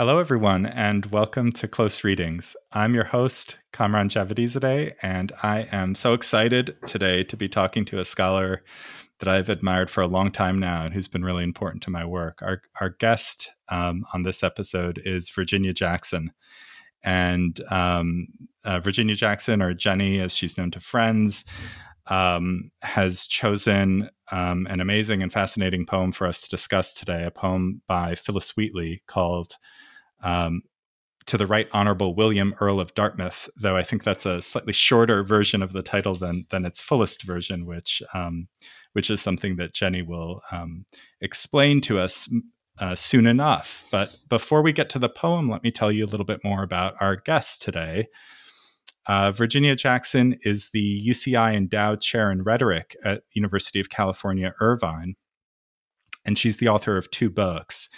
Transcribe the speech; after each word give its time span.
Hello, 0.00 0.18
everyone, 0.18 0.64
and 0.64 1.04
welcome 1.12 1.52
to 1.52 1.68
Close 1.68 2.04
Readings. 2.04 2.56
I'm 2.72 2.94
your 2.94 3.04
host, 3.04 3.58
Kamran 3.74 4.08
Javadizadeh, 4.08 4.94
and 5.02 5.30
I 5.42 5.68
am 5.72 5.94
so 5.94 6.14
excited 6.14 6.74
today 6.86 7.22
to 7.24 7.36
be 7.36 7.50
talking 7.50 7.84
to 7.84 8.00
a 8.00 8.04
scholar 8.06 8.64
that 9.18 9.28
I've 9.28 9.50
admired 9.50 9.90
for 9.90 10.00
a 10.00 10.06
long 10.06 10.30
time 10.30 10.58
now 10.58 10.86
and 10.86 10.94
who's 10.94 11.06
been 11.06 11.22
really 11.22 11.44
important 11.44 11.82
to 11.82 11.90
my 11.90 12.06
work. 12.06 12.38
Our, 12.40 12.62
our 12.80 12.96
guest 12.98 13.50
um, 13.68 14.06
on 14.14 14.22
this 14.22 14.42
episode 14.42 15.02
is 15.04 15.28
Virginia 15.28 15.74
Jackson. 15.74 16.32
And 17.04 17.60
um, 17.70 18.28
uh, 18.64 18.80
Virginia 18.80 19.14
Jackson, 19.14 19.60
or 19.60 19.74
Jenny, 19.74 20.18
as 20.20 20.34
she's 20.34 20.56
known 20.56 20.70
to 20.70 20.80
friends, 20.80 21.44
um, 22.06 22.70
has 22.80 23.26
chosen 23.26 24.08
um, 24.32 24.66
an 24.70 24.80
amazing 24.80 25.22
and 25.22 25.30
fascinating 25.30 25.84
poem 25.84 26.10
for 26.10 26.26
us 26.26 26.40
to 26.40 26.48
discuss 26.48 26.94
today, 26.94 27.24
a 27.24 27.30
poem 27.30 27.82
by 27.86 28.14
Phillis 28.14 28.56
Wheatley 28.56 29.02
called 29.06 29.56
um, 30.22 30.62
To 31.26 31.38
the 31.38 31.46
Right 31.46 31.68
Honorable 31.72 32.14
William, 32.14 32.54
Earl 32.60 32.80
of 32.80 32.94
Dartmouth, 32.94 33.48
though 33.56 33.76
I 33.76 33.82
think 33.82 34.04
that's 34.04 34.26
a 34.26 34.42
slightly 34.42 34.72
shorter 34.72 35.22
version 35.22 35.62
of 35.62 35.72
the 35.72 35.82
title 35.82 36.14
than, 36.14 36.46
than 36.50 36.64
its 36.64 36.80
fullest 36.80 37.22
version, 37.22 37.66
which, 37.66 38.02
um, 38.14 38.48
which 38.92 39.10
is 39.10 39.20
something 39.20 39.56
that 39.56 39.74
Jenny 39.74 40.02
will 40.02 40.42
um, 40.50 40.84
explain 41.20 41.80
to 41.82 41.98
us 41.98 42.28
uh, 42.80 42.94
soon 42.94 43.26
enough. 43.26 43.88
But 43.92 44.16
before 44.28 44.62
we 44.62 44.72
get 44.72 44.88
to 44.90 44.98
the 44.98 45.08
poem, 45.08 45.50
let 45.50 45.62
me 45.62 45.70
tell 45.70 45.92
you 45.92 46.04
a 46.04 46.08
little 46.08 46.26
bit 46.26 46.42
more 46.42 46.62
about 46.62 46.94
our 47.00 47.16
guest 47.16 47.62
today. 47.62 48.08
Uh, 49.06 49.32
Virginia 49.32 49.74
Jackson 49.74 50.38
is 50.42 50.70
the 50.72 51.04
UCI 51.06 51.54
Endowed 51.54 52.00
Chair 52.00 52.30
in 52.30 52.42
Rhetoric 52.42 52.96
at 53.04 53.22
University 53.32 53.80
of 53.80 53.90
California, 53.90 54.54
Irvine, 54.60 55.14
and 56.24 56.38
she's 56.38 56.58
the 56.58 56.68
author 56.68 56.96
of 56.96 57.10
two 57.10 57.30
books. 57.30 57.88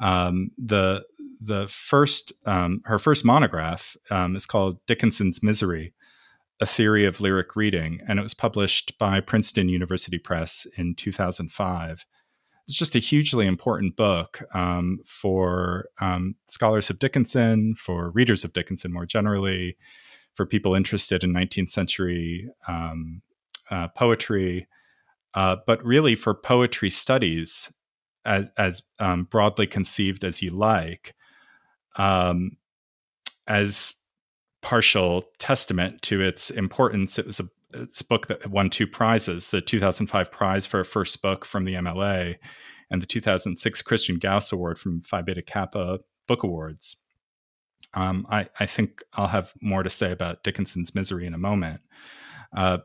Um, 0.00 0.50
the 0.58 1.02
the 1.40 1.68
first 1.68 2.32
um, 2.46 2.80
her 2.84 2.98
first 2.98 3.24
monograph 3.24 3.96
um, 4.10 4.36
is 4.36 4.46
called 4.46 4.84
Dickinson's 4.86 5.42
Misery: 5.42 5.92
A 6.60 6.66
Theory 6.66 7.04
of 7.04 7.20
Lyric 7.20 7.56
Reading, 7.56 8.00
and 8.08 8.18
it 8.18 8.22
was 8.22 8.34
published 8.34 8.98
by 8.98 9.20
Princeton 9.20 9.68
University 9.68 10.18
Press 10.18 10.66
in 10.76 10.94
2005. 10.94 12.04
It's 12.66 12.76
just 12.76 12.96
a 12.96 13.00
hugely 13.00 13.46
important 13.46 13.94
book 13.94 14.40
um, 14.54 15.00
for 15.04 15.86
um, 16.00 16.34
scholars 16.48 16.88
of 16.88 16.98
Dickinson, 16.98 17.74
for 17.74 18.10
readers 18.10 18.42
of 18.42 18.54
Dickinson 18.54 18.90
more 18.90 19.04
generally, 19.04 19.76
for 20.32 20.46
people 20.46 20.74
interested 20.74 21.22
in 21.22 21.34
19th 21.34 21.70
century 21.70 22.48
um, 22.66 23.20
uh, 23.70 23.88
poetry, 23.88 24.66
uh, 25.34 25.56
but 25.66 25.84
really 25.84 26.14
for 26.14 26.34
poetry 26.34 26.88
studies 26.88 27.70
as, 28.24 28.46
as 28.56 28.82
um, 28.98 29.24
broadly 29.24 29.66
conceived 29.66 30.24
as 30.24 30.42
you 30.42 30.50
like, 30.50 31.14
um, 31.96 32.56
as 33.46 33.94
partial 34.62 35.24
testament 35.38 36.02
to 36.02 36.20
its 36.20 36.50
importance. 36.50 37.18
It 37.18 37.26
was 37.26 37.40
a 37.40 37.44
it's 37.72 38.00
a 38.00 38.04
book 38.04 38.28
that 38.28 38.48
won 38.48 38.70
two 38.70 38.86
prizes: 38.86 39.50
the 39.50 39.60
2005 39.60 40.30
prize 40.30 40.66
for 40.66 40.80
a 40.80 40.84
first 40.84 41.20
book 41.22 41.44
from 41.44 41.64
the 41.64 41.74
MLA, 41.74 42.36
and 42.90 43.02
the 43.02 43.06
2006 43.06 43.82
Christian 43.82 44.18
Gauss 44.18 44.52
Award 44.52 44.78
from 44.78 45.00
Phi 45.00 45.22
Beta 45.22 45.42
Kappa 45.42 45.98
Book 46.26 46.42
Awards. 46.42 46.96
Um, 47.94 48.26
I, 48.28 48.48
I, 48.58 48.66
think 48.66 49.02
I'll 49.12 49.28
have 49.28 49.52
more 49.60 49.84
to 49.84 49.90
say 49.90 50.10
about 50.10 50.42
Dickinson's 50.42 50.96
Misery 50.96 51.26
in 51.26 51.34
a 51.34 51.38
moment. 51.38 51.80
Uh, 52.56 52.78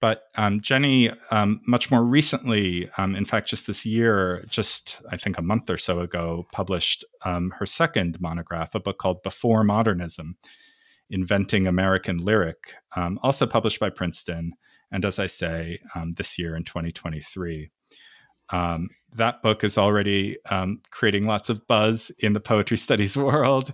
but 0.00 0.24
um, 0.34 0.60
Jenny, 0.60 1.10
um, 1.30 1.62
much 1.66 1.90
more 1.90 2.04
recently, 2.04 2.90
um, 2.98 3.16
in 3.16 3.24
fact, 3.24 3.48
just 3.48 3.66
this 3.66 3.86
year, 3.86 4.40
just 4.50 5.00
I 5.10 5.16
think 5.16 5.38
a 5.38 5.42
month 5.42 5.70
or 5.70 5.78
so 5.78 6.00
ago, 6.00 6.46
published 6.52 7.04
um, 7.24 7.54
her 7.58 7.64
second 7.64 8.20
monograph, 8.20 8.74
a 8.74 8.80
book 8.80 8.98
called 8.98 9.22
Before 9.22 9.64
Modernism 9.64 10.36
Inventing 11.08 11.66
American 11.66 12.18
Lyric, 12.18 12.74
um, 12.96 13.18
also 13.22 13.46
published 13.46 13.80
by 13.80 13.88
Princeton. 13.88 14.52
And 14.92 15.04
as 15.04 15.18
I 15.18 15.26
say, 15.26 15.78
um, 15.94 16.12
this 16.12 16.38
year 16.38 16.54
in 16.54 16.64
2023. 16.64 17.70
Um, 18.50 18.88
that 19.16 19.42
book 19.42 19.64
is 19.64 19.78
already 19.78 20.36
um, 20.50 20.80
creating 20.90 21.26
lots 21.26 21.48
of 21.48 21.66
buzz 21.66 22.10
in 22.18 22.34
the 22.34 22.40
poetry 22.40 22.76
studies 22.86 23.16
world. 23.16 23.72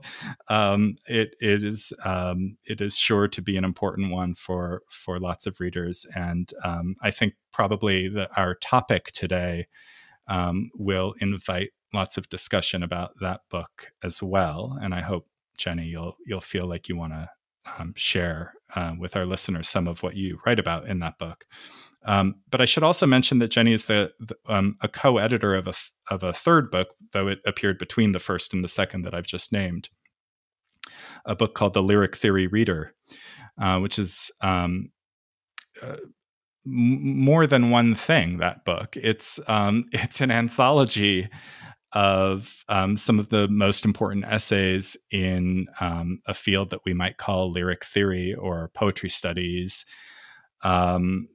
Um, 0.48 0.96
it, 1.06 1.34
it 1.40 1.64
is 1.64 1.92
um, 2.04 2.56
it 2.64 2.80
is 2.80 2.96
sure 2.96 3.28
to 3.28 3.42
be 3.42 3.56
an 3.56 3.64
important 3.64 4.12
one 4.12 4.34
for 4.34 4.82
for 4.90 5.18
lots 5.18 5.46
of 5.46 5.60
readers, 5.60 6.06
and 6.14 6.52
um, 6.64 6.96
I 7.02 7.10
think 7.10 7.34
probably 7.52 8.08
the, 8.08 8.28
our 8.36 8.54
topic 8.54 9.10
today 9.12 9.66
um, 10.28 10.70
will 10.74 11.14
invite 11.20 11.70
lots 11.92 12.16
of 12.16 12.28
discussion 12.28 12.82
about 12.82 13.10
that 13.20 13.40
book 13.50 13.92
as 14.04 14.22
well. 14.22 14.78
And 14.80 14.94
I 14.94 15.00
hope 15.00 15.26
Jenny, 15.58 15.86
you'll 15.86 16.16
you'll 16.26 16.40
feel 16.40 16.66
like 16.66 16.88
you 16.88 16.96
want 16.96 17.12
to 17.12 17.28
share 17.94 18.54
uh, 18.74 18.92
with 18.98 19.16
our 19.16 19.26
listeners 19.26 19.68
some 19.68 19.86
of 19.86 20.02
what 20.02 20.16
you 20.16 20.38
write 20.46 20.58
about 20.58 20.86
in 20.86 21.00
that 21.00 21.18
book. 21.18 21.44
Um, 22.06 22.36
but 22.50 22.60
I 22.60 22.64
should 22.64 22.82
also 22.82 23.06
mention 23.06 23.38
that 23.40 23.50
Jenny 23.50 23.74
is 23.74 23.84
the, 23.84 24.10
the 24.20 24.34
um, 24.46 24.76
a 24.80 24.88
co-editor 24.88 25.54
of 25.54 25.66
a 25.66 25.74
of 26.10 26.22
a 26.22 26.32
third 26.32 26.70
book, 26.70 26.94
though 27.12 27.28
it 27.28 27.40
appeared 27.44 27.78
between 27.78 28.12
the 28.12 28.20
first 28.20 28.54
and 28.54 28.64
the 28.64 28.68
second 28.68 29.02
that 29.02 29.14
I've 29.14 29.26
just 29.26 29.52
named. 29.52 29.90
A 31.26 31.36
book 31.36 31.54
called 31.54 31.74
The 31.74 31.82
Lyric 31.82 32.16
Theory 32.16 32.46
Reader, 32.46 32.94
uh, 33.60 33.78
which 33.80 33.98
is 33.98 34.30
um, 34.40 34.90
uh, 35.82 35.96
more 36.64 37.46
than 37.46 37.70
one 37.70 37.94
thing. 37.94 38.38
That 38.38 38.64
book 38.64 38.96
it's 38.96 39.38
um, 39.46 39.84
it's 39.92 40.20
an 40.20 40.30
anthology 40.30 41.28
of 41.92 42.64
um, 42.68 42.96
some 42.96 43.18
of 43.18 43.28
the 43.30 43.48
most 43.48 43.84
important 43.84 44.24
essays 44.24 44.96
in 45.10 45.66
um, 45.80 46.20
a 46.26 46.34
field 46.34 46.70
that 46.70 46.84
we 46.84 46.94
might 46.94 47.18
call 47.18 47.50
lyric 47.50 47.84
theory 47.84 48.34
or 48.34 48.70
poetry 48.74 49.10
studies. 49.10 49.84
Um, 50.62 51.28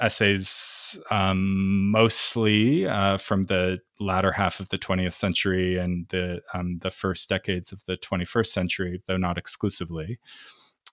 essays 0.00 0.98
um, 1.10 1.90
mostly 1.90 2.86
uh, 2.86 3.18
from 3.18 3.44
the 3.44 3.78
latter 4.00 4.32
half 4.32 4.60
of 4.60 4.68
the 4.68 4.78
20th 4.78 5.14
century 5.14 5.78
and 5.78 6.06
the 6.08 6.40
um, 6.54 6.78
the 6.78 6.90
first 6.90 7.28
decades 7.28 7.72
of 7.72 7.84
the 7.86 7.96
21st 7.96 8.46
century, 8.46 9.02
though 9.06 9.16
not 9.16 9.38
exclusively. 9.38 10.18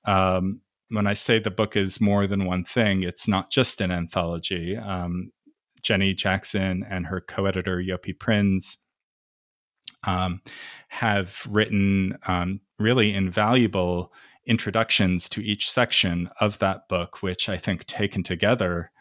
Um, 0.05 0.61
when 0.89 1.07
I 1.07 1.13
say 1.13 1.39
the 1.39 1.51
book 1.51 1.75
is 1.75 1.99
more 1.99 2.27
than 2.27 2.45
one 2.45 2.63
thing, 2.63 3.03
it's 3.03 3.27
not 3.27 3.49
just 3.49 3.81
an 3.81 3.91
anthology. 3.91 4.77
Um, 4.77 5.31
Jenny 5.81 6.13
Jackson 6.13 6.85
and 6.89 7.05
her 7.05 7.21
co-editor 7.21 7.77
Yopie 7.77 8.17
Prins 8.17 8.77
um, 10.05 10.41
have 10.89 11.47
written 11.49 12.17
um, 12.27 12.59
really 12.79 13.13
invaluable 13.13 14.11
introductions 14.45 15.27
to 15.29 15.41
each 15.41 15.69
section 15.69 16.29
of 16.39 16.59
that 16.59 16.87
book, 16.87 17.21
which 17.23 17.49
I 17.49 17.57
think 17.57 17.85
taken 17.85 18.23
together 18.23 18.91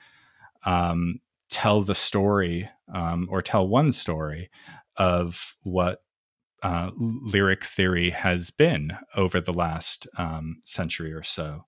um, 0.65 1.21
tell 1.51 1.83
the 1.83 1.95
story 1.95 2.69
um, 2.93 3.29
or 3.31 3.43
tell 3.43 3.67
one 3.67 3.93
story 3.93 4.51
of 4.97 5.57
what 5.63 6.03
uh, 6.63 6.91
lyric 6.97 7.65
theory 7.65 8.11
has 8.11 8.51
been 8.51 8.93
over 9.17 9.41
the 9.41 9.53
last 9.53 10.07
um, 10.17 10.57
century 10.63 11.13
or 11.13 11.23
so. 11.23 11.65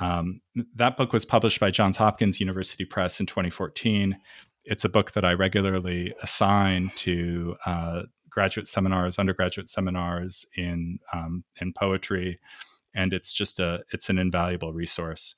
Um, 0.00 0.40
that 0.74 0.96
book 0.96 1.12
was 1.12 1.24
published 1.24 1.60
by 1.60 1.70
Johns 1.70 1.96
Hopkins 1.96 2.40
University 2.40 2.84
Press 2.84 3.20
in 3.20 3.26
2014. 3.26 4.16
It's 4.64 4.84
a 4.84 4.88
book 4.88 5.12
that 5.12 5.24
I 5.24 5.34
regularly 5.34 6.12
assign 6.22 6.88
to 6.96 7.54
uh, 7.64 8.02
graduate 8.28 8.66
seminars, 8.66 9.18
undergraduate 9.18 9.70
seminars 9.70 10.44
in 10.56 10.98
um, 11.12 11.44
in 11.60 11.72
poetry, 11.72 12.40
and 12.94 13.12
it's 13.12 13.32
just 13.32 13.60
a 13.60 13.84
it's 13.92 14.08
an 14.08 14.18
invaluable 14.18 14.72
resource. 14.72 15.34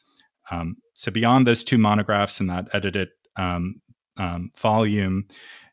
Um, 0.50 0.76
so 0.94 1.10
beyond 1.10 1.46
those 1.46 1.64
two 1.64 1.78
monographs 1.78 2.40
and 2.40 2.50
that 2.50 2.68
edited 2.72 3.08
um, 3.36 3.80
um, 4.16 4.50
volume, 4.58 5.26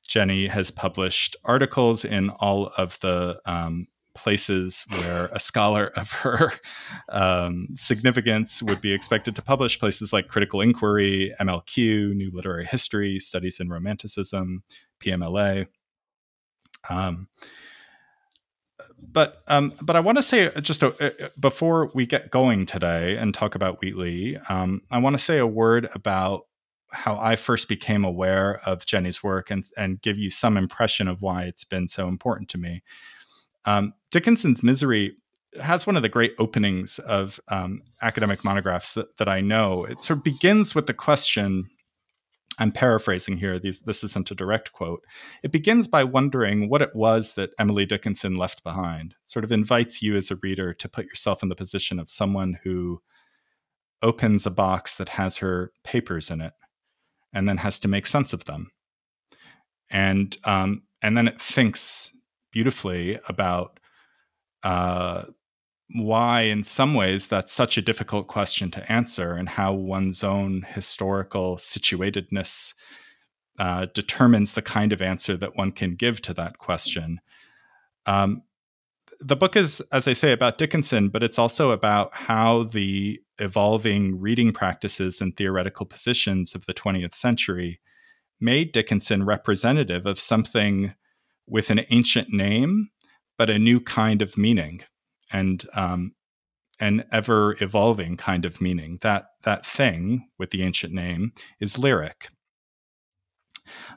Jenny 0.08 0.48
has 0.48 0.72
published 0.72 1.36
articles 1.46 2.04
in 2.04 2.30
all 2.30 2.72
of 2.78 3.00
the 3.00 3.40
um, 3.46 3.88
places 4.16 4.86
where 4.90 5.30
a 5.34 5.40
scholar 5.40 5.88
of 5.96 6.12
her 6.12 6.54
um, 7.10 7.68
significance 7.74 8.62
would 8.62 8.82
be 8.82 8.94
expected 8.94 9.36
to 9.36 9.42
publish 9.42 9.80
places 9.80 10.14
like 10.14 10.28
Critical 10.28 10.62
Inquiry, 10.62 11.34
MLQ, 11.40 12.14
New 12.16 12.32
Literary 12.34 12.66
History, 12.66 13.20
Studies 13.20 13.60
in 13.60 13.70
Romanticism, 13.70 14.64
PMLA. 15.02 15.68
But 19.12 19.44
um, 19.48 19.74
but 19.82 19.96
I 19.96 20.00
want 20.00 20.18
to 20.18 20.22
say 20.22 20.50
just 20.62 20.84
a, 20.84 21.32
before 21.40 21.92
we 21.94 22.06
get 22.06 22.32
going 22.32 22.66
today 22.66 23.18
and 23.18 23.34
talk 23.34 23.56
about 23.56 23.80
Wheatley, 23.82 24.38
um, 24.50 24.82
I 24.92 24.98
want 25.00 25.14
to 25.16 25.24
say 25.24 25.38
a 25.38 25.48
word 25.48 25.90
about 25.94 26.48
how 26.92 27.18
I 27.20 27.36
first 27.36 27.68
became 27.68 28.06
aware 28.06 28.62
of 28.66 28.86
Jenny's 28.86 29.24
work 29.24 29.52
and 29.52 29.66
and 29.78 30.02
give 30.02 30.18
you 30.18 30.30
some 30.30 30.58
impression 30.58 31.08
of 31.08 31.22
why 31.22 31.44
it's 31.44 31.64
been 31.64 31.88
so 31.88 32.08
important 32.08 32.50
to 32.50 32.58
me. 32.58 32.84
Um, 33.66 33.94
Dickinson's 34.12 34.64
Misery 34.64 35.16
has 35.62 35.86
one 35.86 35.96
of 35.96 36.02
the 36.02 36.10
great 36.10 36.34
openings 36.40 37.00
of 37.00 37.40
um, 37.50 37.82
academic 38.02 38.44
monographs 38.44 38.94
that, 38.96 39.18
that 39.18 39.28
I 39.28 39.42
know. 39.42 39.86
It 39.86 40.00
sort 40.00 40.18
of 40.18 40.24
begins 40.24 40.74
with 40.74 40.88
the 40.88 40.94
question 40.94 41.70
I'm 42.60 42.72
paraphrasing 42.72 43.38
here, 43.38 43.60
these, 43.60 43.80
this 43.80 44.04
isn't 44.04 44.32
a 44.32 44.36
direct 44.36 44.74
quote. 44.74 45.04
It 45.44 45.52
begins 45.52 45.88
by 45.88 46.04
wondering 46.04 46.70
what 46.70 46.82
it 46.82 46.96
was 46.96 47.34
that 47.34 47.52
Emily 47.58 47.86
Dickinson 47.86 48.36
left 48.36 48.64
behind. 48.64 49.12
It 49.24 49.30
sort 49.30 49.46
of 49.46 49.52
invites 49.52 50.02
you 50.02 50.16
as 50.16 50.30
a 50.30 50.38
reader 50.44 50.74
to 50.74 50.90
put 50.90 51.06
yourself 51.06 51.42
in 51.42 51.50
the 51.50 51.56
position 51.56 52.00
of 52.00 52.12
someone 52.12 52.60
who 52.64 53.02
opens 54.02 54.46
a 54.46 54.52
box 54.52 54.96
that 54.98 55.10
has 55.10 55.38
her 55.38 55.72
papers 55.84 56.30
in 56.30 56.42
it 56.42 56.54
and 57.34 57.48
then 57.48 57.58
has 57.58 57.80
to 57.80 57.88
make 57.88 58.06
sense 58.06 58.34
of 58.34 58.46
them. 58.46 58.70
And, 59.90 60.38
um, 60.44 60.84
and 61.02 61.18
then 61.18 61.28
it 61.28 61.42
thinks 61.42 62.12
beautifully 62.52 63.20
about 63.28 63.80
uh, 64.64 65.24
why, 65.92 66.42
in 66.42 66.64
some 66.64 66.94
ways, 66.94 67.28
that's 67.28 67.54
such 67.54 67.78
a 67.78 67.82
difficult 67.82 68.28
question 68.28 68.72
to 68.72 68.92
answer, 68.92 69.34
and 69.34 69.50
how 69.50 69.74
one's 69.74 70.24
own 70.24 70.66
historical 70.74 71.58
situatedness 71.58 72.74
uh, 73.60 73.86
determines 73.94 74.54
the 74.54 74.62
kind 74.62 74.92
of 74.94 75.02
answer 75.02 75.38
that 75.38 75.56
one 75.56 75.72
can 75.72 75.96
give 75.96 76.22
to 76.22 76.34
that 76.34 76.58
question. 76.58 77.20
Um, 78.06 78.44
the 79.20 79.36
book 79.36 79.56
is, 79.56 79.82
as 79.92 80.08
I 80.08 80.14
say, 80.14 80.32
about 80.32 80.58
Dickinson, 80.58 81.10
but 81.10 81.24
it's 81.24 81.40
also 81.40 81.72
about 81.72 82.14
how 82.14 82.64
the 82.64 83.20
evolving 83.40 84.20
reading 84.20 84.52
practices 84.52 85.22
and 85.22 85.36
theoretical 85.36 85.86
positions 85.86 86.56
of 86.56 86.66
the 86.66 86.74
20th 86.74 87.16
century 87.16 87.80
made 88.42 88.72
Dickinson 88.72 89.24
representative 89.24 90.06
of 90.06 90.20
something 90.20 90.94
with 91.48 91.70
an 91.70 91.82
ancient 91.90 92.30
name, 92.32 92.90
but 93.38 93.50
a 93.50 93.60
new 93.60 93.80
kind 93.80 94.22
of 94.22 94.38
meaning 94.38 94.84
and 95.34 95.68
um, 95.74 96.14
an 96.80 97.04
ever 97.12 97.58
evolving 97.62 98.18
kind 98.18 98.46
of 98.46 98.62
meaning. 98.62 99.00
That 99.02 99.26
that 99.44 99.66
thing 99.66 100.28
with 100.40 100.52
the 100.52 100.64
ancient 100.64 100.94
name 100.94 101.34
is 101.60 101.78
lyric. 101.78 102.30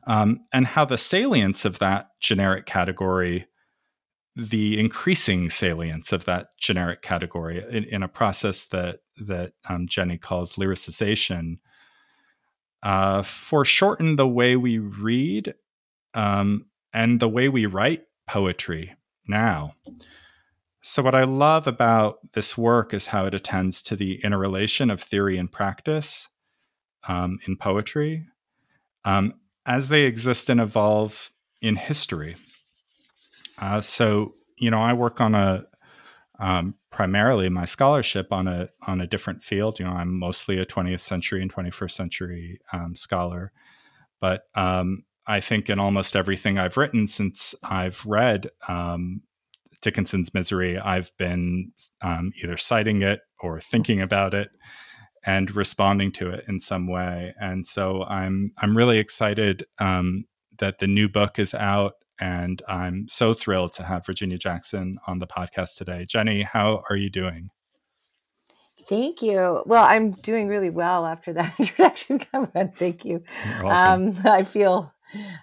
Um, 0.06 0.40
and 0.52 0.66
how 0.66 0.84
the 0.84 0.98
salience 0.98 1.64
of 1.64 1.78
that 1.80 2.08
generic 2.20 2.66
category, 2.66 3.46
the 4.36 4.78
increasing 4.78 5.50
salience 5.50 6.12
of 6.12 6.24
that 6.26 6.48
generic 6.58 7.02
category 7.02 7.64
in, 7.70 7.84
in 7.84 8.02
a 8.02 8.08
process 8.08 8.66
that 8.66 9.00
that 9.18 9.52
um, 9.68 9.86
Jenny 9.88 10.18
calls 10.18 10.54
lyricization, 10.54 11.56
uh, 12.82 13.22
foreshortened 13.22 14.18
the 14.18 14.28
way 14.28 14.56
we 14.56 14.78
read 14.78 15.54
um, 16.14 16.66
and 16.92 17.18
the 17.18 17.28
way 17.28 17.48
we 17.48 17.66
write 17.66 18.02
poetry 18.26 18.94
now. 19.26 19.74
So, 20.88 21.02
what 21.02 21.16
I 21.16 21.24
love 21.24 21.66
about 21.66 22.18
this 22.34 22.56
work 22.56 22.94
is 22.94 23.06
how 23.06 23.26
it 23.26 23.34
attends 23.34 23.82
to 23.82 23.96
the 23.96 24.22
interrelation 24.22 24.88
of 24.88 25.02
theory 25.02 25.36
and 25.36 25.50
practice 25.50 26.28
um, 27.08 27.40
in 27.48 27.56
poetry 27.56 28.24
um, 29.04 29.34
as 29.66 29.88
they 29.88 30.02
exist 30.02 30.48
and 30.48 30.60
evolve 30.60 31.32
in 31.60 31.74
history. 31.74 32.36
Uh, 33.58 33.80
so, 33.80 34.32
you 34.58 34.70
know, 34.70 34.80
I 34.80 34.92
work 34.92 35.20
on 35.20 35.34
a 35.34 35.66
um, 36.38 36.76
primarily 36.92 37.48
my 37.48 37.64
scholarship 37.64 38.30
on 38.30 38.46
a 38.46 38.68
on 38.86 39.00
a 39.00 39.08
different 39.08 39.42
field. 39.42 39.80
You 39.80 39.86
know, 39.86 39.92
I'm 39.92 40.16
mostly 40.16 40.56
a 40.60 40.66
20th 40.66 41.00
century 41.00 41.42
and 41.42 41.52
21st 41.52 41.90
century 41.90 42.60
um, 42.72 42.94
scholar, 42.94 43.50
but 44.20 44.44
um, 44.54 45.02
I 45.26 45.40
think 45.40 45.68
in 45.68 45.80
almost 45.80 46.14
everything 46.14 46.60
I've 46.60 46.76
written 46.76 47.08
since 47.08 47.56
I've 47.64 48.06
read 48.06 48.50
um, 48.68 49.22
Dickinson's 49.86 50.34
Misery, 50.34 50.76
I've 50.76 51.12
been 51.16 51.70
um, 52.02 52.32
either 52.42 52.56
citing 52.56 53.02
it 53.02 53.20
or 53.38 53.60
thinking 53.60 54.00
about 54.00 54.34
it 54.34 54.50
and 55.24 55.54
responding 55.54 56.10
to 56.10 56.30
it 56.30 56.44
in 56.48 56.58
some 56.58 56.88
way. 56.88 57.32
And 57.40 57.64
so 57.64 58.02
I'm 58.02 58.50
I'm 58.58 58.76
really 58.76 58.98
excited 58.98 59.64
um, 59.78 60.24
that 60.58 60.80
the 60.80 60.88
new 60.88 61.08
book 61.08 61.38
is 61.38 61.54
out, 61.54 61.92
and 62.18 62.60
I'm 62.66 63.06
so 63.08 63.32
thrilled 63.32 63.74
to 63.74 63.84
have 63.84 64.04
Virginia 64.04 64.38
Jackson 64.38 64.98
on 65.06 65.20
the 65.20 65.26
podcast 65.28 65.76
today. 65.76 66.04
Jenny, 66.04 66.42
how 66.42 66.82
are 66.90 66.96
you 66.96 67.08
doing? 67.08 67.50
Thank 68.88 69.22
you. 69.22 69.62
Well, 69.66 69.84
I'm 69.84 70.10
doing 70.10 70.48
really 70.48 70.70
well 70.70 71.06
after 71.06 71.32
that 71.34 71.54
introduction, 71.60 72.18
Kamran. 72.18 72.72
Thank 72.72 73.04
you. 73.04 73.22
Um, 73.64 74.16
I 74.24 74.42
feel 74.42 74.92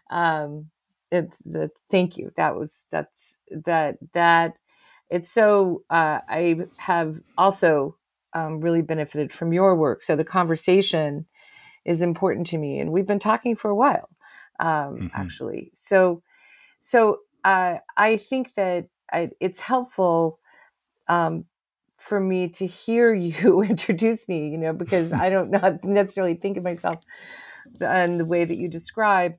um, 0.10 0.70
it's 1.14 1.40
the 1.46 1.70
thank 1.92 2.18
you. 2.18 2.32
That 2.36 2.56
was 2.56 2.86
that's 2.92 3.38
that 3.52 3.98
that 4.14 4.56
it's 5.10 5.30
so 5.30 5.84
uh, 5.90 6.20
i 6.28 6.58
have 6.78 7.20
also 7.38 7.96
um, 8.34 8.62
really 8.62 8.82
benefited 8.82 9.32
from 9.32 9.54
your 9.54 9.76
work. 9.76 10.02
So 10.02 10.16
the 10.16 10.24
conversation 10.24 11.28
is 11.86 12.02
important 12.02 12.48
to 12.48 12.58
me 12.58 12.80
and 12.80 12.92
we've 12.92 13.06
been 13.06 13.20
talking 13.20 13.56
for 13.56 13.70
a 13.70 13.76
while 13.76 14.10
um, 14.60 14.68
mm-hmm. 14.68 15.08
actually. 15.14 15.70
So 15.74 16.24
so 16.80 17.20
uh, 17.44 17.78
i 17.98 18.18
think 18.18 18.56
that 18.56 18.88
I, 19.12 19.30
it's 19.40 19.60
helpful 19.60 20.40
um, 21.08 21.46
for 21.98 22.20
me 22.20 22.48
to 22.50 22.66
hear 22.66 23.14
you 23.28 23.62
introduce 23.62 24.28
me 24.28 24.50
you 24.50 24.58
know 24.58 24.74
because 24.74 25.14
i 25.14 25.30
don't 25.30 25.52
not 25.52 25.84
necessarily 25.84 26.36
think 26.36 26.58
of 26.58 26.64
myself 26.64 27.04
in 27.82 28.18
the 28.18 28.26
way 28.26 28.46
that 28.46 28.58
you 28.58 28.68
describe. 28.68 29.36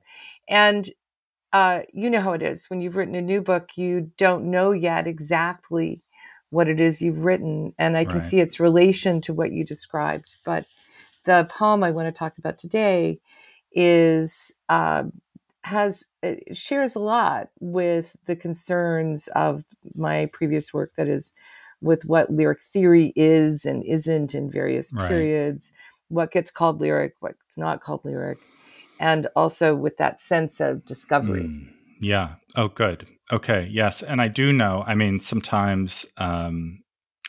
And 0.47 0.89
uh, 1.55 1.83
you 1.93 2.09
know 2.09 2.19
how 2.19 2.33
it 2.33 2.41
is 2.41 2.69
when 2.69 2.81
you've 2.81 2.97
written 2.97 3.15
a 3.15 3.21
new 3.21 3.41
book, 3.41 3.69
you 3.77 4.11
don't 4.17 4.51
know 4.51 4.71
yet 4.71 5.07
exactly 5.07 6.01
what 6.49 6.67
it 6.67 6.81
is 6.81 7.01
you've 7.01 7.23
written. 7.23 7.73
And 7.79 7.95
I 7.95 8.03
can 8.03 8.15
right. 8.15 8.25
see 8.25 8.41
its 8.41 8.59
relation 8.59 9.21
to 9.21 9.33
what 9.33 9.53
you 9.53 9.63
described. 9.63 10.35
But 10.43 10.65
the 11.23 11.47
poem 11.49 11.81
I 11.81 11.91
want 11.91 12.07
to 12.07 12.11
talk 12.11 12.37
about 12.37 12.57
today 12.57 13.21
is 13.71 14.55
uh, 14.67 15.03
has 15.61 16.03
shares 16.51 16.93
a 16.93 16.99
lot 16.99 17.47
with 17.61 18.17
the 18.25 18.35
concerns 18.35 19.29
of 19.29 19.63
my 19.95 20.25
previous 20.33 20.73
work 20.73 20.91
that 20.97 21.07
is 21.07 21.31
with 21.79 22.03
what 22.03 22.33
lyric 22.33 22.59
theory 22.59 23.13
is 23.15 23.63
and 23.63 23.81
isn't 23.85 24.35
in 24.35 24.51
various 24.51 24.91
right. 24.91 25.07
periods 25.07 25.71
what 26.09 26.31
gets 26.31 26.51
called 26.51 26.79
lyric 26.79 27.15
what's 27.19 27.57
not 27.57 27.81
called 27.81 28.01
lyric 28.05 28.37
and 28.99 29.27
also 29.35 29.75
with 29.75 29.97
that 29.97 30.21
sense 30.21 30.59
of 30.59 30.85
discovery. 30.85 31.43
Mm, 31.43 31.69
yeah. 32.01 32.35
Oh, 32.55 32.67
good. 32.67 33.07
Okay. 33.31 33.67
Yes. 33.71 34.03
And 34.03 34.21
I 34.21 34.27
do 34.27 34.53
know, 34.53 34.83
I 34.85 34.95
mean, 34.95 35.19
sometimes, 35.19 36.05
um, 36.17 36.83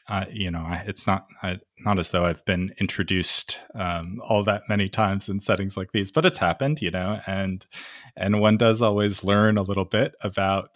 uh, 0.09 0.25
you 0.31 0.51
know, 0.51 0.61
I, 0.61 0.85
it's 0.87 1.07
not 1.07 1.27
I, 1.43 1.59
not 1.81 1.99
as 1.99 2.11
though 2.11 2.25
I've 2.25 2.45
been 2.45 2.73
introduced 2.79 3.59
um, 3.75 4.21
all 4.25 4.45
that 4.45 4.63
many 4.69 4.89
times 4.89 5.29
in 5.29 5.41
settings 5.41 5.77
like 5.77 5.91
these, 5.93 6.13
but 6.13 6.25
it's 6.25 6.39
happened, 6.39 6.81
you 6.81 6.91
know, 6.91 7.21
and 7.27 7.67
and 8.17 8.41
one 8.41 8.57
does 8.57 8.83
always 8.83 9.25
learn 9.25 9.59
a 9.59 9.63
little 9.63 9.85
bit 9.85 10.15
about 10.21 10.69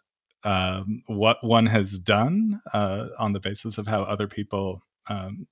um, 0.42 1.02
what 1.06 1.36
one 1.42 1.66
has 1.66 1.98
done 1.98 2.60
uh, 2.72 3.06
on 3.18 3.32
the 3.32 3.40
basis 3.40 3.78
of 3.78 3.86
how 3.86 4.02
other 4.02 4.26
people 4.26 4.82
um, 5.08 5.46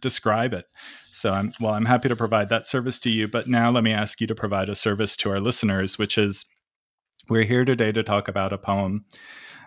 describe 0.00 0.52
it. 0.52 0.66
So 1.12 1.32
I'm 1.32 1.52
well, 1.60 1.74
I'm 1.74 1.84
happy 1.84 2.08
to 2.08 2.16
provide 2.16 2.48
that 2.48 2.66
service 2.66 2.98
to 3.00 3.10
you. 3.10 3.28
But 3.28 3.46
now 3.46 3.70
let 3.70 3.84
me 3.84 3.92
ask 3.92 4.20
you 4.20 4.26
to 4.26 4.34
provide 4.34 4.68
a 4.68 4.74
service 4.74 5.16
to 5.18 5.30
our 5.30 5.40
listeners, 5.40 5.98
which 5.98 6.16
is 6.16 6.46
we're 7.28 7.44
here 7.44 7.64
today 7.64 7.92
to 7.92 8.02
talk 8.02 8.28
about 8.28 8.52
a 8.52 8.58
poem 8.58 9.04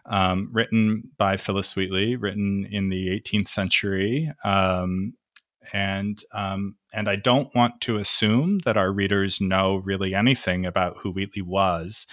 um, 0.05 0.49
written 0.51 1.09
by 1.17 1.37
Phillis 1.37 1.75
Wheatley, 1.75 2.15
written 2.15 2.67
in 2.69 2.89
the 2.89 3.07
18th 3.07 3.47
century. 3.47 4.31
Um, 4.43 5.13
and 5.71 6.21
um, 6.33 6.75
and 6.91 7.07
I 7.07 7.15
don't 7.15 7.53
want 7.55 7.79
to 7.81 7.97
assume 7.97 8.59
that 8.65 8.77
our 8.77 8.91
readers 8.91 9.39
know 9.39 9.77
really 9.77 10.13
anything 10.13 10.65
about 10.65 10.97
who 11.01 11.11
Wheatley 11.11 11.41
was. 11.41 12.05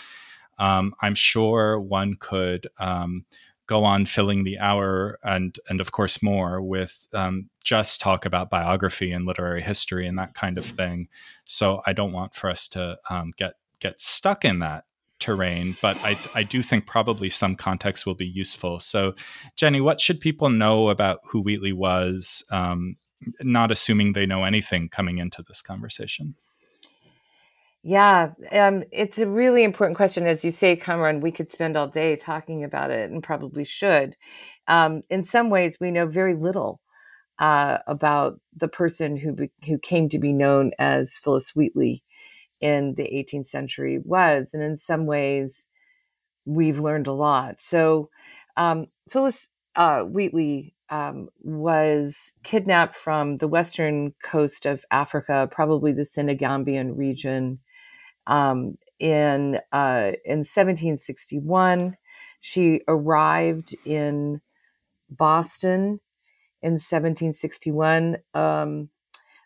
Um, 0.59 0.95
I'm 1.01 1.15
sure 1.15 1.81
one 1.81 2.17
could 2.21 2.69
um, 2.79 3.25
go 3.71 3.85
on 3.85 4.05
filling 4.05 4.43
the 4.43 4.59
hour 4.59 5.17
and 5.23 5.57
and 5.69 5.81
of 5.81 5.93
course 5.93 6.21
more 6.25 6.61
with 6.61 7.07
um, 7.15 7.49
just 7.63 8.01
talk 8.01 8.27
about 8.27 8.51
biography 8.51 9.13
and 9.13 9.27
literary 9.27 9.63
history 9.63 10.09
and 10.09 10.19
that 10.19 10.35
kind 10.35 10.59
of 10.59 10.65
thing. 10.67 11.07
So 11.45 11.81
I 11.87 11.93
don't 11.93 12.11
want 12.11 12.35
for 12.35 12.51
us 12.51 12.67
to 12.71 12.99
um, 13.09 13.33
get 13.37 13.53
get 13.79 14.01
stuck 14.03 14.45
in 14.45 14.59
that 14.59 14.87
terrain, 15.21 15.77
but 15.81 15.97
I 15.99 16.19
I 16.35 16.43
do 16.43 16.63
think 16.63 16.89
probably 16.89 17.31
some 17.31 17.55
context 17.55 18.07
will 18.07 18.17
be 18.17 18.27
useful. 18.27 18.81
So 18.81 19.15
Jenny, 19.55 19.81
what 19.81 20.01
should 20.01 20.21
people 20.21 20.51
know 20.51 20.89
about 20.89 21.21
who 21.25 21.41
Wheatley 21.41 21.73
was? 21.73 22.43
Um, 22.51 22.97
not 23.41 23.71
assuming 23.71 24.15
they 24.15 24.27
know 24.27 24.43
anything 24.43 24.89
coming 24.89 25.19
into 25.19 25.45
this 25.47 25.63
conversation. 25.63 26.35
Yeah, 27.83 28.33
um, 28.53 28.85
it's 28.93 29.19
a 29.19 29.27
really 29.27 29.65
important 29.65 29.97
question. 29.97 30.27
As 30.27 30.45
you 30.45 30.53
say, 30.53 30.77
Kamran, 30.77 31.21
we 31.21 31.33
could 31.33 31.49
spend 31.49 31.77
all 31.77 31.89
day 31.89 32.15
talking 32.17 32.63
about 32.63 32.91
it 32.91 33.11
and 33.11 33.23
probably 33.23 33.65
should. 33.65 34.17
Um, 34.69 35.03
in 35.09 35.25
some 35.25 35.49
ways, 35.49 35.79
we 35.81 35.91
know 35.91 36.07
very 36.07 36.35
little 36.35 36.81
uh, 37.39 37.79
about 37.87 38.41
the 38.57 38.69
person 38.69 39.17
who, 39.17 39.33
be, 39.35 39.51
who 39.67 39.79
came 39.79 40.09
to 40.11 40.19
be 40.19 40.33
known 40.33 40.73
as 40.79 41.17
Phillis 41.17 41.55
Wheatley 41.57 42.03
in 42.61 42.95
the 42.97 43.05
18th 43.05 43.49
century 43.49 44.01
was. 44.05 44.53
And 44.55 44.63
in 44.63 44.77
some 44.77 45.07
ways, 45.07 45.69
we've 46.45 46.81
learned 46.81 47.07
a 47.07 47.13
lot. 47.13 47.61
So, 47.61 48.11
um, 48.57 48.87
Phillis 49.11 49.49
uh, 49.77 50.01
Wheatley 50.03 50.75
um, 50.91 51.29
was 51.43 52.33
kidnapped 52.43 52.97
from 52.97 53.39
the 53.39 53.49
western 53.49 54.15
coast 54.25 54.67
of 54.67 54.85
Africa, 54.91 55.49
probably 55.51 55.93
the 55.93 56.03
Senegambian 56.03 56.97
region 56.97 57.61
Um, 58.31 58.79
in 59.01 59.59
uh, 59.73 60.13
in 60.25 60.39
1761, 60.45 61.97
she 62.41 62.81
arrived 62.87 63.75
in 63.85 64.41
Boston 65.11 66.01
in 66.63 66.73
1761 66.73 68.19
um, 68.35 68.91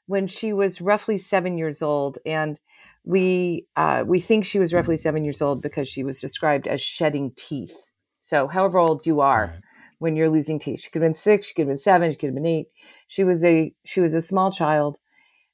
when 0.06 0.26
she 0.26 0.52
was 0.52 0.80
roughly 0.80 1.16
seven 1.16 1.56
years 1.56 1.80
old, 1.80 2.18
and 2.26 2.58
we 3.04 3.66
uh, 3.76 4.04
we 4.06 4.20
think 4.20 4.44
she 4.44 4.58
was 4.58 4.74
roughly 4.74 4.96
seven 4.96 5.24
years 5.24 5.40
old 5.40 5.62
because 5.62 5.88
she 5.88 6.04
was 6.04 6.20
described 6.20 6.66
as 6.66 6.80
shedding 6.80 7.32
teeth. 7.36 7.76
So, 8.20 8.48
however 8.48 8.78
old 8.78 9.06
you 9.06 9.20
are 9.20 9.46
right. 9.46 9.60
when 9.98 10.16
you're 10.16 10.30
losing 10.30 10.58
teeth, 10.58 10.80
she 10.80 10.90
could 10.90 11.02
have 11.02 11.08
been 11.08 11.14
six, 11.14 11.46
she 11.46 11.54
could 11.54 11.62
have 11.62 11.68
been 11.68 11.78
seven, 11.78 12.10
she 12.10 12.16
could 12.16 12.28
have 12.28 12.34
been 12.34 12.46
eight. 12.46 12.66
She 13.08 13.24
was 13.24 13.44
a 13.44 13.72
she 13.84 14.00
was 14.00 14.14
a 14.14 14.22
small 14.22 14.50
child. 14.50 14.98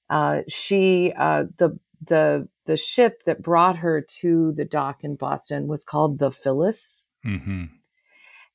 Uh, 0.08 0.40
she 0.49 1.12
uh, 1.16 1.44
the 1.58 1.78
the 2.04 2.49
the 2.70 2.76
ship 2.76 3.24
that 3.24 3.42
brought 3.42 3.78
her 3.78 4.00
to 4.00 4.52
the 4.52 4.64
dock 4.64 5.02
in 5.02 5.16
Boston 5.16 5.66
was 5.66 5.82
called 5.82 6.20
the 6.20 6.30
Phillis, 6.30 7.04
mm-hmm. 7.26 7.64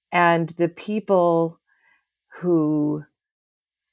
and 0.10 0.50
the 0.51 0.69
people 0.69 1.60
who 2.38 3.03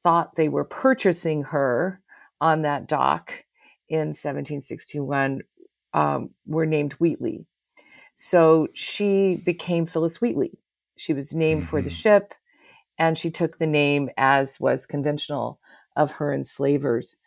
thought 0.04 0.36
they 0.36 0.48
were 0.48 0.62
purchasing 0.62 1.42
her 1.42 2.00
on 2.40 2.62
that 2.62 2.86
dock 2.86 3.32
in 3.88 4.10
1761 4.14 5.40
um, 5.92 6.30
were 6.46 6.66
named 6.66 6.92
Wheatley. 7.00 7.44
So 8.14 8.68
she 8.74 9.42
became 9.44 9.86
Phillis 9.86 10.20
Wheatley. 10.20 10.56
She 10.96 11.14
was 11.14 11.34
named 11.34 11.62
mm-hmm. 11.62 11.70
for 11.70 11.82
the 11.82 11.88
mm-hmm. 11.88 11.94
ship, 11.94 12.34
and 12.96 13.18
she 13.18 13.32
took 13.32 13.58
the 13.58 13.66
name 13.66 14.08
as 14.16 14.60
was 14.60 14.86
conventional 14.86 15.58
of 15.96 16.12
her 16.12 16.32
enslavers. 16.32 17.18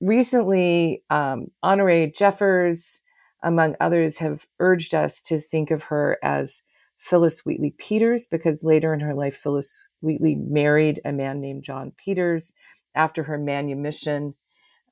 Recently, 0.00 1.02
um, 1.10 1.48
Honorée 1.62 2.14
Jeffers, 2.14 3.02
among 3.42 3.76
others, 3.80 4.16
have 4.18 4.46
urged 4.58 4.94
us 4.94 5.20
to 5.22 5.40
think 5.40 5.70
of 5.70 5.84
her 5.84 6.18
as 6.22 6.62
Phillis 6.98 7.44
Wheatley 7.44 7.74
Peters 7.78 8.26
because 8.26 8.64
later 8.64 8.94
in 8.94 9.00
her 9.00 9.14
life, 9.14 9.36
Phillis 9.36 9.86
Wheatley 10.00 10.36
married 10.36 11.00
a 11.04 11.12
man 11.12 11.40
named 11.40 11.64
John 11.64 11.92
Peters 11.96 12.52
after 12.94 13.22
her 13.24 13.38
manumission. 13.38 14.34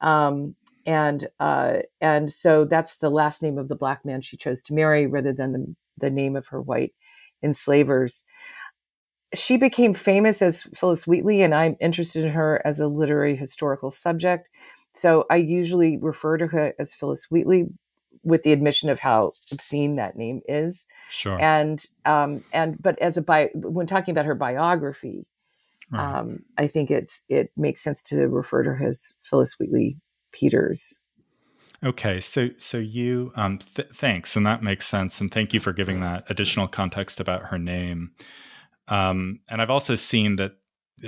Um, 0.00 0.54
and 0.86 1.26
uh, 1.38 1.78
and 2.00 2.30
so 2.30 2.64
that's 2.64 2.96
the 2.96 3.10
last 3.10 3.42
name 3.42 3.58
of 3.58 3.68
the 3.68 3.76
black 3.76 4.04
man 4.04 4.20
she 4.20 4.36
chose 4.36 4.62
to 4.62 4.74
marry 4.74 5.06
rather 5.06 5.32
than 5.32 5.52
the, 5.52 5.74
the 5.98 6.10
name 6.10 6.36
of 6.36 6.46
her 6.48 6.60
white 6.60 6.94
enslavers. 7.42 8.24
She 9.34 9.58
became 9.58 9.92
famous 9.92 10.40
as 10.40 10.62
Phillis 10.74 11.06
Wheatley, 11.06 11.42
and 11.42 11.54
I'm 11.54 11.76
interested 11.80 12.24
in 12.24 12.30
her 12.30 12.62
as 12.64 12.80
a 12.80 12.88
literary 12.88 13.36
historical 13.36 13.90
subject. 13.90 14.48
So 14.94 15.26
I 15.30 15.36
usually 15.36 15.96
refer 15.96 16.38
to 16.38 16.46
her 16.48 16.74
as 16.78 16.94
Phillis 16.94 17.26
Wheatley 17.30 17.66
with 18.22 18.42
the 18.42 18.52
admission 18.52 18.90
of 18.90 18.98
how 18.98 19.30
obscene 19.52 19.96
that 19.96 20.16
name 20.16 20.40
is. 20.48 20.86
Sure. 21.10 21.40
And 21.40 21.84
um, 22.04 22.44
and 22.52 22.80
but 22.80 22.98
as 22.98 23.16
a 23.16 23.22
bi- 23.22 23.50
when 23.54 23.86
talking 23.86 24.12
about 24.12 24.26
her 24.26 24.34
biography, 24.34 25.26
right. 25.90 26.18
um, 26.18 26.40
I 26.56 26.66
think 26.66 26.90
it's 26.90 27.24
it 27.28 27.50
makes 27.56 27.82
sense 27.82 28.02
to 28.04 28.28
refer 28.28 28.62
to 28.62 28.74
her 28.74 28.88
as 28.88 29.14
Phillis 29.22 29.58
Wheatley 29.58 29.96
Peters. 30.32 31.00
Okay, 31.84 32.20
so 32.20 32.48
so 32.56 32.78
you 32.78 33.30
um, 33.36 33.58
th- 33.58 33.88
thanks, 33.94 34.34
and 34.34 34.44
that 34.46 34.62
makes 34.62 34.86
sense, 34.86 35.20
and 35.20 35.32
thank 35.32 35.54
you 35.54 35.60
for 35.60 35.72
giving 35.72 36.00
that 36.00 36.28
additional 36.28 36.66
context 36.66 37.20
about 37.20 37.44
her 37.44 37.58
name. 37.58 38.10
Um, 38.88 39.40
and 39.48 39.62
I've 39.62 39.70
also 39.70 39.94
seen 39.94 40.36
that 40.36 40.52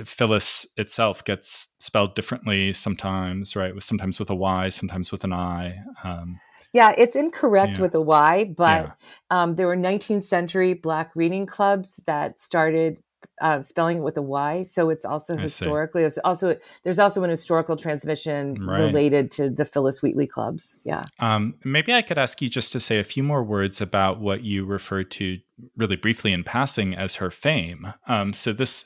Phyllis 0.05 0.65
itself 0.77 1.23
gets 1.23 1.69
spelled 1.79 2.15
differently 2.15 2.73
sometimes, 2.73 3.55
right? 3.55 3.73
With 3.73 3.83
Sometimes 3.83 4.19
with 4.19 4.29
a 4.29 4.35
Y, 4.35 4.69
sometimes 4.69 5.11
with 5.11 5.23
an 5.23 5.33
I. 5.33 5.79
Um, 6.03 6.39
yeah, 6.73 6.93
it's 6.97 7.15
incorrect 7.15 7.77
yeah. 7.77 7.81
with 7.81 7.95
a 7.95 8.01
Y, 8.01 8.53
but 8.55 8.85
yeah. 8.85 8.91
um, 9.29 9.55
there 9.55 9.67
were 9.67 9.75
19th 9.75 10.23
century 10.23 10.73
Black 10.73 11.11
reading 11.15 11.45
clubs 11.45 12.01
that 12.07 12.39
started 12.39 12.97
uh, 13.41 13.61
spelling 13.61 13.97
it 13.97 14.01
with 14.01 14.17
a 14.17 14.21
Y. 14.21 14.61
So 14.63 14.89
it's 14.89 15.05
also 15.05 15.37
historically, 15.37 16.03
it's 16.03 16.17
also 16.19 16.55
there's 16.83 16.99
also 16.99 17.23
an 17.23 17.29
historical 17.29 17.75
transmission 17.75 18.55
right. 18.65 18.79
related 18.79 19.31
to 19.31 19.49
the 19.49 19.65
Phyllis 19.65 20.01
Wheatley 20.01 20.27
clubs. 20.27 20.79
Yeah. 20.83 21.03
Um, 21.19 21.55
maybe 21.63 21.93
I 21.93 22.01
could 22.01 22.17
ask 22.17 22.41
you 22.41 22.49
just 22.49 22.71
to 22.73 22.79
say 22.79 22.99
a 22.99 23.03
few 23.03 23.23
more 23.23 23.43
words 23.43 23.81
about 23.81 24.19
what 24.19 24.43
you 24.43 24.65
referred 24.65 25.11
to 25.11 25.39
really 25.77 25.95
briefly 25.95 26.33
in 26.33 26.43
passing 26.43 26.95
as 26.95 27.15
her 27.15 27.29
fame. 27.31 27.93
Um, 28.07 28.33
so 28.33 28.53
this, 28.53 28.85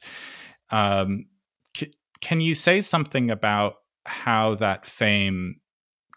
um, 0.76 1.26
c- 1.76 1.94
can 2.22 2.42
you 2.42 2.56
say 2.56 2.82
something 2.82 3.30
about 3.32 3.76
how 4.06 4.56
that 4.56 4.86
fame 4.86 5.56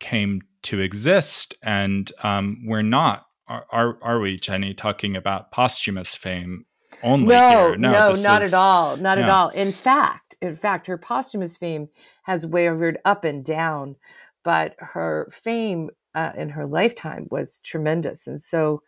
came 0.00 0.42
to 0.62 0.80
exist? 0.80 1.54
And 1.62 2.10
um, 2.22 2.62
we're 2.66 2.82
not 2.82 3.24
are, 3.48 3.66
are, 3.70 3.98
are 4.02 4.20
we, 4.20 4.36
Jenny, 4.36 4.74
talking 4.74 5.16
about 5.16 5.50
posthumous 5.50 6.14
fame 6.14 6.66
only 7.02 7.28
no, 7.28 7.48
here. 7.50 7.76
No, 7.76 7.92
no, 7.92 8.12
not 8.12 8.42
was, 8.42 8.52
at 8.52 8.54
all. 8.54 8.96
Not 8.96 9.18
yeah. 9.18 9.24
at 9.24 9.30
all. 9.30 9.48
In 9.50 9.72
fact, 9.72 10.36
in 10.40 10.54
fact, 10.54 10.86
her 10.86 10.98
posthumous 10.98 11.56
fame 11.56 11.88
has 12.24 12.46
wavered 12.46 12.98
up 13.04 13.24
and 13.24 13.44
down, 13.44 13.96
but 14.44 14.74
her 14.78 15.28
fame 15.32 15.90
uh, 16.14 16.32
in 16.36 16.50
her 16.50 16.66
lifetime 16.66 17.26
was 17.30 17.60
tremendous. 17.60 18.26
And 18.26 18.40
so, 18.40 18.82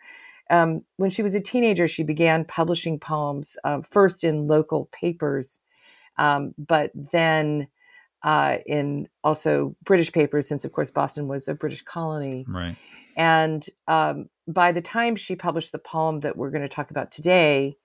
um, 0.50 0.82
when 0.96 1.10
she 1.10 1.22
was 1.22 1.34
a 1.34 1.40
teenager, 1.40 1.88
she 1.88 2.02
began 2.02 2.44
publishing 2.44 2.98
poems 2.98 3.56
uh, 3.64 3.80
first 3.88 4.24
in 4.24 4.48
local 4.48 4.88
papers, 4.92 5.60
um, 6.18 6.54
but 6.58 6.90
then 6.94 7.68
uh, 8.22 8.58
in 8.66 9.08
also 9.24 9.74
British 9.84 10.12
papers, 10.12 10.46
since 10.48 10.64
of 10.64 10.72
course 10.72 10.90
Boston 10.90 11.28
was 11.28 11.48
a 11.48 11.54
British 11.54 11.82
colony. 11.82 12.44
Right. 12.48 12.76
And 13.16 13.64
um, 13.88 14.28
by 14.46 14.72
the 14.72 14.82
time 14.82 15.16
she 15.16 15.36
published 15.36 15.72
the 15.72 15.78
poem 15.78 16.20
that 16.20 16.36
we're 16.36 16.50
going 16.50 16.62
to 16.62 16.68
talk 16.68 16.90
about 16.90 17.10
today, 17.10 17.76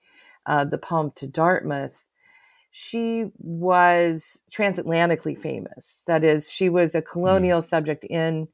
uh, 0.44 0.64
the 0.64 0.78
poem 0.78 1.12
to 1.16 1.28
Dartmouth, 1.28 2.04
she 2.70 3.30
was 3.38 4.42
transatlantically 4.52 5.38
famous. 5.38 6.02
That 6.06 6.24
is, 6.24 6.50
she 6.50 6.68
was 6.68 6.94
a 6.94 7.02
colonial 7.02 7.60
mm. 7.60 7.64
subject 7.64 8.04
in 8.04 8.48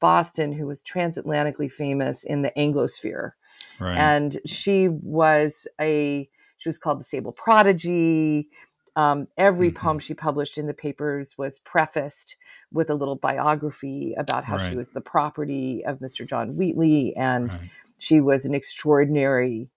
Boston 0.00 0.52
who 0.52 0.66
was 0.66 0.82
transatlantically 0.82 1.72
famous 1.72 2.24
in 2.24 2.42
the 2.42 2.52
Anglosphere. 2.56 3.32
Right. 3.80 3.96
And 3.96 4.36
she 4.46 4.88
was 4.88 5.66
a, 5.80 6.28
she 6.56 6.68
was 6.68 6.78
called 6.78 7.00
the 7.00 7.04
Sable 7.04 7.32
Prodigy. 7.32 8.48
Um, 8.96 9.26
every 9.36 9.70
mm-hmm. 9.70 9.84
poem 9.84 9.98
she 9.98 10.14
published 10.14 10.56
in 10.56 10.66
the 10.66 10.74
papers 10.74 11.34
was 11.36 11.58
prefaced 11.58 12.36
with 12.72 12.90
a 12.90 12.94
little 12.94 13.16
biography 13.16 14.14
about 14.16 14.44
how 14.44 14.56
right. 14.56 14.68
she 14.68 14.76
was 14.76 14.90
the 14.90 15.00
property 15.00 15.84
of 15.84 15.98
Mr. 15.98 16.26
John 16.26 16.56
Wheatley 16.56 17.14
and 17.16 17.52
right. 17.52 17.62
she 17.98 18.20
was 18.20 18.44
an 18.44 18.54
extraordinary 18.54 19.68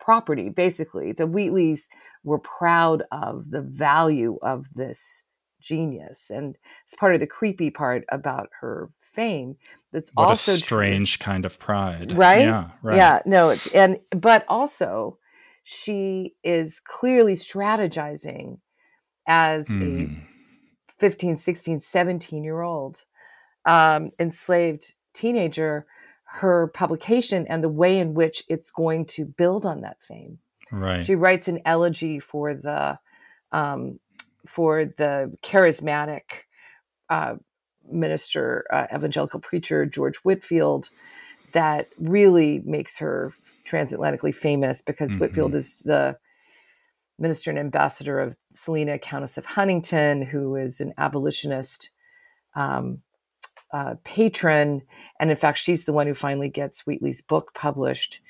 property, 0.00 0.50
basically. 0.50 1.12
The 1.12 1.26
Wheatleys 1.26 1.88
were 2.22 2.38
proud 2.38 3.02
of 3.10 3.50
the 3.50 3.62
value 3.62 4.38
of 4.42 4.72
this 4.74 5.24
genius. 5.64 6.30
And 6.30 6.56
it's 6.84 6.94
part 6.94 7.14
of 7.14 7.20
the 7.20 7.26
creepy 7.26 7.70
part 7.70 8.04
about 8.10 8.48
her 8.60 8.90
fame. 9.00 9.56
It's 9.92 10.10
what 10.14 10.28
also 10.28 10.52
a 10.52 10.56
strange 10.56 11.18
true. 11.18 11.24
kind 11.24 11.44
of 11.44 11.58
pride. 11.58 12.16
Right? 12.16 12.42
Yeah, 12.42 12.70
right. 12.82 12.96
Yeah, 12.96 13.20
no, 13.26 13.50
it's 13.50 13.66
and 13.68 13.98
but 14.14 14.44
also 14.48 15.18
she 15.62 16.34
is 16.44 16.80
clearly 16.80 17.34
strategizing 17.34 18.58
as 19.26 19.68
mm. 19.68 19.80
a 19.80 20.06
hmm. 20.06 20.14
15, 20.98 21.36
16, 21.38 21.80
17 21.80 22.44
year 22.44 22.60
old 22.60 23.04
um, 23.64 24.10
enslaved 24.18 24.94
teenager 25.14 25.86
her 26.24 26.66
publication 26.74 27.46
and 27.46 27.62
the 27.62 27.68
way 27.68 27.98
in 27.98 28.12
which 28.12 28.42
it's 28.48 28.70
going 28.70 29.06
to 29.06 29.24
build 29.24 29.64
on 29.64 29.82
that 29.82 30.02
fame. 30.02 30.38
Right. 30.72 31.04
She 31.04 31.14
writes 31.14 31.46
an 31.46 31.60
elegy 31.64 32.18
for 32.18 32.54
the 32.54 32.98
um, 33.52 34.00
for 34.46 34.84
the 34.84 35.36
charismatic 35.42 36.22
uh, 37.10 37.34
minister, 37.90 38.64
uh, 38.72 38.86
evangelical 38.94 39.40
preacher 39.40 39.86
George 39.86 40.16
Whitefield, 40.18 40.90
that 41.52 41.88
really 41.98 42.60
makes 42.64 42.98
her 42.98 43.32
transatlantically 43.66 44.34
famous 44.34 44.82
because 44.82 45.12
mm-hmm. 45.12 45.20
Whitefield 45.20 45.54
is 45.54 45.78
the 45.80 46.18
minister 47.18 47.50
and 47.50 47.58
ambassador 47.58 48.18
of 48.20 48.36
Selina, 48.52 48.98
Countess 48.98 49.38
of 49.38 49.44
Huntingdon, 49.44 50.22
who 50.22 50.56
is 50.56 50.80
an 50.80 50.92
abolitionist 50.98 51.90
um, 52.56 53.02
uh, 53.72 53.94
patron. 54.04 54.82
And 55.20 55.30
in 55.30 55.36
fact, 55.36 55.58
she's 55.58 55.84
the 55.84 55.92
one 55.92 56.06
who 56.06 56.14
finally 56.14 56.48
gets 56.48 56.86
Wheatley's 56.86 57.22
book 57.22 57.52
published 57.54 58.20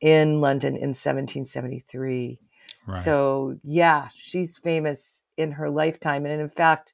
in 0.00 0.40
London 0.40 0.74
in 0.74 0.90
1773. 0.90 2.38
Right. 2.86 3.02
So, 3.02 3.58
yeah, 3.62 4.08
she's 4.14 4.58
famous 4.58 5.24
in 5.36 5.52
her 5.52 5.70
lifetime. 5.70 6.26
And 6.26 6.40
in 6.40 6.48
fact, 6.48 6.92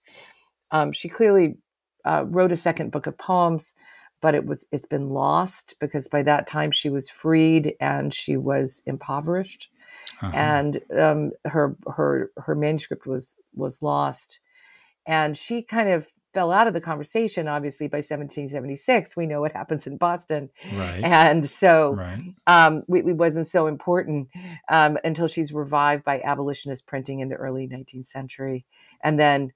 um, 0.71 0.93
she 0.93 1.09
clearly 1.09 1.57
uh, 2.05 2.25
wrote 2.27 2.53
a 2.53 2.57
second 2.57 2.91
book 2.93 3.07
of 3.07 3.19
poems, 3.19 3.75
but 4.21 4.35
it 4.35 4.45
was 4.45 4.67
it's 4.71 4.87
been 4.87 5.11
lost 5.11 5.75
because 5.81 6.09
by 6.09 6.23
that 6.23 6.47
time 6.47 6.71
she 6.71 6.91
was 6.91 7.09
freed 7.09 7.75
and 7.81 8.13
she 8.13 8.37
was 8.37 8.83
impoverished, 8.87 9.71
uh-huh. 10.21 10.33
and 10.35 10.81
um, 10.97 11.31
her 11.45 11.77
her 11.87 12.31
her 12.37 12.55
manuscript 12.55 13.07
was 13.07 13.37
was 13.55 13.83
lost, 13.83 14.41
and 15.07 15.37
she 15.37 15.63
kind 15.63 15.89
of 15.89 16.09
fell 16.33 16.53
out 16.53 16.67
of 16.67 16.75
the 16.75 16.81
conversation 16.81 17.49
obviously 17.49 17.89
by 17.89 17.99
1776 17.99 19.17
we 19.17 19.27
know 19.27 19.41
what 19.41 19.53
happens 19.53 19.87
in 19.87 19.97
boston 19.97 20.49
right 20.75 21.03
and 21.05 21.45
so 21.47 21.95
right. 21.95 22.19
um, 22.47 22.83
Wheatley 22.87 23.13
wasn't 23.13 23.49
so 23.49 23.67
important 23.67 24.29
um, 24.69 24.99
until 25.05 25.27
she's 25.27 25.53
revived 25.53 26.05
by 26.05 26.21
abolitionist 26.21 26.87
printing 26.87 27.21
in 27.21 27.29
the 27.29 27.35
early 27.37 27.67
19th 27.67 28.07
century 28.07 28.65
and 29.03 29.19
then 29.19 29.53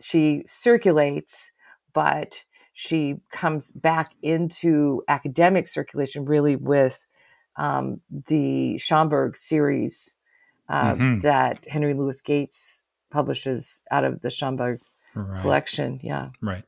she 0.00 0.42
circulates 0.46 1.52
but 1.92 2.44
she 2.72 3.16
comes 3.30 3.72
back 3.72 4.12
into 4.22 5.02
academic 5.08 5.66
circulation 5.66 6.24
really 6.24 6.56
with 6.56 7.00
um, 7.56 8.00
the 8.28 8.76
schomburg 8.76 9.36
series 9.36 10.16
uh, 10.68 10.94
Mhm. 10.94 11.22
that 11.22 11.66
henry 11.68 11.94
louis 11.94 12.20
gates 12.20 12.84
publishes 13.10 13.82
out 13.90 14.04
of 14.04 14.22
the 14.22 14.28
schomburg 14.28 14.78
right 15.14 15.42
collection 15.42 16.00
yeah 16.02 16.30
Right. 16.40 16.64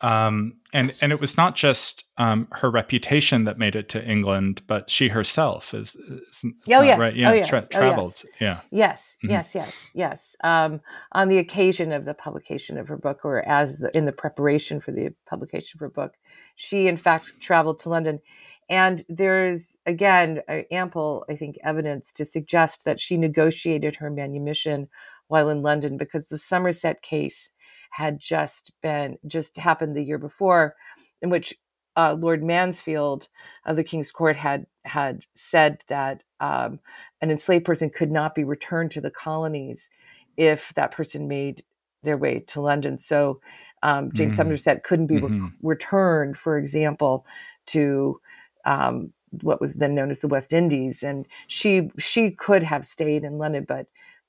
Um, 0.00 0.54
and 0.72 0.92
and 1.00 1.12
it 1.12 1.20
was 1.20 1.36
not 1.36 1.54
just 1.54 2.04
um, 2.18 2.48
her 2.52 2.70
reputation 2.70 3.44
that 3.44 3.58
made 3.58 3.76
it 3.76 3.88
to 3.90 4.04
England, 4.04 4.62
but 4.66 4.90
she 4.90 5.08
herself 5.08 5.72
is. 5.72 5.94
is, 5.96 6.44
is 6.44 6.52
Oh, 6.70 6.82
yes. 6.82 6.98
Right. 6.98 7.14
Yeah. 7.14 7.30
Oh, 7.30 7.34
yes. 7.34 7.52
Oh, 7.52 7.66
traveled. 7.70 8.22
Yeah. 8.40 8.60
Yes, 8.70 9.16
Mhm. 9.22 9.30
yes, 9.30 9.54
yes, 9.54 9.90
yes. 9.94 10.36
Um, 10.42 10.80
on 11.12 11.28
the 11.28 11.38
occasion 11.38 11.92
of 11.92 12.04
the 12.04 12.14
publication 12.14 12.78
of 12.78 12.88
her 12.88 12.96
book, 12.96 13.24
or 13.24 13.46
as 13.48 13.78
the, 13.78 13.96
in 13.96 14.04
the 14.04 14.12
preparation 14.12 14.80
for 14.80 14.92
the 14.92 15.14
publication 15.26 15.76
of 15.76 15.80
her 15.80 15.90
book, 15.90 16.14
she 16.56 16.88
in 16.88 16.96
fact 16.96 17.26
traveled 17.40 17.78
to 17.80 17.88
London, 17.88 18.20
and 18.68 19.04
there's 19.08 19.76
again 19.86 20.40
ample, 20.70 21.24
I 21.30 21.36
think, 21.36 21.56
evidence 21.62 22.12
to 22.14 22.24
suggest 22.24 22.84
that 22.84 23.00
she 23.00 23.16
negotiated 23.16 23.96
her 23.96 24.10
manumission 24.10 24.88
while 25.28 25.48
in 25.48 25.62
London 25.62 25.96
because 25.96 26.28
the 26.28 26.38
Somerset 26.38 27.00
case 27.02 27.50
had 27.96 28.18
just 28.18 28.72
been 28.82 29.18
just 29.26 29.56
happened 29.56 29.94
the 29.96 30.02
year 30.02 30.18
before, 30.18 30.74
in 31.22 31.30
which 31.30 31.54
uh, 31.96 32.14
Lord 32.18 32.42
Mansfield 32.42 33.28
of 33.66 33.76
the 33.76 33.84
King's 33.84 34.10
Court 34.10 34.36
had 34.36 34.66
had 34.84 35.24
said 35.36 35.78
that 35.88 36.22
um, 36.40 36.80
an 37.20 37.30
enslaved 37.30 37.64
person 37.64 37.90
could 37.90 38.10
not 38.10 38.34
be 38.34 38.42
returned 38.44 38.90
to 38.92 39.00
the 39.00 39.12
colonies 39.12 39.90
if 40.36 40.72
that 40.74 40.90
person 40.90 41.28
made 41.28 41.64
their 42.02 42.18
way 42.18 42.40
to 42.40 42.60
London. 42.60 42.98
So 42.98 43.40
um, 43.84 44.12
James 44.12 44.34
Mm. 44.34 44.36
Somerset 44.36 44.82
couldn't 44.82 45.06
be 45.06 45.18
re- 45.18 45.30
Mhm. 45.30 45.52
returned, 45.62 46.36
for 46.36 46.58
example, 46.58 47.24
to 47.66 48.20
um, 48.64 49.12
what 49.42 49.60
was 49.60 49.74
then 49.76 49.94
known 49.94 50.10
as 50.10 50.20
the 50.20 50.28
West 50.28 50.52
Indies, 50.52 51.02
and 51.04 51.26
she 51.48 51.90
she 51.98 52.32
could 52.32 52.62
have 52.64 52.84
stayed 52.86 53.22
in 53.24 53.38
London, 53.38 53.64
but 53.68 53.86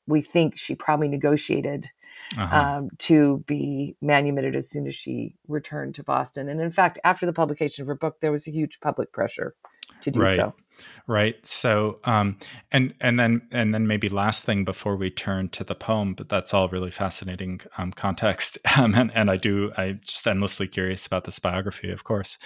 we 0.07 0.22
think 0.22 0.55
she 0.57 0.75
probably 0.75 1.07
negotiated 1.07 1.89
Uh-huh. 2.38 2.55
um, 2.55 2.89
to 2.98 3.44
be 3.48 3.96
manumitted 4.01 4.55
as 4.55 4.70
soon 4.70 4.88
as 4.88 4.96
she 4.96 5.36
returned 5.48 5.96
to 5.96 6.03
Boston. 6.03 6.50
And 6.50 6.60
in 6.60 6.72
fact, 6.72 6.98
after 7.03 7.25
the 7.25 7.34
publication 7.34 7.84
of 7.84 7.88
her 7.88 7.96
book, 7.96 8.20
there 8.20 8.32
was 8.32 8.48
a 8.48 8.51
huge 8.51 8.79
public 8.79 9.12
pressure 9.12 9.55
to 10.01 10.12
do 10.12 10.22
Right. 10.22 10.36
so. 10.36 10.53
right. 11.08 11.46
So, 11.46 12.00
um, 12.03 12.38
and 12.72 12.94
and 13.00 13.20
then 13.20 13.41
and 13.51 13.74
then 13.74 13.88
maybe 13.88 14.10
last 14.10 14.44
thing 14.44 14.65
before 14.65 14.96
we 14.96 15.10
turn 15.10 15.50
to 15.50 15.63
the 15.63 15.75
poem, 15.75 16.13
but 16.13 16.29
that's 16.29 16.53
all 16.53 16.67
really 16.67 16.91
fascinating 16.91 17.62
um, 17.77 17.91
context, 17.91 18.58
um, 18.77 18.94
and 18.96 19.12
and 19.13 19.29
I 19.29 19.38
do 19.38 19.72
I 19.77 19.94
just 20.01 20.27
endlessly 20.27 20.67
curious 20.67 21.05
about 21.05 21.25
this 21.25 21.39
biography, 21.39 21.91
of 21.91 22.03
course, 22.03 22.38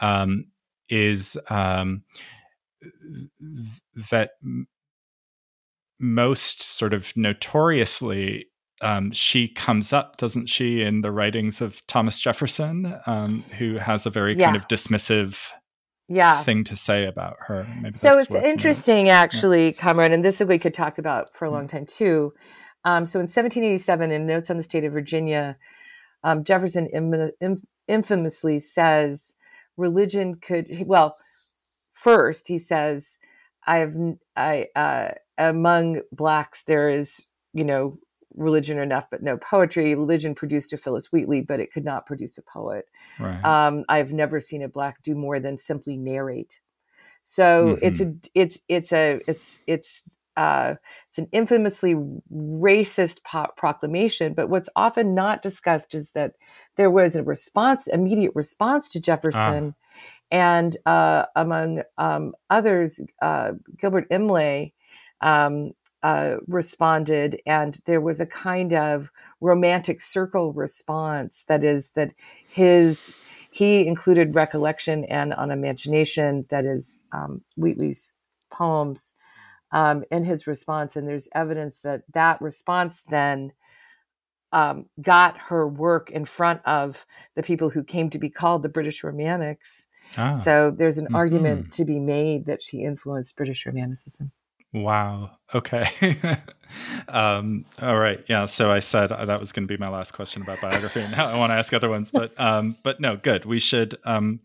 um, 0.00 0.46
is 0.88 1.36
um, 1.50 2.02
th- 2.82 4.08
that 4.10 4.30
most 6.00 6.62
sort 6.62 6.94
of 6.94 7.12
notoriously 7.16 8.46
um, 8.80 9.12
she 9.12 9.48
comes 9.48 9.92
up, 9.92 10.16
doesn't 10.16 10.46
she, 10.46 10.82
in 10.82 11.00
the 11.00 11.10
writings 11.10 11.60
of 11.60 11.84
Thomas 11.86 12.20
Jefferson, 12.20 12.98
um, 13.06 13.42
who 13.58 13.74
has 13.76 14.06
a 14.06 14.10
very 14.10 14.34
kind 14.36 14.56
of 14.56 14.68
dismissive 14.68 15.38
Yeah. 16.08 16.42
thing 16.42 16.64
to 16.64 16.76
say 16.76 17.04
about 17.04 17.36
her. 17.46 17.66
Maybe 17.76 17.90
So 17.90 18.16
it's 18.18 18.30
interesting, 18.34 19.08
actually, 19.08 19.72
Kamran, 19.72 20.12
and 20.12 20.24
this 20.24 20.40
we 20.40 20.58
could 20.58 20.74
talk 20.74 20.98
about 20.98 21.34
for 21.34 21.44
a 21.44 21.50
long 21.50 21.66
time 21.66 21.86
too. 21.86 22.32
Um, 22.84 23.04
so 23.04 23.18
in 23.18 23.26
1787, 23.26 24.10
in 24.10 24.26
Notes 24.26 24.50
on 24.50 24.56
the 24.56 24.62
State 24.62 24.84
of 24.84 24.92
Virginia, 24.92 25.56
um, 26.22 26.44
Jefferson 26.44 26.86
im- 26.86 27.32
im- 27.40 27.66
infamously 27.86 28.58
says 28.60 29.34
religion 29.76 30.36
could, 30.36 30.84
well, 30.86 31.16
first 31.94 32.48
he 32.48 32.58
says, 32.58 33.18
I 33.66 33.78
have, 33.78 33.94
I, 34.36 34.68
uh, 34.74 35.10
among 35.36 36.02
blacks, 36.12 36.62
there 36.64 36.88
is, 36.88 37.26
you 37.52 37.64
know, 37.64 37.98
religion 38.38 38.78
enough, 38.78 39.06
but 39.10 39.22
no 39.22 39.36
poetry. 39.36 39.94
Religion 39.94 40.34
produced 40.34 40.72
a 40.72 40.78
Phillis 40.78 41.12
Wheatley, 41.12 41.42
but 41.42 41.60
it 41.60 41.72
could 41.72 41.84
not 41.84 42.06
produce 42.06 42.38
a 42.38 42.42
poet. 42.42 42.86
Right. 43.18 43.44
Um, 43.44 43.84
I've 43.88 44.12
never 44.12 44.40
seen 44.40 44.62
a 44.62 44.68
black 44.68 45.02
do 45.02 45.14
more 45.14 45.40
than 45.40 45.58
simply 45.58 45.96
narrate. 45.96 46.60
So 47.22 47.78
it's 47.82 48.00
a 48.00 48.14
it's 48.34 48.60
it's 48.68 48.92
a 48.92 49.20
it's 49.26 49.60
it's 49.66 50.02
uh, 50.38 50.76
it's 51.08 51.18
an 51.18 51.28
infamously 51.32 51.96
racist 52.32 53.22
po- 53.24 53.52
proclamation. 53.56 54.34
But 54.34 54.48
what's 54.48 54.68
often 54.76 55.14
not 55.14 55.42
discussed 55.42 55.94
is 55.94 56.12
that 56.12 56.34
there 56.76 56.90
was 56.90 57.16
a 57.16 57.24
response, 57.24 57.88
immediate 57.88 58.32
response 58.36 58.90
to 58.90 59.00
Jefferson, 59.00 59.74
and 60.30 60.76
uh, 60.86 61.26
among 61.34 61.82
um, 61.98 62.34
others, 62.50 63.00
uh, 63.20 63.52
Gilbert 63.76 64.08
Imlay. 64.10 64.72
Um, 65.20 65.72
uh, 66.02 66.36
responded, 66.46 67.40
and 67.46 67.80
there 67.86 68.00
was 68.00 68.20
a 68.20 68.26
kind 68.26 68.72
of 68.72 69.10
romantic 69.40 70.00
circle 70.00 70.52
response. 70.52 71.44
That 71.48 71.64
is, 71.64 71.90
that 71.90 72.14
his 72.48 73.16
he 73.50 73.86
included 73.86 74.34
recollection 74.34 75.04
and 75.06 75.34
on 75.34 75.50
imagination. 75.50 76.46
That 76.50 76.64
is 76.64 77.02
um, 77.12 77.42
Wheatley's 77.56 78.14
poems 78.50 79.14
um, 79.72 80.04
in 80.10 80.24
his 80.24 80.46
response, 80.46 80.96
and 80.96 81.08
there's 81.08 81.28
evidence 81.34 81.80
that 81.80 82.02
that 82.14 82.40
response 82.40 83.02
then 83.08 83.52
um, 84.52 84.86
got 85.02 85.36
her 85.36 85.66
work 85.68 86.10
in 86.10 86.24
front 86.24 86.60
of 86.64 87.04
the 87.34 87.42
people 87.42 87.70
who 87.70 87.84
came 87.84 88.08
to 88.10 88.18
be 88.18 88.30
called 88.30 88.62
the 88.62 88.68
British 88.68 89.04
Romantics. 89.04 89.86
Ah, 90.16 90.32
So 90.32 90.70
there's 90.70 90.98
an 90.98 91.08
Mhm. 91.08 91.14
argument 91.14 91.72
to 91.72 91.84
be 91.84 91.98
made 91.98 92.46
that 92.46 92.62
she 92.62 92.82
influenced 92.82 93.36
British 93.36 93.66
Romanticism. 93.66 94.30
Wow. 94.72 95.30
Okay. 95.54 96.18
um, 97.08 97.64
all 97.80 97.98
right. 97.98 98.22
Yeah. 98.28 98.46
So 98.46 98.70
I 98.70 98.80
said 98.80 99.12
uh, 99.12 99.24
that 99.24 99.40
was 99.40 99.52
going 99.52 99.66
to 99.66 99.72
be 99.72 99.78
my 99.78 99.88
last 99.88 100.12
question 100.12 100.42
about 100.42 100.60
biography. 100.60 101.04
Now 101.10 101.28
I 101.28 101.36
want 101.36 101.50
to 101.50 101.54
ask 101.54 101.72
other 101.72 101.88
ones, 101.88 102.10
but 102.10 102.38
um, 102.40 102.76
but 102.82 103.00
no, 103.00 103.16
good. 103.16 103.44
We 103.44 103.58
should 103.58 103.96
um, 104.04 104.40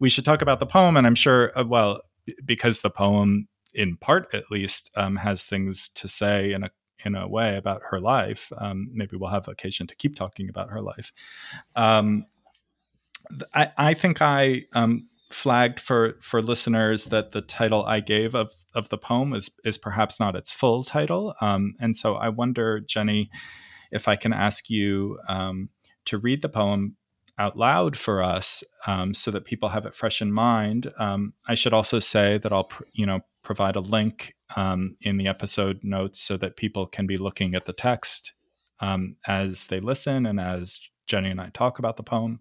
we 0.00 0.08
should 0.08 0.24
talk 0.24 0.42
about 0.42 0.60
the 0.60 0.66
poem, 0.66 0.96
and 0.96 1.06
I'm 1.06 1.14
sure. 1.14 1.52
Uh, 1.58 1.64
well, 1.64 2.00
because 2.44 2.80
the 2.80 2.90
poem, 2.90 3.48
in 3.74 3.96
part 3.96 4.32
at 4.34 4.50
least, 4.50 4.90
um, 4.96 5.16
has 5.16 5.44
things 5.44 5.88
to 5.90 6.08
say 6.08 6.52
in 6.52 6.64
a 6.64 6.70
in 7.04 7.14
a 7.14 7.28
way 7.28 7.56
about 7.56 7.82
her 7.90 8.00
life. 8.00 8.52
Um, 8.58 8.88
maybe 8.92 9.16
we'll 9.16 9.30
have 9.30 9.48
occasion 9.48 9.86
to 9.88 9.96
keep 9.96 10.16
talking 10.16 10.48
about 10.48 10.70
her 10.70 10.80
life. 10.80 11.12
Um, 11.76 12.26
I, 13.54 13.72
I 13.76 13.94
think 13.94 14.22
I 14.22 14.64
um, 14.74 15.08
flagged 15.34 15.80
for 15.80 16.16
for 16.20 16.40
listeners 16.40 17.06
that 17.06 17.32
the 17.32 17.42
title 17.42 17.84
I 17.84 18.00
gave 18.00 18.34
of 18.34 18.54
of 18.74 18.88
the 18.88 18.98
poem 18.98 19.34
is 19.34 19.50
is 19.64 19.76
perhaps 19.76 20.20
not 20.20 20.36
its 20.36 20.52
full 20.52 20.84
title, 20.84 21.34
um, 21.40 21.74
and 21.80 21.96
so 21.96 22.14
I 22.14 22.28
wonder, 22.28 22.80
Jenny, 22.80 23.30
if 23.90 24.06
I 24.08 24.16
can 24.16 24.32
ask 24.32 24.70
you 24.70 25.18
um, 25.28 25.70
to 26.06 26.18
read 26.18 26.42
the 26.42 26.48
poem 26.48 26.96
out 27.36 27.58
loud 27.58 27.96
for 27.96 28.22
us, 28.22 28.62
um, 28.86 29.12
so 29.12 29.32
that 29.32 29.44
people 29.44 29.68
have 29.70 29.86
it 29.86 29.94
fresh 29.94 30.22
in 30.22 30.32
mind. 30.32 30.92
Um, 30.98 31.34
I 31.48 31.56
should 31.56 31.72
also 31.72 31.98
say 31.98 32.38
that 32.38 32.52
I'll 32.52 32.64
pr- 32.64 32.84
you 32.92 33.04
know 33.04 33.20
provide 33.42 33.76
a 33.76 33.80
link 33.80 34.34
um, 34.56 34.96
in 35.00 35.16
the 35.16 35.26
episode 35.26 35.80
notes 35.82 36.20
so 36.20 36.36
that 36.36 36.56
people 36.56 36.86
can 36.86 37.06
be 37.06 37.16
looking 37.16 37.54
at 37.54 37.66
the 37.66 37.72
text 37.72 38.32
um, 38.80 39.16
as 39.26 39.66
they 39.66 39.80
listen 39.80 40.26
and 40.26 40.40
as 40.40 40.80
Jenny 41.06 41.30
and 41.30 41.40
I 41.40 41.50
talk 41.50 41.78
about 41.78 41.96
the 41.96 42.02
poem. 42.02 42.40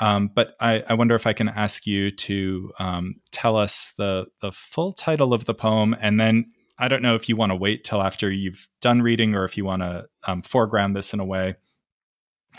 Um, 0.00 0.30
but 0.34 0.54
I, 0.60 0.82
I 0.88 0.94
wonder 0.94 1.14
if 1.14 1.26
I 1.26 1.32
can 1.32 1.48
ask 1.48 1.86
you 1.86 2.10
to 2.10 2.72
um, 2.78 3.14
tell 3.32 3.56
us 3.56 3.92
the 3.96 4.26
the 4.40 4.52
full 4.52 4.92
title 4.92 5.34
of 5.34 5.44
the 5.44 5.54
poem, 5.54 5.96
and 6.00 6.20
then 6.20 6.52
I 6.78 6.88
don't 6.88 7.02
know 7.02 7.14
if 7.14 7.28
you 7.28 7.36
want 7.36 7.50
to 7.50 7.56
wait 7.56 7.84
till 7.84 8.00
after 8.00 8.30
you've 8.30 8.68
done 8.80 9.02
reading, 9.02 9.34
or 9.34 9.44
if 9.44 9.56
you 9.56 9.64
want 9.64 9.82
to 9.82 10.06
um, 10.26 10.42
foreground 10.42 10.94
this 10.94 11.12
in 11.12 11.20
a 11.20 11.24
way. 11.24 11.56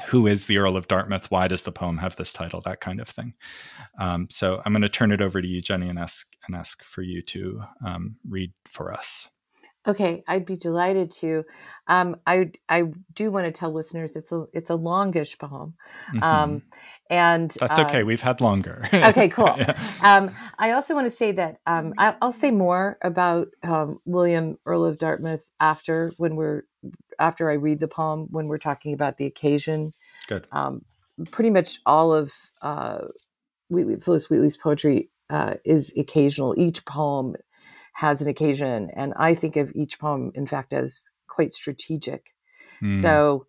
Who 0.08 0.28
is 0.28 0.46
the 0.46 0.58
Earl 0.58 0.78
of 0.78 0.88
Dartmouth? 0.88 1.32
Why 1.32 1.48
does 1.48 1.64
the 1.64 1.72
poem 1.72 1.98
have 1.98 2.16
this 2.16 2.32
title? 2.32 2.62
That 2.62 2.80
kind 2.80 3.02
of 3.02 3.10
thing. 3.10 3.34
Um, 4.00 4.28
so 4.30 4.62
I'm 4.64 4.72
going 4.72 4.84
to 4.84 4.90
turn 4.90 5.12
it 5.12 5.22
over 5.22 5.42
to 5.42 5.48
you, 5.48 5.62
Jenny, 5.62 5.90
and 5.90 6.00
ask 6.00 6.28
and 6.48 6.56
ask 6.56 6.84
for 6.84 7.02
you 7.02 7.22
to 7.24 7.62
um, 7.86 8.16
read 8.28 8.54
for 8.66 8.94
us. 8.94 9.28
Okay, 9.88 10.24
I'd 10.28 10.46
be 10.46 10.58
delighted 10.58 11.10
to. 11.22 11.46
Um, 11.88 12.18
I 12.28 12.52
I 12.68 12.84
do 13.14 13.32
want 13.32 13.46
to 13.46 13.52
tell 13.52 13.72
listeners 13.74 14.16
it's 14.16 14.32
a 14.32 14.46
it's 14.54 14.70
a 14.70 14.76
longish 14.76 15.38
poem, 15.38 15.76
Mhm. 16.14 16.22
um, 16.22 16.62
and 17.10 17.50
That's 17.60 17.80
uh, 17.80 17.84
okay. 17.84 18.04
We've 18.04 18.22
had 18.22 18.42
longer. 18.42 18.88
Okay, 18.94 19.30
cool. 19.38 19.56
Yeah. 19.58 19.78
Um, 20.04 20.32
I 20.58 20.72
also 20.72 20.94
want 20.96 21.08
to 21.08 21.12
say 21.16 21.32
that 21.32 21.60
um, 21.66 21.94
I, 21.98 22.16
I'll 22.22 22.34
say 22.34 22.52
more 22.52 22.98
about 23.02 23.48
um, 23.64 24.00
William 24.06 24.58
Earl 24.66 24.84
of 24.86 24.98
Dartmouth 24.98 25.50
after 25.62 26.12
when 26.18 26.36
we're 26.36 26.64
after 27.18 27.50
I 27.50 27.54
read 27.54 27.80
the 27.80 27.88
poem 27.88 28.28
when 28.32 28.48
we're 28.48 28.58
talking 28.58 28.94
about 28.94 29.18
the 29.18 29.26
occasion. 29.26 29.94
Good. 30.28 30.46
Um, 30.52 30.84
pretty 31.32 31.50
much 31.50 31.80
all 31.86 32.14
of 32.14 32.34
uh, 32.62 33.00
Wheatley, 33.70 33.96
Phillis 34.02 34.30
Wheatley's 34.30 34.58
poetry 34.58 35.10
uh, 35.30 35.56
is 35.64 35.94
occasional. 35.98 36.54
Each 36.58 36.84
poem 36.86 37.36
has 37.94 38.22
an 38.22 38.28
occasion, 38.28 38.90
and 38.96 39.14
I 39.18 39.36
think 39.36 39.56
of 39.56 39.72
each 39.76 40.00
poem, 40.00 40.32
in 40.36 40.48
fact, 40.48 40.74
as 40.74 41.10
quite 41.28 41.52
strategic. 41.52 42.34
Mm. 42.82 43.02
So, 43.02 43.46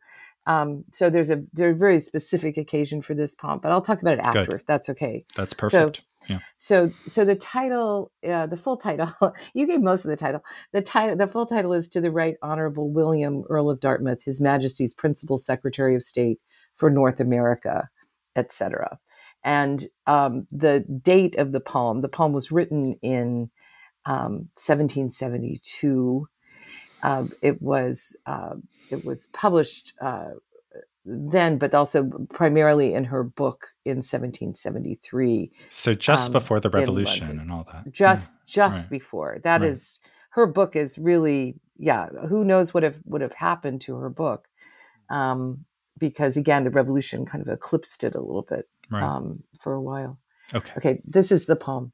um, 0.46 0.84
so 0.92 1.10
there's 1.10 1.30
a 1.30 1.42
there's 1.52 1.74
a 1.74 1.78
very 1.78 2.00
specific 2.00 2.56
occasion 2.56 3.02
for 3.02 3.14
this 3.14 3.34
poem, 3.34 3.60
but 3.60 3.72
I'll 3.72 3.80
talk 3.80 4.02
about 4.02 4.14
it 4.14 4.24
after 4.24 4.46
Good. 4.46 4.54
if 4.56 4.66
that's 4.66 4.88
okay. 4.88 5.24
That's 5.36 5.54
perfect. 5.54 5.96
So, 5.98 6.02
yeah. 6.28 6.38
So, 6.56 6.90
so 7.06 7.24
the 7.24 7.36
title, 7.36 8.12
uh, 8.26 8.46
the 8.46 8.56
full 8.56 8.76
title, 8.76 9.08
you 9.54 9.66
gave 9.66 9.80
most 9.80 10.04
of 10.04 10.10
the 10.10 10.16
title. 10.16 10.42
The 10.72 10.82
title, 10.82 11.16
the 11.16 11.26
full 11.26 11.46
title 11.46 11.72
is 11.72 11.88
"To 11.90 12.00
the 12.00 12.10
Right 12.10 12.36
Honorable 12.42 12.90
William 12.90 13.44
Earl 13.48 13.70
of 13.70 13.80
Dartmouth, 13.80 14.24
His 14.24 14.40
Majesty's 14.40 14.94
Principal 14.94 15.38
Secretary 15.38 15.94
of 15.94 16.02
State 16.02 16.40
for 16.76 16.90
North 16.90 17.20
America, 17.20 17.88
etc." 18.36 18.98
And 19.42 19.88
um, 20.06 20.46
the 20.52 20.80
date 20.80 21.36
of 21.36 21.52
the 21.52 21.60
poem, 21.60 22.02
the 22.02 22.08
poem 22.08 22.32
was 22.32 22.52
written 22.52 22.98
in 23.02 23.50
um, 24.06 24.48
1772. 24.56 26.28
Um, 27.02 27.32
it 27.42 27.60
was 27.62 28.16
uh, 28.26 28.54
it 28.90 29.04
was 29.04 29.28
published 29.28 29.94
uh, 30.00 30.30
then, 31.04 31.58
but 31.58 31.74
also 31.74 32.10
primarily 32.32 32.94
in 32.94 33.04
her 33.04 33.24
book 33.24 33.68
in 33.84 33.98
1773. 33.98 35.50
So 35.70 35.94
just 35.94 36.28
um, 36.28 36.32
before 36.32 36.60
the 36.60 36.70
revolution 36.70 37.38
and 37.38 37.50
all 37.50 37.66
that. 37.72 37.90
Just 37.90 38.32
yeah. 38.32 38.38
just 38.46 38.84
right. 38.84 38.90
before. 38.90 39.38
That 39.42 39.62
right. 39.62 39.70
is 39.70 40.00
her 40.30 40.46
book 40.46 40.76
is 40.76 40.98
really 40.98 41.56
yeah. 41.78 42.08
Who 42.28 42.44
knows 42.44 42.74
what 42.74 42.82
have 42.82 42.98
would 43.04 43.22
have 43.22 43.34
happened 43.34 43.80
to 43.82 43.96
her 43.96 44.10
book? 44.10 44.48
Um, 45.08 45.64
because 45.98 46.36
again, 46.36 46.64
the 46.64 46.70
revolution 46.70 47.26
kind 47.26 47.42
of 47.42 47.52
eclipsed 47.52 48.04
it 48.04 48.14
a 48.14 48.20
little 48.20 48.46
bit 48.48 48.68
right. 48.90 49.02
um, 49.02 49.42
for 49.58 49.72
a 49.72 49.82
while. 49.82 50.18
Okay. 50.54 50.72
Okay. 50.76 51.02
This 51.04 51.32
is 51.32 51.46
the 51.46 51.56
poem. 51.56 51.92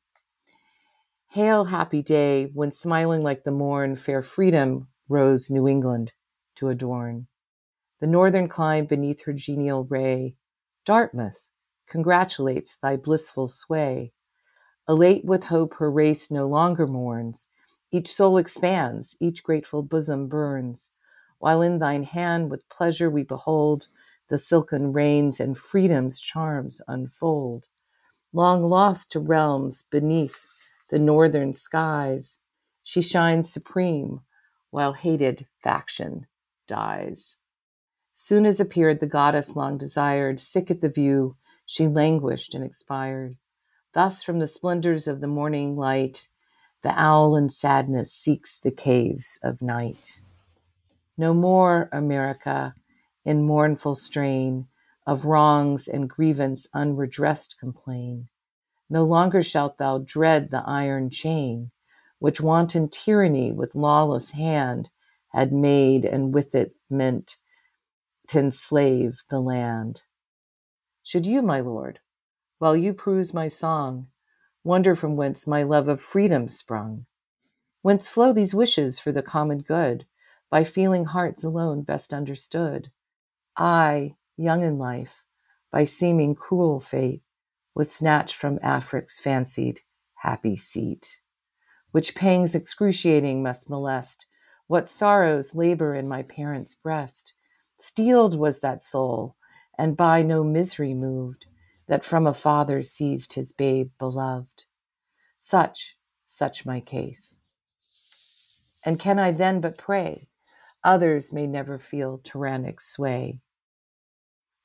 Hail, 1.30 1.64
happy 1.64 2.02
day, 2.02 2.50
when 2.54 2.70
smiling 2.70 3.22
like 3.22 3.44
the 3.44 3.50
morn, 3.50 3.96
fair 3.96 4.22
freedom 4.22 4.88
rose 5.08 5.50
New 5.50 5.66
England 5.68 6.12
to 6.54 6.68
adorn. 6.68 7.26
The 8.00 8.06
northern 8.06 8.48
clime 8.48 8.86
beneath 8.86 9.24
her 9.24 9.32
genial 9.32 9.84
ray, 9.84 10.36
Dartmouth 10.84 11.44
congratulates 11.88 12.76
thy 12.76 12.96
blissful 12.96 13.48
sway. 13.48 14.12
Elate 14.88 15.24
with 15.24 15.44
hope 15.44 15.74
her 15.74 15.90
race 15.90 16.30
no 16.30 16.46
longer 16.46 16.86
mourns, 16.86 17.48
each 17.90 18.12
soul 18.12 18.38
expands, 18.38 19.16
each 19.20 19.42
grateful 19.42 19.82
bosom 19.82 20.28
burns, 20.28 20.90
while 21.38 21.60
in 21.60 21.78
thine 21.78 22.04
hand 22.04 22.50
with 22.50 22.68
pleasure 22.68 23.10
we 23.10 23.24
behold 23.24 23.88
the 24.28 24.38
silken 24.38 24.92
reins 24.92 25.40
and 25.40 25.58
freedom's 25.58 26.20
charms 26.20 26.80
unfold. 26.88 27.66
Long 28.32 28.62
lost 28.62 29.12
to 29.12 29.20
realms 29.20 29.82
beneath 29.90 30.45
the 30.88 30.98
northern 30.98 31.54
skies, 31.54 32.40
she 32.82 33.02
shines 33.02 33.50
supreme 33.50 34.20
while 34.70 34.92
hated 34.92 35.46
faction 35.62 36.26
dies. 36.66 37.36
Soon 38.14 38.46
as 38.46 38.60
appeared 38.60 39.00
the 39.00 39.06
goddess 39.06 39.56
long 39.56 39.76
desired, 39.76 40.40
sick 40.40 40.70
at 40.70 40.80
the 40.80 40.88
view, 40.88 41.36
she 41.66 41.86
languished 41.86 42.54
and 42.54 42.64
expired. 42.64 43.36
Thus, 43.92 44.22
from 44.22 44.38
the 44.38 44.46
splendors 44.46 45.08
of 45.08 45.20
the 45.20 45.26
morning 45.26 45.76
light, 45.76 46.28
the 46.82 46.98
owl 46.98 47.36
in 47.36 47.48
sadness 47.48 48.12
seeks 48.12 48.58
the 48.58 48.70
caves 48.70 49.38
of 49.42 49.60
night. 49.60 50.20
No 51.18 51.34
more, 51.34 51.88
America, 51.92 52.74
in 53.24 53.42
mournful 53.42 53.94
strain, 53.94 54.68
of 55.06 55.24
wrongs 55.24 55.88
and 55.88 56.08
grievance 56.08 56.66
unredressed 56.74 57.58
complain. 57.58 58.28
No 58.88 59.04
longer 59.04 59.42
shalt 59.42 59.78
thou 59.78 59.98
dread 59.98 60.50
the 60.50 60.62
iron 60.66 61.10
chain, 61.10 61.70
which 62.18 62.40
wanton 62.40 62.88
tyranny 62.88 63.52
with 63.52 63.74
lawless 63.74 64.32
hand 64.32 64.90
had 65.28 65.52
made 65.52 66.04
and 66.04 66.32
with 66.32 66.54
it 66.54 66.74
meant 66.88 67.36
to 68.28 68.38
enslave 68.38 69.22
the 69.28 69.40
land. 69.40 70.02
Should 71.02 71.26
you, 71.26 71.42
my 71.42 71.60
lord, 71.60 72.00
while 72.58 72.76
you 72.76 72.92
peruse 72.92 73.34
my 73.34 73.48
song, 73.48 74.08
wonder 74.64 74.96
from 74.96 75.16
whence 75.16 75.46
my 75.46 75.62
love 75.62 75.88
of 75.88 76.00
freedom 76.00 76.48
sprung? 76.48 77.06
Whence 77.82 78.08
flow 78.08 78.32
these 78.32 78.54
wishes 78.54 78.98
for 78.98 79.12
the 79.12 79.22
common 79.22 79.58
good, 79.58 80.06
by 80.50 80.64
feeling 80.64 81.04
hearts 81.04 81.44
alone 81.44 81.82
best 81.82 82.12
understood? 82.12 82.90
I, 83.56 84.16
young 84.36 84.62
in 84.62 84.78
life, 84.78 85.24
by 85.70 85.84
seeming 85.84 86.34
cruel 86.34 86.80
fate, 86.80 87.22
was 87.76 87.92
snatched 87.92 88.34
from 88.34 88.58
Afric's 88.62 89.20
fancied 89.20 89.82
happy 90.14 90.56
seat. 90.56 91.20
Which 91.92 92.16
pangs 92.16 92.54
excruciating 92.54 93.42
must 93.42 93.70
molest, 93.70 94.26
what 94.66 94.88
sorrows 94.88 95.54
labor 95.54 95.94
in 95.94 96.08
my 96.08 96.22
parents' 96.22 96.74
breast, 96.74 97.34
Steeled 97.78 98.38
was 98.38 98.60
that 98.60 98.82
soul, 98.82 99.36
and 99.78 99.96
by 99.96 100.22
no 100.22 100.42
misery 100.42 100.94
moved, 100.94 101.44
that 101.86 102.04
from 102.04 102.26
a 102.26 102.32
father 102.32 102.82
seized 102.82 103.34
his 103.34 103.52
babe 103.52 103.90
beloved. 103.98 104.64
Such, 105.38 105.98
such 106.26 106.64
my 106.64 106.80
case. 106.80 107.36
And 108.84 108.98
can 108.98 109.18
I 109.18 109.32
then 109.32 109.60
but 109.60 109.76
pray 109.76 110.28
others 110.82 111.32
may 111.32 111.46
never 111.46 111.78
feel 111.78 112.18
tyrannic 112.18 112.80
sway? 112.80 113.40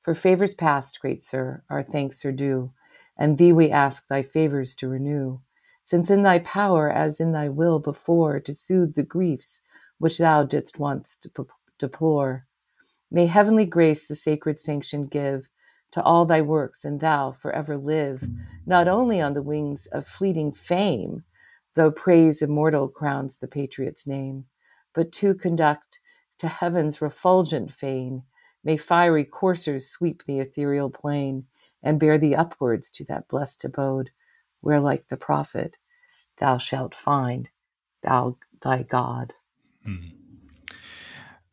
For 0.02 0.16
favors 0.16 0.54
past, 0.54 1.00
great 1.02 1.22
sir, 1.24 1.64
our 1.70 1.84
thanks 1.84 2.24
are 2.24 2.32
due, 2.32 2.72
and 3.18 3.38
thee 3.38 3.54
we 3.54 3.70
ask 3.72 4.08
thy 4.08 4.22
favors 4.22 4.76
to 4.76 4.88
renew, 4.88 5.40
since 5.84 6.10
in 6.10 6.24
thy 6.24 6.40
power, 6.40 6.90
as 6.92 7.20
in 7.20 7.32
thy 7.32 7.50
will 7.50 7.80
before, 7.80 8.40
to 8.40 8.54
soothe 8.54 8.96
the 8.96 9.04
griefs 9.04 9.62
which 9.98 10.18
thou 10.18 10.44
didst 10.44 10.80
once 10.80 11.20
deplore, 11.78 12.46
May 13.14 13.26
heavenly 13.26 13.66
grace 13.66 14.08
the 14.08 14.16
sacred 14.16 14.62
sanction 14.62 15.06
give 15.06 15.50
to 15.92 16.02
all 16.02 16.26
thy 16.26 16.42
works, 16.42 16.86
and 16.86 17.02
thou 17.02 17.34
forever 17.34 17.76
live, 17.76 18.30
not 18.66 18.88
only 18.88 19.20
on 19.20 19.34
the 19.34 19.42
wings 19.42 19.86
of 19.88 20.08
fleeting 20.08 20.54
fame, 20.54 21.26
though 21.76 21.92
praise 21.92 22.42
immortal 22.42 22.88
crowns 22.88 23.40
the 23.40 23.50
patriot's 23.50 24.08
name, 24.08 24.46
but 24.94 25.12
to 25.12 25.36
conduct 25.36 26.00
to 26.40 26.48
heaven's 26.48 27.02
refulgent 27.02 27.74
fane. 27.74 28.24
May 28.64 28.78
fiery 28.78 29.26
coursers 29.26 29.90
sweep 29.90 30.24
the 30.26 30.40
ethereal 30.40 30.90
plain 30.90 31.46
and 31.84 32.00
bear 32.00 32.18
thee 32.18 32.36
upwards 32.36 32.90
to 32.92 33.06
that 33.06 33.28
blessed 33.28 33.66
abode, 33.66 34.12
where, 34.62 34.80
like 34.80 35.08
the 35.08 35.18
prophet, 35.18 35.78
thou 36.38 36.58
shalt 36.58 36.96
find 36.96 37.50
thou 38.04 38.38
thy 38.62 38.84
God. 38.84 39.34
Mm-hmm. 39.88 40.18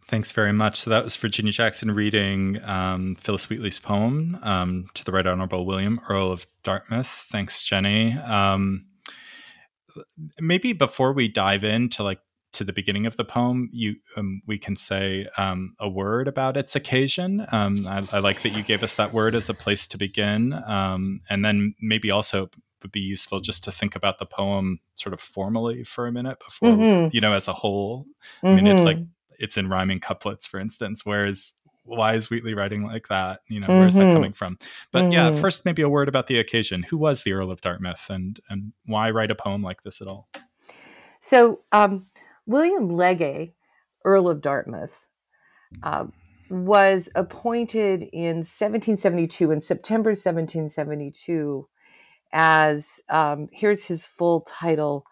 Thanks 0.06 0.32
very 0.32 0.54
much. 0.54 0.80
So 0.80 0.88
that 0.88 1.04
was 1.04 1.16
Virginia 1.16 1.52
Jackson 1.52 1.90
reading 1.90 2.62
um, 2.64 3.14
Phillis 3.16 3.50
Wheatley's 3.50 3.78
poem 3.78 4.38
um, 4.42 4.88
to 4.94 5.04
the 5.04 5.12
Right 5.12 5.26
Honorable 5.26 5.66
William, 5.66 6.00
Earl 6.08 6.32
of 6.32 6.46
Dartmouth. 6.62 7.26
Thanks, 7.30 7.62
Jenny. 7.62 8.14
Um, 8.14 8.86
maybe 10.40 10.72
before 10.72 11.12
we 11.12 11.28
dive 11.28 11.62
into 11.62 12.02
like 12.02 12.20
to 12.58 12.64
the 12.64 12.72
beginning 12.72 13.06
of 13.06 13.16
the 13.16 13.24
poem, 13.24 13.70
you 13.72 13.96
um, 14.16 14.42
we 14.46 14.58
can 14.58 14.76
say 14.76 15.26
um, 15.38 15.74
a 15.78 15.88
word 15.88 16.28
about 16.28 16.56
its 16.56 16.74
occasion. 16.76 17.46
Um, 17.52 17.74
I, 17.86 18.02
I, 18.12 18.18
like 18.18 18.42
that 18.42 18.50
you 18.50 18.64
gave 18.64 18.82
us 18.82 18.96
that 18.96 19.12
word 19.12 19.34
as 19.34 19.48
a 19.48 19.54
place 19.54 19.86
to 19.88 19.96
begin, 19.96 20.52
and 20.52 21.44
then 21.44 21.74
maybe 21.80 22.10
also 22.10 22.50
would 22.82 22.92
be 22.92 23.00
useful 23.00 23.40
just 23.40 23.64
to 23.64 23.72
think 23.72 23.96
about 23.96 24.18
the 24.18 24.26
poem 24.26 24.80
sort 24.94 25.12
of 25.12 25.20
formally 25.20 25.84
for 25.84 26.06
a 26.06 26.12
minute 26.12 26.38
before 26.44 26.70
mm-hmm. 26.70 27.14
you 27.14 27.20
know 27.20 27.32
as 27.32 27.48
a 27.48 27.52
whole. 27.52 28.06
Mm-hmm. 28.42 28.46
I 28.46 28.54
mean, 28.54 28.66
it 28.66 28.80
like 28.80 28.98
it's 29.38 29.56
in 29.56 29.68
rhyming 29.68 30.00
couplets, 30.00 30.46
for 30.46 30.58
instance. 30.58 31.06
Whereas 31.06 31.54
why 31.84 32.14
is 32.14 32.28
Wheatley 32.28 32.54
writing 32.54 32.84
like 32.84 33.08
that? 33.08 33.40
You 33.48 33.60
know, 33.60 33.68
mm-hmm. 33.68 33.78
where's 33.78 33.94
that 33.94 34.00
mm-hmm. 34.00 34.16
coming 34.16 34.32
from? 34.32 34.58
But 34.90 35.04
mm-hmm. 35.04 35.12
yeah, 35.12 35.40
first 35.40 35.64
maybe 35.64 35.82
a 35.82 35.88
word 35.88 36.08
about 36.08 36.26
the 36.26 36.38
occasion. 36.38 36.82
Who 36.82 36.98
was 36.98 37.22
the 37.22 37.32
Earl 37.32 37.52
of 37.52 37.60
Dartmouth, 37.60 38.10
and 38.10 38.40
and 38.50 38.72
why 38.84 39.10
write 39.10 39.30
a 39.30 39.36
poem 39.36 39.62
like 39.62 39.82
this 39.84 40.00
at 40.00 40.08
all? 40.08 40.28
So 41.20 41.62
um, 41.72 42.06
William 42.48 42.88
Legge, 42.88 43.52
Earl 44.04 44.28
of 44.28 44.40
Dartmouth, 44.40 45.04
uh, 45.82 46.06
was 46.50 47.10
appointed 47.14 48.04
in 48.12 48.38
1772, 48.38 49.50
in 49.50 49.60
September 49.60 50.10
1772, 50.10 51.68
as 52.32 53.00
um, 53.10 53.48
here's 53.52 53.84
his 53.84 54.06
full 54.06 54.40
title. 54.40 55.04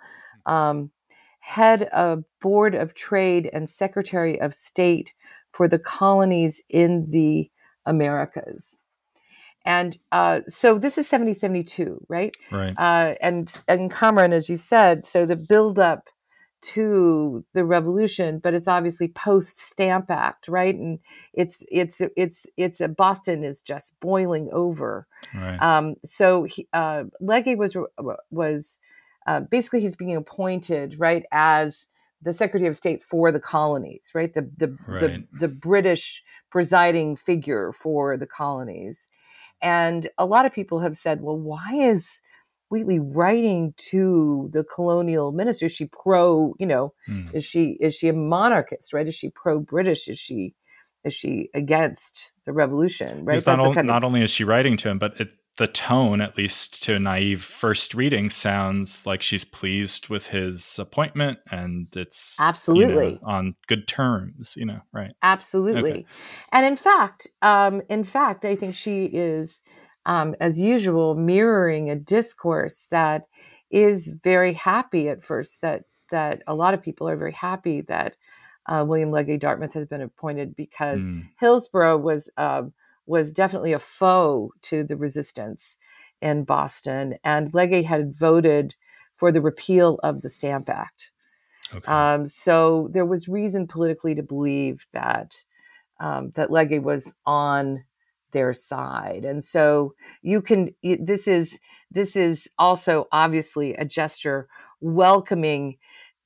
Um, 0.46 0.90
head 1.40 1.85
of 1.85 2.25
Board 2.40 2.75
of 2.75 2.94
Trade 2.94 3.51
and 3.53 3.68
Secretary 3.68 4.40
of 4.40 4.55
State 4.55 5.12
for 5.53 5.68
the 5.68 5.79
colonies 5.79 6.62
in 6.70 7.11
the 7.11 7.51
Americas. 7.85 8.83
And 9.64 9.99
uh, 10.11 10.40
so 10.49 10.79
this 10.79 10.94
is 10.94 11.11
1772, 11.11 12.05
right? 12.09 12.35
Right. 12.51 12.75
Uh, 12.79 13.14
and 13.20 13.53
and 13.68 13.90
Kamran, 13.90 14.33
as 14.33 14.49
you 14.49 14.57
said, 14.57 15.07
so 15.07 15.27
the 15.27 15.44
build 15.49 15.79
up 15.79 16.09
to 16.67 17.45
the 17.53 17.65
revolution, 17.65 18.41
but 18.41 18.53
it's 18.53 18.67
obviously 18.67 19.07
post 19.09 19.59
Stamp 19.59 20.11
Act, 20.11 20.49
right? 20.49 20.75
And 20.75 20.99
it's 21.33 21.65
it's 21.71 22.03
it's 22.17 22.47
it's 22.57 22.81
a 22.81 22.89
Boston 22.89 23.45
is 23.45 23.63
just 23.63 23.99
boiling 24.01 24.49
over. 24.53 25.07
Right. 25.33 25.63
Um, 25.63 25.95
so 26.05 26.43
he, 26.45 26.67
uh, 26.73 27.05
Legge 27.21 27.57
was 27.57 27.77
was 28.31 28.81
uh, 29.27 29.41
basically 29.41 29.81
he's 29.81 29.97
being 29.97 30.17
appointed 30.17 30.97
right 30.99 31.25
as 31.31 31.87
the 32.21 32.33
Secretary 32.33 32.69
of 32.69 32.77
State 32.77 33.03
for 33.03 33.31
the 33.31 33.41
colonies, 33.41 34.11
right? 34.13 34.35
The 34.35 34.51
the 34.57 34.77
right. 34.89 35.01
the, 35.01 35.25
the 35.39 35.49
British 35.49 36.25
presiding 36.51 37.15
figure 37.15 37.71
for 37.73 38.17
the 38.17 38.27
colonies, 38.27 39.09
and 39.63 40.09
a 40.19 40.27
lot 40.27 40.47
of 40.47 40.53
people 40.53 40.81
have 40.81 40.97
said, 40.97 41.21
well, 41.21 41.39
why 41.39 41.75
is 41.75 42.21
Wheatley 42.69 42.99
writing 42.99 43.75
to 43.77 44.49
the 44.53 44.65
colonial 44.65 45.33
minister? 45.33 45.67
Is 45.67 45.73
she 45.73 45.87
pro, 45.87 46.55
you 46.59 46.67
know, 46.67 46.93
mm. 47.09 47.33
is 47.35 47.45
she 47.45 47.77
is 47.81 47.95
she 47.95 48.09
a 48.09 48.13
monarchist, 48.13 48.93
right? 48.93 49.07
Is 49.07 49.15
she 49.15 49.31
pro 49.31 49.61
British? 49.61 50.09
Is 50.09 50.19
she 50.19 50.55
is 51.05 51.15
she 51.15 51.49
against 51.55 52.33
the 52.45 52.53
revolution? 52.53 53.25
Right. 53.25 53.45
Not, 53.47 53.65
o- 53.65 53.83
not, 53.83 54.03
only 54.03 54.23
is 54.23 54.31
she 54.31 54.43
writing 54.43 54.77
to 54.79 54.89
him, 54.89 54.99
but 54.99 55.21
it, 55.21 55.31
the 55.57 55.67
tone, 55.67 56.21
at 56.21 56.37
least 56.37 56.83
to 56.83 56.97
a 56.97 56.99
naive 56.99 57.43
first 57.43 57.95
reading, 57.95 58.29
sounds 58.29 59.07
like 59.07 59.23
she's 59.23 59.45
pleased 59.45 60.09
with 60.09 60.27
his 60.27 60.79
appointment 60.79 61.39
and 61.51 61.87
it's 61.97 62.37
absolutely 62.41 63.13
you 63.13 63.19
know, 63.23 63.29
on 63.29 63.55
good 63.67 63.89
terms, 63.89 64.55
you 64.57 64.67
know, 64.67 64.81
right? 64.93 65.13
Absolutely. 65.23 65.91
Okay. 65.93 66.07
And 66.53 66.67
in 66.67 66.77
fact, 66.77 67.29
um, 67.41 67.83
in 67.89 68.05
fact, 68.05 68.45
I 68.45 68.55
think 68.55 68.75
she 68.75 69.07
is 69.07 69.63
um, 70.07 70.37
as 70.40 70.59
usual, 70.59 71.14
mirroring 71.14 71.90
a 71.90 71.97
discourse 71.97 72.87
that 72.90 73.27
is 73.71 74.09
very 74.23 74.55
happy 74.55 75.09
at 75.09 75.23
first. 75.23 75.61
That 75.61 75.83
that 76.11 76.42
a 76.47 76.55
lot 76.55 76.73
of 76.73 76.83
people 76.83 77.09
are 77.09 77.16
very 77.16 77.33
happy 77.33 77.83
that 77.83 78.14
uh, 78.66 78.85
William 78.87 79.11
Legge 79.11 79.38
Dartmouth 79.38 79.75
has 79.75 79.87
been 79.87 80.01
appointed 80.01 80.55
because 80.57 81.09
mm. 81.09 81.29
Hillsborough 81.38 81.99
was 81.99 82.31
uh, 82.37 82.62
was 83.07 83.33
definitely 83.33 83.73
a 83.73 83.79
foe 83.81 84.53
to 84.62 84.85
the 84.85 84.97
resistance 84.97 85.77
in 86.23 86.45
Boston, 86.45 87.16
and 87.25 87.53
Legge 87.53 87.85
had 87.85 88.14
voted 88.14 88.77
for 89.16 89.33
the 89.33 89.42
repeal 89.42 89.99
of 90.03 90.23
the 90.23 90.31
Stamp 90.31 90.69
Act. 90.69 91.11
Okay. 91.75 91.90
Um, 91.90 92.29
so 92.29 92.88
there 92.92 93.05
was 93.05 93.29
reason 93.29 93.66
politically 93.66 94.14
to 94.14 94.23
believe 94.23 94.87
that 94.92 95.42
um, 95.99 96.31
that 96.37 96.53
Legge 96.53 96.81
was 96.81 97.16
on 97.27 97.83
their 98.33 98.53
side 98.53 99.25
and 99.25 99.43
so 99.43 99.95
you 100.23 100.43
can 100.43 100.71
this 100.83 101.27
is 101.29 101.59
this 101.91 102.17
is 102.17 102.49
also 102.59 103.07
obviously 103.12 103.75
a 103.75 103.85
gesture 103.85 104.49
welcoming 104.81 105.77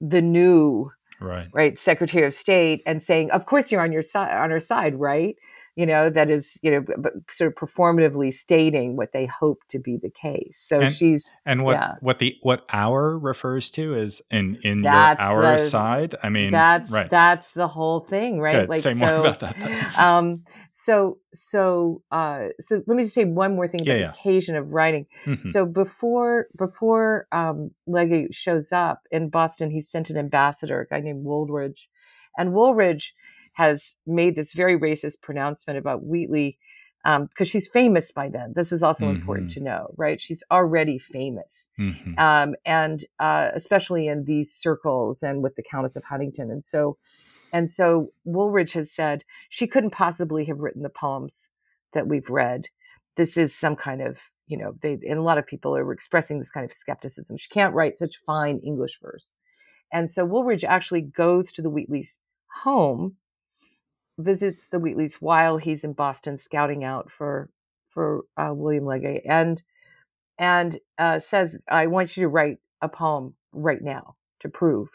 the 0.00 0.22
new 0.22 0.90
right. 1.20 1.48
right 1.52 1.78
secretary 1.78 2.26
of 2.26 2.34
state 2.34 2.82
and 2.86 3.02
saying 3.02 3.30
of 3.30 3.46
course 3.46 3.70
you're 3.70 3.82
on 3.82 3.92
your 3.92 4.02
side 4.02 4.32
on 4.32 4.50
our 4.50 4.60
side 4.60 4.98
right 4.98 5.36
you 5.76 5.86
know 5.86 6.10
that 6.10 6.30
is 6.30 6.58
you 6.62 6.70
know 6.70 6.84
but 6.98 7.12
sort 7.30 7.52
of 7.52 7.54
performatively 7.54 8.32
stating 8.32 8.96
what 8.96 9.12
they 9.12 9.26
hope 9.26 9.60
to 9.68 9.78
be 9.78 9.96
the 9.96 10.10
case 10.10 10.58
so 10.58 10.80
and, 10.80 10.92
she's 10.92 11.32
and 11.46 11.64
what 11.64 11.72
yeah. 11.72 11.94
what 12.00 12.18
the 12.18 12.36
what 12.42 12.64
our 12.72 13.18
refers 13.18 13.70
to 13.70 13.94
is 13.94 14.20
in 14.30 14.58
in 14.62 14.82
that's 14.82 15.20
your 15.20 15.44
our 15.44 15.52
the, 15.52 15.58
side 15.58 16.14
i 16.22 16.28
mean 16.28 16.50
that's 16.50 16.90
right. 16.90 17.10
that's 17.10 17.52
the 17.52 17.66
whole 17.66 18.00
thing 18.00 18.40
right 18.40 18.60
Good. 18.60 18.68
like 18.68 18.80
say 18.80 18.94
so 18.94 19.20
about 19.20 19.40
that, 19.40 19.94
um 19.98 20.44
so 20.72 21.18
so 21.32 22.02
uh 22.10 22.48
so 22.58 22.82
let 22.86 22.96
me 22.96 23.02
just 23.02 23.14
say 23.14 23.24
one 23.24 23.54
more 23.54 23.68
thing 23.68 23.80
about 23.80 23.92
yeah, 23.92 23.98
yeah. 23.98 24.04
the 24.04 24.10
occasion 24.10 24.56
of 24.56 24.70
writing 24.72 25.06
mm-hmm. 25.24 25.48
so 25.48 25.66
before 25.66 26.48
before 26.56 27.26
um 27.32 27.70
Legge 27.86 28.34
shows 28.34 28.72
up 28.72 29.02
in 29.10 29.28
boston 29.28 29.70
he 29.70 29.80
sent 29.80 30.10
an 30.10 30.16
ambassador 30.16 30.80
a 30.80 30.86
guy 30.86 31.00
named 31.00 31.24
wooldridge 31.24 31.88
and 32.36 32.50
wooldridge 32.50 33.12
has 33.60 33.94
made 34.06 34.36
this 34.36 34.54
very 34.54 34.78
racist 34.78 35.20
pronouncement 35.20 35.78
about 35.78 36.02
Wheatley 36.02 36.56
because 37.04 37.18
um, 37.18 37.44
she's 37.44 37.68
famous 37.68 38.10
by 38.10 38.30
then. 38.30 38.54
This 38.56 38.72
is 38.72 38.82
also 38.82 39.04
mm-hmm. 39.04 39.16
important 39.16 39.50
to 39.50 39.62
know, 39.62 39.92
right? 39.98 40.18
She's 40.18 40.42
already 40.50 40.98
famous, 40.98 41.68
mm-hmm. 41.78 42.18
um, 42.18 42.54
and 42.64 43.04
uh, 43.18 43.50
especially 43.54 44.08
in 44.08 44.24
these 44.24 44.50
circles 44.50 45.22
and 45.22 45.42
with 45.42 45.56
the 45.56 45.62
Countess 45.62 45.94
of 45.94 46.04
Huntingdon. 46.04 46.50
and 46.50 46.64
so, 46.64 46.96
and 47.52 47.68
so 47.68 48.12
Wooldridge 48.26 48.72
has 48.72 48.90
said 48.90 49.24
she 49.50 49.66
couldn't 49.66 49.90
possibly 49.90 50.46
have 50.46 50.60
written 50.60 50.82
the 50.82 50.88
poems 50.88 51.50
that 51.92 52.06
we've 52.06 52.30
read. 52.30 52.68
This 53.18 53.36
is 53.36 53.54
some 53.54 53.76
kind 53.76 54.00
of, 54.00 54.16
you 54.46 54.56
know, 54.56 54.72
they 54.80 54.92
and 55.06 55.18
a 55.18 55.22
lot 55.22 55.36
of 55.36 55.46
people 55.46 55.76
are 55.76 55.92
expressing 55.92 56.38
this 56.38 56.50
kind 56.50 56.64
of 56.64 56.72
skepticism. 56.72 57.36
She 57.36 57.50
can't 57.50 57.74
write 57.74 57.98
such 57.98 58.16
fine 58.24 58.58
English 58.64 59.00
verse, 59.02 59.34
and 59.92 60.10
so 60.10 60.26
Wooldridge 60.26 60.64
actually 60.64 61.02
goes 61.02 61.52
to 61.52 61.60
the 61.62 61.70
Wheatley's 61.70 62.18
home 62.62 63.16
visits 64.22 64.68
the 64.68 64.78
Wheatleys 64.78 65.14
while 65.14 65.56
he's 65.56 65.84
in 65.84 65.92
Boston 65.92 66.38
scouting 66.38 66.84
out 66.84 67.10
for 67.10 67.50
for 67.88 68.22
uh, 68.36 68.50
William 68.52 68.84
Legge 68.84 69.20
and 69.24 69.62
and 70.38 70.78
uh, 70.98 71.18
says, 71.18 71.58
"I 71.68 71.86
want 71.86 72.16
you 72.16 72.22
to 72.22 72.28
write 72.28 72.58
a 72.80 72.88
poem 72.88 73.34
right 73.52 73.82
now 73.82 74.16
to 74.40 74.48
prove 74.48 74.88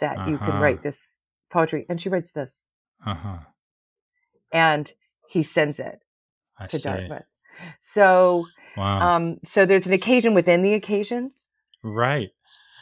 that 0.00 0.16
uh-huh. 0.16 0.30
you 0.30 0.38
can 0.38 0.60
write 0.60 0.76
uh-huh. 0.76 0.84
this 0.84 1.18
poetry." 1.50 1.86
And 1.88 2.00
she 2.00 2.08
writes 2.08 2.32
this, 2.32 2.68
uh-huh. 3.06 3.38
and 4.52 4.92
he 5.28 5.42
sends 5.42 5.80
it 5.80 6.00
I 6.58 6.66
to 6.66 6.78
see. 6.78 6.88
Dartmouth. 6.88 7.24
So, 7.80 8.46
wow. 8.76 9.16
um, 9.16 9.38
so 9.44 9.66
there's 9.66 9.86
an 9.86 9.92
occasion 9.92 10.34
within 10.34 10.62
the 10.62 10.72
occasion, 10.74 11.30
right? 11.82 12.30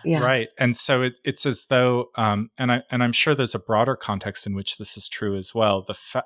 Yeah. 0.04 0.24
Right. 0.24 0.48
And 0.58 0.76
so 0.76 1.02
it, 1.02 1.14
it's 1.24 1.46
as 1.46 1.66
though, 1.68 2.06
um, 2.16 2.50
and 2.58 2.72
I 2.72 2.82
and 2.90 3.02
I'm 3.02 3.12
sure 3.12 3.34
there's 3.34 3.54
a 3.54 3.60
broader 3.60 3.96
context 3.96 4.46
in 4.46 4.54
which 4.54 4.78
this 4.78 4.96
is 4.96 5.08
true 5.08 5.36
as 5.36 5.54
well. 5.54 5.82
The 5.82 5.94
fa- 5.94 6.24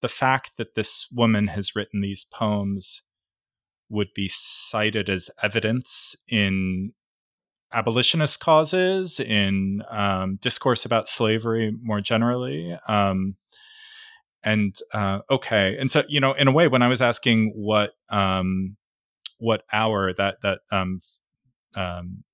the 0.00 0.08
fact 0.08 0.56
that 0.58 0.74
this 0.74 1.08
woman 1.12 1.48
has 1.48 1.74
written 1.74 2.00
these 2.00 2.24
poems 2.24 3.02
would 3.88 4.08
be 4.14 4.28
cited 4.28 5.08
as 5.08 5.30
evidence 5.42 6.16
in 6.28 6.92
abolitionist 7.72 8.40
causes, 8.40 9.18
in 9.20 9.82
um, 9.90 10.36
discourse 10.40 10.84
about 10.84 11.08
slavery 11.08 11.72
more 11.82 12.00
generally. 12.00 12.76
Um, 12.88 13.36
and 14.44 14.76
uh, 14.92 15.20
okay, 15.30 15.76
and 15.78 15.90
so 15.90 16.02
you 16.08 16.20
know, 16.20 16.32
in 16.32 16.48
a 16.48 16.52
way, 16.52 16.68
when 16.68 16.82
I 16.82 16.88
was 16.88 17.00
asking 17.00 17.52
what 17.54 17.92
um, 18.10 18.76
what 19.38 19.62
our 19.72 20.12
that 20.14 20.38
that 20.42 20.60
um, 20.70 21.00
um, 21.74 22.24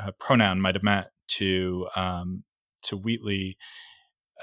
uh, 0.00 0.12
pronoun 0.18 0.60
might 0.60 0.74
have 0.74 0.82
meant 0.82 1.08
to 1.28 1.86
um, 1.96 2.44
to 2.82 2.96
Wheatley. 2.96 3.56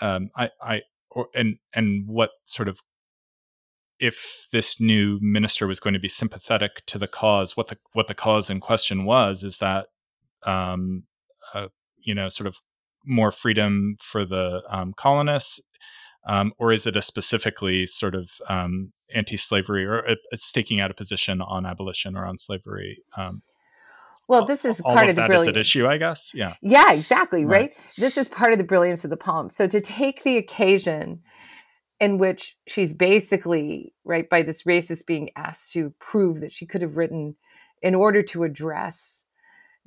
Um, 0.02 0.30
I, 0.36 0.50
I 0.62 0.82
or, 1.10 1.28
and 1.34 1.58
and 1.74 2.08
what 2.08 2.32
sort 2.46 2.68
of 2.68 2.80
if 4.00 4.48
this 4.52 4.80
new 4.80 5.20
minister 5.22 5.68
was 5.68 5.80
going 5.80 5.94
to 5.94 6.00
be 6.00 6.10
sympathetic 6.10 6.86
to 6.88 6.98
the 6.98 7.08
cause, 7.08 7.56
what 7.56 7.70
the 7.70 7.78
what 7.94 8.08
the 8.08 8.14
cause 8.14 8.50
in 8.50 8.60
question 8.60 9.06
was 9.06 9.44
is 9.44 9.58
that 9.58 9.88
um, 10.46 11.04
uh, 11.54 11.68
you 11.98 12.14
know 12.14 12.30
sort 12.30 12.48
of 12.48 12.58
more 13.06 13.32
freedom 13.32 13.96
for 14.02 14.26
the 14.26 14.64
um, 14.70 14.94
colonists, 14.98 15.62
um, 16.28 16.54
or 16.58 16.72
is 16.72 16.86
it 16.86 16.98
a 16.98 17.02
specifically 17.02 17.88
sort 17.88 18.16
of 18.16 18.30
um, 18.50 18.92
anti-slavery 19.14 19.86
or 19.86 20.00
a, 20.00 20.16
a 20.34 20.38
staking 20.38 20.80
out 20.80 20.92
a 20.92 20.96
position 20.96 21.42
on 21.42 21.66
abolition 21.66 22.18
or 22.18 22.26
on 22.26 22.38
slavery? 22.38 23.00
Well, 24.28 24.46
this 24.46 24.66
is 24.66 24.82
part 24.82 25.04
of, 25.04 25.10
of 25.12 25.16
the 25.16 25.26
brilliance. 25.26 25.56
Is 25.56 25.68
issue, 25.68 25.88
I 25.88 25.98
guess. 25.98 26.34
Yeah. 26.34 26.56
Yeah, 26.62 26.94
exactly. 26.94 27.46
Right. 27.46 27.62
right. 27.62 27.74
This 27.98 28.18
is 28.18 28.28
part 28.28 28.52
of 28.52 28.58
the 28.58 28.64
brilliance 28.64 29.04
of 29.04 29.10
the 29.10 29.18
poem. 29.18 29.50
So 29.50 29.68
to 29.68 29.80
take 29.80 30.24
the 30.24 30.38
occasion 30.38 31.22
in 32.00 32.18
which 32.18 32.58
she's 32.68 32.94
basically 32.94 33.94
right 34.04 34.30
by 34.30 34.42
this 34.42 34.64
racist 34.64 35.06
being 35.06 35.30
asked 35.36 35.72
to 35.74 35.94
prove 36.00 36.42
that 36.42 36.52
she 36.52 36.66
could 36.66 36.82
have 36.82 36.98
written 36.98 37.36
in 37.82 37.96
order 37.96 38.22
to 38.22 38.44
address 38.44 39.26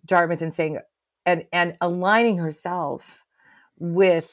Dartmouth 0.05 0.42
and 0.42 0.55
saying 0.55 0.79
and 1.27 1.44
and 1.53 1.77
aligning 1.81 2.38
herself 2.38 3.24
with 3.79 4.31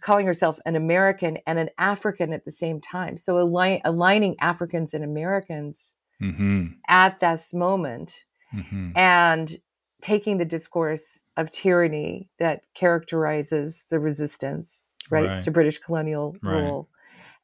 calling 0.00 0.26
herself 0.26 0.58
an 0.66 0.76
American 0.76 1.38
and 1.46 1.58
an 1.58 1.70
African 1.78 2.32
at 2.32 2.44
the 2.44 2.50
same 2.50 2.80
time. 2.80 3.16
So 3.16 3.38
align, 3.38 3.80
aligning 3.84 4.36
Africans 4.40 4.94
and 4.94 5.04
Americans 5.04 5.94
mm-hmm. 6.20 6.66
at 6.88 7.20
this 7.20 7.52
moment 7.52 8.24
mm-hmm. 8.54 8.90
and 8.96 9.58
taking 10.00 10.36
the 10.36 10.44
discourse 10.44 11.22
of 11.36 11.50
tyranny 11.50 12.28
that 12.38 12.62
characterizes 12.74 13.86
the 13.90 13.98
resistance 13.98 14.96
right, 15.10 15.26
right. 15.26 15.42
to 15.42 15.50
british 15.50 15.78
colonial 15.78 16.36
right. 16.42 16.60
rule 16.60 16.88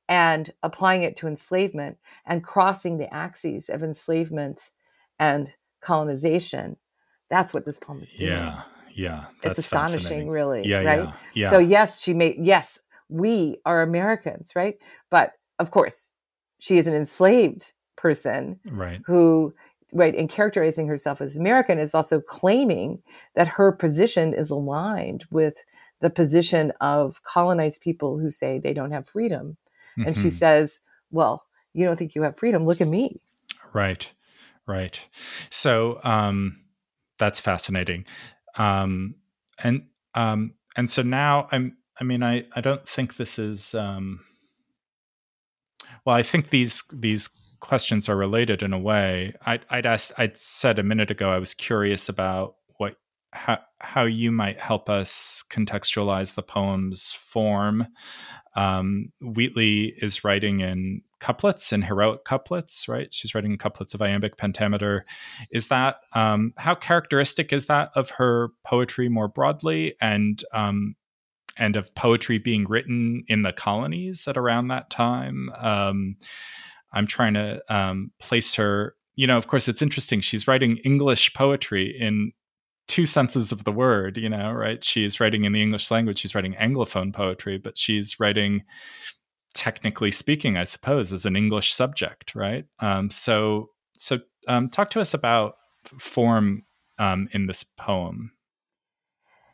and 0.09 0.53
applying 0.63 1.03
it 1.03 1.17
to 1.17 1.29
enslavement 1.29 1.97
and 2.27 2.43
crossing 2.43 2.99
the 2.99 3.13
axes 3.15 3.69
of 3.69 3.83
enslavement 3.83 4.71
and 5.19 5.55
colonization 5.81 6.77
that's 7.31 7.55
what 7.55 7.65
this 7.65 7.79
poem 7.79 8.03
is 8.03 8.13
doing 8.13 8.33
yeah 8.33 8.63
yeah 8.95 9.25
it's 9.43 9.59
astonishing 9.59 10.29
really 10.29 10.63
yeah, 10.67 10.83
right 10.83 11.05
yeah, 11.05 11.13
yeah. 11.35 11.51
so 11.51 11.59
yes 11.59 12.03
she 12.03 12.13
made 12.13 12.37
yes 12.39 12.79
we 13.09 13.57
are 13.65 13.83
americans 13.83 14.53
right 14.55 14.77
but 15.11 15.33
of 15.59 15.71
course 15.71 16.11
she 16.59 16.77
is 16.77 16.87
an 16.87 16.95
enslaved 16.95 17.73
person 17.97 18.59
right 18.71 19.01
who 19.07 19.55
right 19.93 20.15
and 20.15 20.29
characterizing 20.29 20.87
herself 20.87 21.21
as 21.21 21.37
american 21.37 21.79
is 21.79 21.95
also 21.95 22.21
claiming 22.21 23.03
that 23.35 23.49
her 23.49 23.73
position 23.73 24.35
is 24.35 24.51
aligned 24.51 25.25
with 25.31 25.55
the 26.01 26.11
position 26.11 26.73
of 26.81 27.23
colonized 27.23 27.81
people 27.81 28.19
who 28.19 28.31
say 28.31 28.59
they 28.59 28.73
don't 28.73 28.93
have 28.93 29.09
freedom 29.09 29.57
mm-hmm. 29.93 30.09
and 30.09 30.17
she 30.17 30.23
mm-hmm. 30.23 30.31
says 30.31 30.81
well 31.11 31.45
you 31.73 31.85
don't 31.85 31.97
think 31.97 32.15
you 32.15 32.23
have 32.23 32.39
freedom 32.39 32.65
look 32.65 32.81
at 32.81 32.89
me 32.89 33.21
right 33.73 34.11
right 34.67 35.01
so 35.51 36.01
um 36.05 36.57
that's 37.19 37.41
fascinating 37.41 38.05
um 38.57 39.15
and 39.63 39.83
um 40.15 40.55
and 40.77 40.91
so 40.91 41.03
now 41.03 41.49
i'm 41.53 41.77
i 42.01 42.05
mean 42.05 42.23
i 42.23 42.45
i 42.55 42.61
don't 42.61 42.89
think 42.89 43.17
this 43.17 43.39
is 43.39 43.75
um 43.75 44.21
well 46.05 46.17
i 46.17 46.23
think 46.23 46.51
these 46.51 46.83
these 46.93 47.29
questions 47.61 48.09
are 48.09 48.17
related 48.17 48.63
in 48.63 48.73
a 48.73 48.79
way. 48.79 49.35
I, 49.47 49.61
I'd 49.71 49.87
asked, 49.87 50.13
I'd 50.19 50.37
said 50.37 50.79
a 50.79 50.83
minute 50.83 51.11
ago, 51.11 51.31
I 51.31 51.39
was 51.39 51.55
curious 51.55 52.09
about 52.09 52.57
what 52.79 52.97
how 53.33 53.59
how 53.79 54.05
you 54.05 54.33
might 54.33 54.61
help 54.61 54.91
us 54.91 55.45
contextualize 55.51 56.35
the 56.35 56.43
poem's 56.43 57.13
form. 57.13 57.87
Um, 58.57 59.13
Wheatley 59.21 59.95
is 59.99 60.25
writing 60.25 60.61
in 60.61 61.03
couplets 61.21 61.73
and 61.73 61.85
heroic 61.85 62.25
couplets, 62.25 62.89
right? 62.89 63.13
She's 63.13 63.35
writing 63.35 63.57
couplets 63.59 63.95
of 63.95 64.03
iambic 64.03 64.37
pentameter. 64.37 65.05
Is 65.53 65.69
that 65.69 66.01
um, 66.15 66.53
how 66.57 66.75
characteristic 66.75 67.53
is 67.53 67.67
that 67.67 67.91
of 67.95 68.11
her 68.11 68.49
poetry 68.65 69.09
more 69.09 69.29
broadly, 69.29 69.95
and 70.01 70.43
um, 70.53 70.97
and 71.57 71.77
of 71.77 71.95
poetry 71.95 72.39
being 72.39 72.67
written 72.67 73.25
in 73.29 73.43
the 73.43 73.53
colonies 73.53 74.27
at 74.27 74.37
around 74.37 74.69
that 74.69 74.91
time? 74.91 75.51
Um, 75.57 76.17
I'm 76.93 77.07
trying 77.07 77.35
to 77.35 77.63
um, 77.75 78.11
place 78.21 78.55
her. 78.55 78.95
You 79.15 79.27
know, 79.27 79.37
of 79.37 79.47
course, 79.47 79.69
it's 79.69 79.83
interesting. 79.83 80.21
She's 80.21 80.49
writing 80.49 80.79
English 80.79 81.33
poetry 81.35 81.97
in 81.99 82.33
two 82.89 83.07
senses 83.07 83.53
of 83.53 83.65
the 83.65 83.73
word. 83.73 84.17
You 84.17 84.29
know, 84.29 84.53
right? 84.53 84.83
She's 84.83 85.21
writing 85.21 85.45
in 85.45 85.53
the 85.53 85.63
English 85.63 85.91
language. 85.91 86.19
She's 86.19 86.35
writing 86.35 86.55
Anglophone 86.55 87.13
poetry, 87.13 87.59
but 87.59 87.77
she's 87.77 88.19
writing, 88.19 88.63
technically 89.55 90.11
speaking, 90.11 90.57
I 90.57 90.65
suppose, 90.65 91.13
as 91.13 91.25
an 91.25 91.37
English 91.37 91.73
subject, 91.73 92.35
right? 92.35 92.65
Um, 92.81 93.11
so, 93.11 93.71
so 93.97 94.21
um, 94.49 94.69
talk 94.69 94.91
to 94.91 95.01
us 95.01 95.15
about 95.15 95.55
form 95.99 96.63
um, 96.99 97.29
in 97.33 97.47
this 97.47 97.65
poem. 97.65 98.33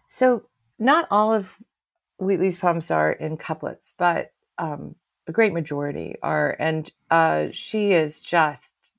So, 0.08 0.44
not 0.78 1.06
all 1.10 1.32
of 1.32 1.52
Wheatley's 2.18 2.56
poems 2.56 2.90
are 2.90 3.12
in 3.12 3.36
couplets, 3.36 3.94
but 3.96 4.32
um, 4.58 4.96
a 5.26 5.32
great 5.32 5.52
majority 5.52 6.16
are, 6.22 6.56
and 6.58 6.90
uh, 7.10 7.46
she 7.52 7.92
is 7.92 8.20
just, 8.20 8.92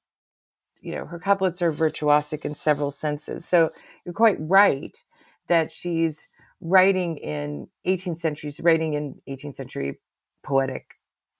you 0.81 0.93
know, 0.93 1.05
her 1.05 1.19
couplets 1.19 1.61
are 1.61 1.71
virtuosic 1.71 2.45
in 2.45 2.53
several 2.53 2.91
senses. 2.91 3.45
So 3.45 3.69
you're 4.05 4.13
quite 4.13 4.37
right 4.39 5.01
that 5.47 5.71
she's 5.71 6.27
writing 6.59 7.17
in 7.17 7.67
18th 7.85 8.17
century, 8.17 8.49
she's 8.49 8.63
writing 8.63 8.93
in 8.93 9.21
18th 9.27 9.55
century 9.55 9.99
poetic 10.43 10.95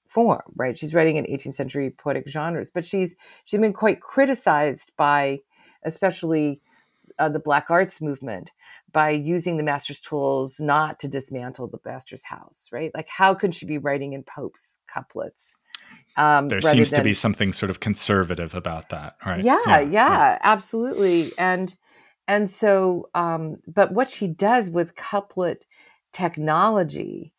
form, 0.07 0.41
right? 0.55 0.77
She's 0.77 0.93
writing 0.93 1.17
in 1.17 1.25
18th 1.25 1.55
century 1.55 1.89
poetic 1.89 2.27
genres, 2.27 2.69
but 2.69 2.85
she's 2.85 3.15
she's 3.45 3.59
been 3.59 3.73
quite 3.73 3.99
criticized 3.99 4.93
by, 4.97 5.39
especially 5.83 6.61
uh, 7.19 7.29
the 7.29 7.39
Black 7.39 7.69
Arts 7.69 8.01
movement 8.01 8.51
by 8.91 9.09
using 9.09 9.57
the 9.57 9.63
master's 9.63 9.99
tools 9.99 10.59
not 10.59 10.99
to 10.99 11.07
dismantle 11.07 11.67
the 11.67 11.79
master's 11.85 12.23
house, 12.23 12.69
right? 12.71 12.91
Like, 12.93 13.07
how 13.09 13.33
could 13.33 13.55
she 13.55 13.65
be 13.65 13.77
writing 13.77 14.13
in 14.13 14.23
Pope's 14.23 14.79
couplets? 14.87 15.59
Um, 16.15 16.49
there 16.49 16.61
seems 16.61 16.89
than, 16.89 16.99
to 16.99 17.03
be 17.03 17.13
something 17.13 17.53
sort 17.53 17.69
of 17.69 17.79
conservative 17.79 18.55
about 18.55 18.89
that, 18.89 19.17
right? 19.25 19.43
Yeah, 19.43 19.59
yeah, 19.67 19.79
yeah, 19.79 19.89
yeah. 19.89 20.39
absolutely. 20.41 21.31
And 21.37 21.75
and 22.27 22.49
so, 22.49 23.09
um, 23.15 23.57
but 23.67 23.93
what 23.93 24.09
she 24.09 24.27
does 24.27 24.69
with 24.69 24.95
couplet 24.95 25.63
technology 26.11 27.33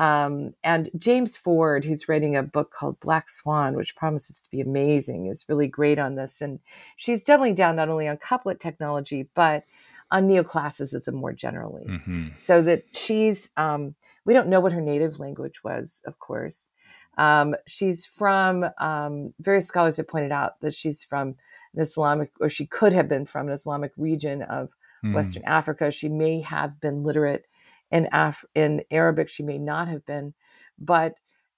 um, 0.00 0.54
and 0.64 0.88
James 0.96 1.36
Ford, 1.36 1.84
who's 1.84 2.08
writing 2.08 2.34
a 2.34 2.42
book 2.42 2.72
called 2.72 2.98
Black 3.00 3.28
Swan, 3.28 3.76
which 3.76 3.94
promises 3.94 4.40
to 4.40 4.50
be 4.50 4.62
amazing, 4.62 5.26
is 5.26 5.44
really 5.46 5.68
great 5.68 5.98
on 5.98 6.14
this. 6.14 6.40
And 6.40 6.58
she's 6.96 7.22
doubling 7.22 7.54
down 7.54 7.76
not 7.76 7.90
only 7.90 8.08
on 8.08 8.16
couplet 8.16 8.60
technology, 8.60 9.28
but 9.34 9.64
on 10.10 10.26
neoclassicism 10.26 11.12
more 11.12 11.34
generally. 11.34 11.84
Mm-hmm. 11.86 12.28
So 12.36 12.62
that 12.62 12.84
she's, 12.94 13.50
um, 13.58 13.94
we 14.24 14.32
don't 14.32 14.48
know 14.48 14.60
what 14.60 14.72
her 14.72 14.80
native 14.80 15.20
language 15.20 15.62
was, 15.62 16.02
of 16.06 16.18
course. 16.18 16.70
Um, 17.18 17.54
she's 17.66 18.06
from, 18.06 18.64
um, 18.78 19.34
various 19.38 19.66
scholars 19.66 19.98
have 19.98 20.08
pointed 20.08 20.32
out 20.32 20.58
that 20.62 20.72
she's 20.72 21.04
from 21.04 21.36
an 21.74 21.82
Islamic, 21.82 22.30
or 22.40 22.48
she 22.48 22.64
could 22.64 22.94
have 22.94 23.06
been 23.06 23.26
from 23.26 23.48
an 23.48 23.52
Islamic 23.52 23.92
region 23.98 24.40
of 24.40 24.70
mm. 25.04 25.12
Western 25.12 25.44
Africa. 25.44 25.90
She 25.90 26.08
may 26.08 26.40
have 26.40 26.80
been 26.80 27.02
literate 27.02 27.44
in 27.90 28.08
Af- 28.12 28.44
in 28.54 28.82
Arabic 28.90 29.28
she 29.28 29.42
may 29.42 29.58
not 29.58 29.88
have 29.88 30.04
been, 30.06 30.34
but 30.78 31.14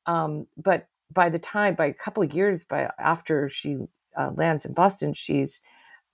um, 0.06 0.46
but 0.56 0.88
by 1.12 1.28
the 1.28 1.38
time 1.38 1.74
by 1.74 1.86
a 1.86 1.94
couple 1.94 2.22
of 2.22 2.32
years 2.32 2.64
by 2.64 2.90
after 2.98 3.48
she 3.48 3.78
uh, 4.16 4.30
lands 4.34 4.64
in 4.64 4.74
Boston, 4.74 5.14
she's 5.14 5.60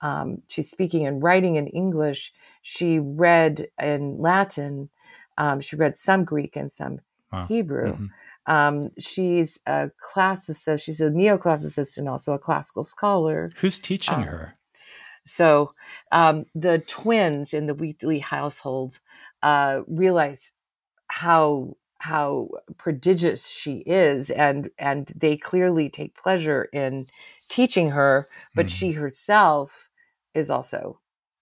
um, 0.01 0.41
she's 0.47 0.69
speaking 0.69 1.05
and 1.05 1.21
writing 1.21 1.55
in 1.55 1.67
English. 1.67 2.33
She 2.61 2.99
read 2.99 3.67
in 3.81 4.17
Latin. 4.19 4.89
Um, 5.37 5.59
she 5.61 5.75
read 5.75 5.97
some 5.97 6.23
Greek 6.23 6.55
and 6.55 6.71
some 6.71 6.99
wow. 7.31 7.45
Hebrew. 7.45 7.93
Mm-hmm. 7.93 8.05
Um, 8.53 8.91
she's 8.97 9.59
a 9.67 9.91
classicist. 10.01 10.83
She's 10.83 11.01
a 11.01 11.09
neoclassicist 11.09 11.97
and 11.97 12.07
also 12.09 12.33
a 12.33 12.39
classical 12.39 12.83
scholar. 12.83 13.45
Who's 13.57 13.77
teaching 13.77 14.15
um, 14.15 14.23
her? 14.23 14.55
So 15.25 15.71
um, 16.11 16.45
the 16.55 16.79
twins 16.79 17.53
in 17.53 17.67
the 17.67 17.75
Wheatley 17.75 18.19
household 18.19 18.99
uh, 19.43 19.81
realize 19.87 20.51
how 21.07 21.75
how 21.99 22.47
prodigious 22.77 23.47
she 23.47 23.77
is 23.85 24.29
and 24.29 24.69
and 24.77 25.11
they 25.15 25.35
clearly 25.35 25.89
take 25.89 26.15
pleasure 26.15 26.69
in 26.71 27.05
teaching 27.49 27.91
her 27.91 28.25
but 28.55 28.67
mm-hmm. 28.67 28.73
she 28.73 28.91
herself 28.93 29.89
is 30.33 30.49
also 30.49 30.99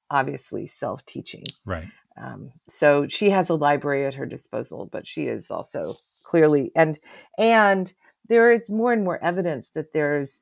obviously 0.10 0.66
self-teaching 0.66 1.44
right 1.66 1.88
um, 2.20 2.52
so 2.68 3.08
she 3.08 3.30
has 3.30 3.50
a 3.52 3.56
library 3.56 4.06
at 4.06 4.16
her 4.16 4.26
disposal 4.26 4.90
but 4.92 5.06
she 5.06 5.28
is 5.28 5.52
also 5.52 5.94
clearly 6.26 6.72
and 6.76 6.98
and 7.38 7.94
there 8.28 8.52
is 8.52 8.70
more 8.70 8.92
and 8.92 9.04
more 9.04 9.24
evidence 9.24 9.70
that 9.70 9.94
there's 9.94 10.42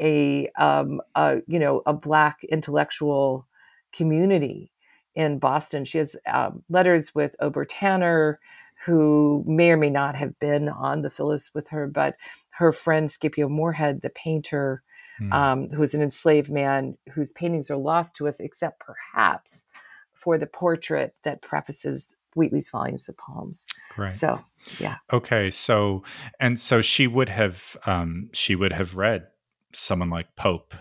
a, 0.00 0.48
um, 0.58 1.00
a 1.14 1.38
you 1.46 1.58
know 1.58 1.82
a 1.86 1.92
black 1.92 2.44
intellectual 2.44 3.48
community 3.92 4.70
in 5.16 5.38
Boston. 5.38 5.84
She 5.84 5.98
has 5.98 6.14
um, 6.32 6.62
letters 6.68 7.14
with 7.14 7.34
Obour 7.40 7.64
Tanner, 7.64 8.38
who 8.84 9.42
may 9.46 9.70
or 9.70 9.76
may 9.76 9.90
not 9.90 10.14
have 10.14 10.38
been 10.38 10.68
on 10.68 11.02
the 11.02 11.10
Phillis 11.10 11.52
with 11.54 11.68
her, 11.68 11.88
but 11.88 12.14
her 12.50 12.70
friend 12.72 13.10
Scipio 13.10 13.48
Moorhead, 13.48 14.02
the 14.02 14.10
painter, 14.10 14.82
mm. 15.20 15.32
um, 15.32 15.70
who 15.70 15.82
is 15.82 15.94
an 15.94 16.02
enslaved 16.02 16.50
man 16.50 16.96
whose 17.12 17.32
paintings 17.32 17.70
are 17.70 17.76
lost 17.76 18.14
to 18.16 18.28
us, 18.28 18.38
except 18.38 18.80
perhaps 18.80 19.66
for 20.12 20.38
the 20.38 20.46
portrait 20.46 21.14
that 21.24 21.42
prefaces 21.42 22.14
Wheatley's 22.34 22.68
volumes 22.68 23.08
of 23.08 23.16
poems. 23.16 23.66
Right. 23.96 24.12
So, 24.12 24.40
yeah. 24.78 24.96
Okay. 25.10 25.50
So, 25.50 26.04
and 26.38 26.60
so 26.60 26.82
she 26.82 27.06
would 27.06 27.30
have, 27.30 27.76
um, 27.86 28.28
she 28.32 28.54
would 28.54 28.72
have 28.72 28.94
read 28.94 29.26
someone 29.72 30.10
like 30.10 30.36
Pope 30.36 30.74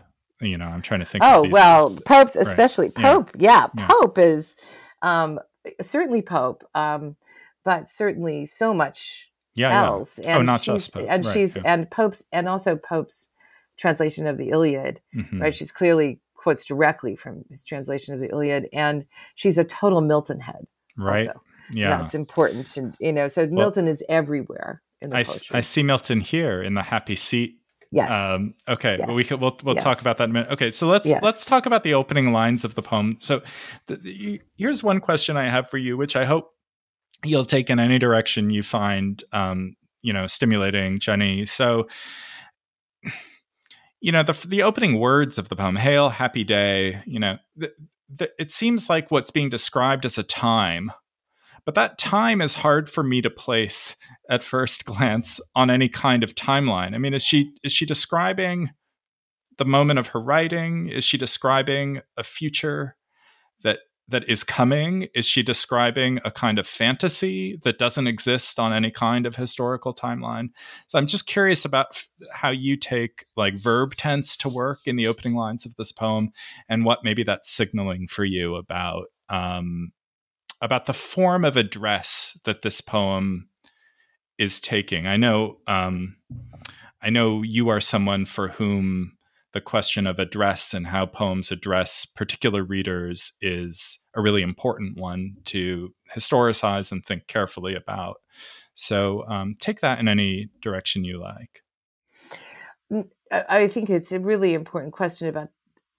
you 0.45 0.57
know 0.57 0.65
i'm 0.65 0.81
trying 0.81 0.99
to 0.99 1.05
think 1.05 1.23
oh 1.23 1.47
well 1.49 1.95
popes 2.05 2.35
especially 2.35 2.87
right. 2.95 3.05
pope 3.05 3.31
yeah. 3.37 3.67
yeah. 3.77 3.87
pope 3.87 4.17
is 4.17 4.55
um 5.01 5.39
certainly 5.81 6.21
pope 6.21 6.63
um 6.75 7.15
but 7.63 7.87
certainly 7.87 8.45
so 8.45 8.73
much 8.73 9.31
yeah, 9.55 9.85
else 9.85 10.19
yeah. 10.21 10.35
Oh, 10.35 10.39
and 10.39 10.49
oh 10.49 10.51
not 10.53 10.61
just 10.61 10.93
pope. 10.93 11.05
and 11.07 11.25
right, 11.25 11.33
she's 11.33 11.55
yeah. 11.55 11.63
and 11.65 11.89
pope's 11.89 12.23
and 12.31 12.47
also 12.47 12.75
pope's 12.75 13.29
translation 13.77 14.27
of 14.27 14.37
the 14.37 14.49
iliad 14.49 15.01
mm-hmm. 15.15 15.41
right 15.41 15.55
she's 15.55 15.71
clearly 15.71 16.19
quotes 16.35 16.63
directly 16.63 17.15
from 17.15 17.43
his 17.49 17.63
translation 17.63 18.13
of 18.13 18.19
the 18.19 18.29
iliad 18.29 18.69
and 18.71 19.05
she's 19.35 19.57
a 19.57 19.63
total 19.63 20.01
milton 20.01 20.39
head 20.39 20.67
right 20.97 21.27
also. 21.27 21.41
yeah 21.71 21.97
that's 21.97 22.13
important 22.13 22.77
and 22.77 22.93
you 22.99 23.11
know 23.11 23.27
so 23.27 23.43
well, 23.43 23.51
milton 23.51 23.87
is 23.87 24.03
everywhere 24.07 24.81
in 25.01 25.09
the 25.09 25.17
I. 25.17 25.57
I 25.57 25.61
see 25.61 25.83
milton 25.83 26.19
here 26.19 26.61
in 26.61 26.73
the 26.73 26.83
happy 26.83 27.15
seat 27.15 27.57
Yes. 27.91 28.11
Um, 28.11 28.51
okay. 28.67 28.97
Yes. 28.99 29.15
We 29.15 29.23
can, 29.23 29.39
we'll 29.39 29.57
we'll 29.63 29.75
yes. 29.75 29.83
talk 29.83 30.01
about 30.01 30.17
that 30.17 30.25
in 30.25 30.29
a 30.31 30.33
minute. 30.33 30.51
Okay. 30.51 30.71
So 30.71 30.87
let's 30.87 31.07
yes. 31.07 31.21
let's 31.23 31.45
talk 31.45 31.65
about 31.65 31.83
the 31.83 31.93
opening 31.93 32.31
lines 32.31 32.65
of 32.65 32.75
the 32.75 32.81
poem. 32.81 33.17
So 33.19 33.41
the, 33.87 33.97
the, 33.97 34.41
here's 34.57 34.83
one 34.83 34.99
question 34.99 35.37
I 35.37 35.49
have 35.49 35.69
for 35.69 35.77
you, 35.77 35.97
which 35.97 36.15
I 36.15 36.25
hope 36.25 36.51
you'll 37.23 37.45
take 37.45 37.69
in 37.69 37.79
any 37.79 37.99
direction 37.99 38.49
you 38.49 38.63
find, 38.63 39.23
um, 39.31 39.75
you 40.01 40.13
know, 40.13 40.27
stimulating, 40.27 40.99
Jenny. 40.99 41.45
So, 41.45 41.87
you 44.01 44.11
know, 44.11 44.23
the 44.23 44.33
the 44.47 44.63
opening 44.63 44.99
words 44.99 45.37
of 45.37 45.49
the 45.49 45.55
poem, 45.55 45.75
"Hail, 45.75 46.09
happy 46.09 46.43
day." 46.43 47.01
You 47.05 47.19
know, 47.19 47.37
the, 47.55 48.29
it 48.37 48.51
seems 48.51 48.89
like 48.89 49.11
what's 49.11 49.31
being 49.31 49.49
described 49.49 50.05
as 50.05 50.17
a 50.17 50.23
time 50.23 50.91
but 51.65 51.75
that 51.75 51.97
time 51.97 52.41
is 52.41 52.53
hard 52.53 52.89
for 52.89 53.03
me 53.03 53.21
to 53.21 53.29
place 53.29 53.95
at 54.29 54.43
first 54.43 54.85
glance 54.85 55.39
on 55.55 55.69
any 55.69 55.89
kind 55.89 56.23
of 56.23 56.35
timeline. 56.35 56.95
I 56.95 56.97
mean, 56.97 57.13
is 57.13 57.23
she 57.23 57.51
is 57.63 57.71
she 57.71 57.85
describing 57.85 58.69
the 59.57 59.65
moment 59.65 59.99
of 59.99 60.07
her 60.07 60.21
writing? 60.21 60.89
Is 60.89 61.03
she 61.03 61.17
describing 61.17 62.01
a 62.17 62.23
future 62.23 62.95
that 63.63 63.79
that 64.07 64.27
is 64.29 64.43
coming? 64.43 65.07
Is 65.15 65.25
she 65.25 65.41
describing 65.41 66.19
a 66.23 66.31
kind 66.31 66.59
of 66.59 66.67
fantasy 66.67 67.59
that 67.63 67.79
doesn't 67.79 68.07
exist 68.07 68.59
on 68.59 68.73
any 68.73 68.91
kind 68.91 69.25
of 69.25 69.35
historical 69.35 69.93
timeline? 69.93 70.49
So 70.87 70.99
I'm 70.99 71.07
just 71.07 71.25
curious 71.25 71.65
about 71.65 71.87
f- 71.91 72.07
how 72.31 72.49
you 72.49 72.77
take 72.77 73.25
like 73.35 73.55
verb 73.55 73.93
tense 73.93 74.37
to 74.37 74.49
work 74.49 74.79
in 74.85 74.95
the 74.95 75.07
opening 75.07 75.35
lines 75.35 75.65
of 75.65 75.75
this 75.75 75.91
poem, 75.91 76.31
and 76.69 76.85
what 76.85 76.99
maybe 77.03 77.23
that's 77.23 77.49
signaling 77.49 78.07
for 78.07 78.25
you 78.25 78.55
about 78.55 79.05
um, 79.29 79.91
about 80.61 80.85
the 80.85 80.93
form 80.93 81.45
of 81.45 81.57
address 81.57 82.37
that 82.45 82.61
this 82.61 82.81
poem 82.81 83.49
is 84.37 84.59
taking. 84.59 85.07
I 85.07 85.17
know 85.17 85.57
um, 85.67 86.17
I 87.01 87.09
know 87.09 87.41
you 87.41 87.69
are 87.69 87.81
someone 87.81 88.25
for 88.25 88.49
whom 88.49 89.15
the 89.53 89.61
question 89.61 90.05
of 90.05 90.19
address 90.19 90.73
and 90.73 90.87
how 90.87 91.05
poems 91.05 91.49
address 91.49 92.05
particular 92.05 92.63
readers 92.63 93.31
is 93.41 93.99
a 94.13 94.21
really 94.21 94.41
important 94.41 94.97
one 94.97 95.35
to 95.45 95.93
historicize 96.13 96.91
and 96.91 97.05
think 97.05 97.27
carefully 97.27 97.73
about. 97.73 98.17
So 98.73 99.25
um, 99.27 99.55
take 99.57 99.79
that 99.79 99.99
in 99.99 100.09
any 100.09 100.49
direction 100.61 101.05
you 101.05 101.21
like. 101.21 101.63
I 103.31 103.69
think 103.69 103.89
it's 103.89 104.11
a 104.11 104.19
really 104.19 104.53
important 104.53 104.91
question 104.91 105.29
about 105.29 105.49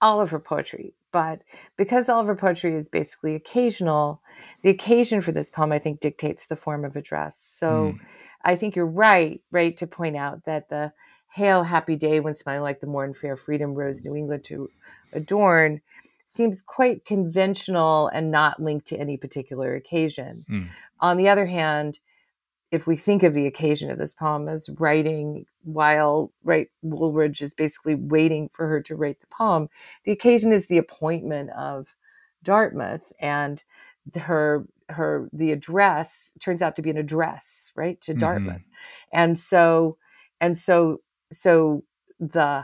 all 0.01 0.21
of 0.21 0.29
her 0.29 0.39
poetry. 0.39 0.93
But 1.11 1.41
because 1.77 2.09
all 2.09 2.21
of 2.21 2.27
her 2.27 2.35
poetry 2.35 2.75
is 2.75 2.89
basically 2.89 3.33
occasional, 3.33 4.21
the 4.61 4.69
occasion 4.69 5.21
for 5.21 5.31
this 5.31 5.49
poem, 5.49 5.71
I 5.71 5.79
think, 5.79 5.99
dictates 5.99 6.45
the 6.45 6.55
form 6.55 6.85
of 6.85 6.95
address. 6.95 7.39
So 7.41 7.93
mm. 7.93 7.99
I 8.43 8.55
think 8.55 8.75
you're 8.75 8.85
right, 8.85 9.41
right, 9.51 9.75
to 9.77 9.87
point 9.87 10.15
out 10.15 10.45
that 10.45 10.69
the 10.69 10.93
hail 11.29 11.63
happy 11.63 11.95
day 11.95 12.19
when 12.19 12.33
smiling 12.33 12.63
like 12.63 12.79
the 12.79 12.87
morn 12.87 13.13
fair 13.13 13.35
freedom 13.35 13.73
rose 13.73 14.03
new 14.03 14.15
england 14.15 14.43
to 14.43 14.69
adorn 15.13 15.81
seems 16.25 16.61
quite 16.61 17.05
conventional 17.05 18.07
and 18.07 18.31
not 18.31 18.61
linked 18.61 18.87
to 18.87 18.97
any 18.97 19.17
particular 19.17 19.75
occasion 19.75 20.45
mm. 20.49 20.65
on 20.99 21.17
the 21.17 21.27
other 21.27 21.45
hand 21.45 21.99
if 22.69 22.85
we 22.85 22.97
think 22.97 23.23
of 23.23 23.33
the 23.33 23.45
occasion 23.45 23.89
of 23.89 23.97
this 23.97 24.13
poem 24.13 24.49
as 24.49 24.69
writing 24.77 25.45
while 25.63 26.31
right 26.43 26.69
wooldridge 26.83 27.41
is 27.41 27.53
basically 27.53 27.95
waiting 27.95 28.49
for 28.49 28.67
her 28.67 28.81
to 28.81 28.95
write 28.95 29.19
the 29.19 29.27
poem 29.27 29.67
the 30.05 30.11
occasion 30.11 30.51
is 30.53 30.67
the 30.67 30.77
appointment 30.77 31.49
of 31.51 31.95
dartmouth 32.43 33.11
and 33.19 33.63
her 34.15 34.65
her 34.89 35.29
the 35.33 35.51
address 35.51 36.33
turns 36.39 36.61
out 36.61 36.75
to 36.75 36.81
be 36.81 36.89
an 36.89 36.97
address 36.97 37.71
right 37.75 37.99
to 38.01 38.11
mm-hmm. 38.11 38.19
dartmouth 38.19 38.61
and 39.11 39.37
so 39.37 39.97
and 40.39 40.57
so 40.57 41.01
so 41.31 41.83
the 42.19 42.63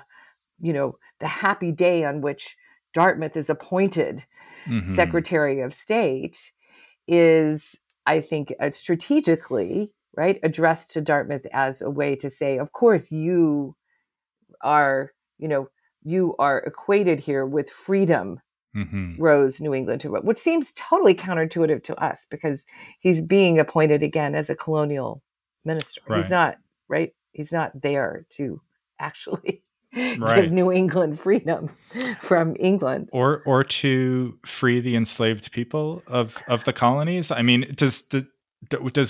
you 0.60 0.74
know 0.74 0.94
the 1.20 1.28
happy 1.28 1.72
day 1.72 2.04
on 2.04 2.22
which 2.22 2.56
dartmouth 2.94 3.36
is 3.36 3.50
appointed 3.50 4.24
mm-hmm. 4.66 4.86
secretary 4.86 5.60
of 5.60 5.74
state 5.74 6.52
is 7.08 7.80
i 8.06 8.22
think 8.22 8.54
uh, 8.62 8.72
strategically 8.72 9.92
right 10.16 10.40
addressed 10.44 10.92
to 10.92 11.02
dartmouth 11.02 11.46
as 11.52 11.82
a 11.82 11.90
way 11.90 12.16
to 12.16 12.30
say 12.30 12.58
of 12.58 12.72
course 12.72 13.12
you 13.12 13.76
are 14.62 15.12
you 15.38 15.48
know 15.48 15.68
you 16.06 16.36
are 16.40 16.60
equated 16.60 17.20
here 17.20 17.46
with 17.46 17.70
freedom 17.70 18.40
mm-hmm. 18.76 19.16
rose 19.22 19.60
new 19.62 19.74
england 19.74 20.02
to 20.02 20.10
which 20.10 20.38
seems 20.38 20.72
totally 20.76 21.14
counterintuitive 21.16 21.84
to 21.84 21.96
us 21.96 22.26
because 22.30 22.66
he's 23.00 23.22
being 23.22 23.60
appointed 23.60 24.04
again 24.04 24.36
as 24.36 24.50
a 24.50 24.56
colonial 24.56 25.22
minister 25.66 26.02
right. 26.08 26.18
he's 26.18 26.30
not 26.30 26.58
right 26.88 27.14
he's 27.32 27.52
not 27.52 27.72
there 27.82 28.26
to 28.30 28.62
actually 29.00 29.62
right. 30.18 30.42
give 30.42 30.52
New 30.52 30.72
England 30.72 31.20
freedom 31.20 31.70
from 32.20 32.56
England, 32.60 33.10
or 33.12 33.44
or 33.46 33.64
to 33.64 34.38
free 34.46 34.80
the 34.80 34.96
enslaved 34.96 35.52
people 35.52 36.02
of 36.08 36.42
of 36.48 36.66
the 36.66 36.74
colonies. 36.74 37.30
I 37.30 37.44
mean, 37.44 37.72
does 37.76 38.02
does 38.02 38.24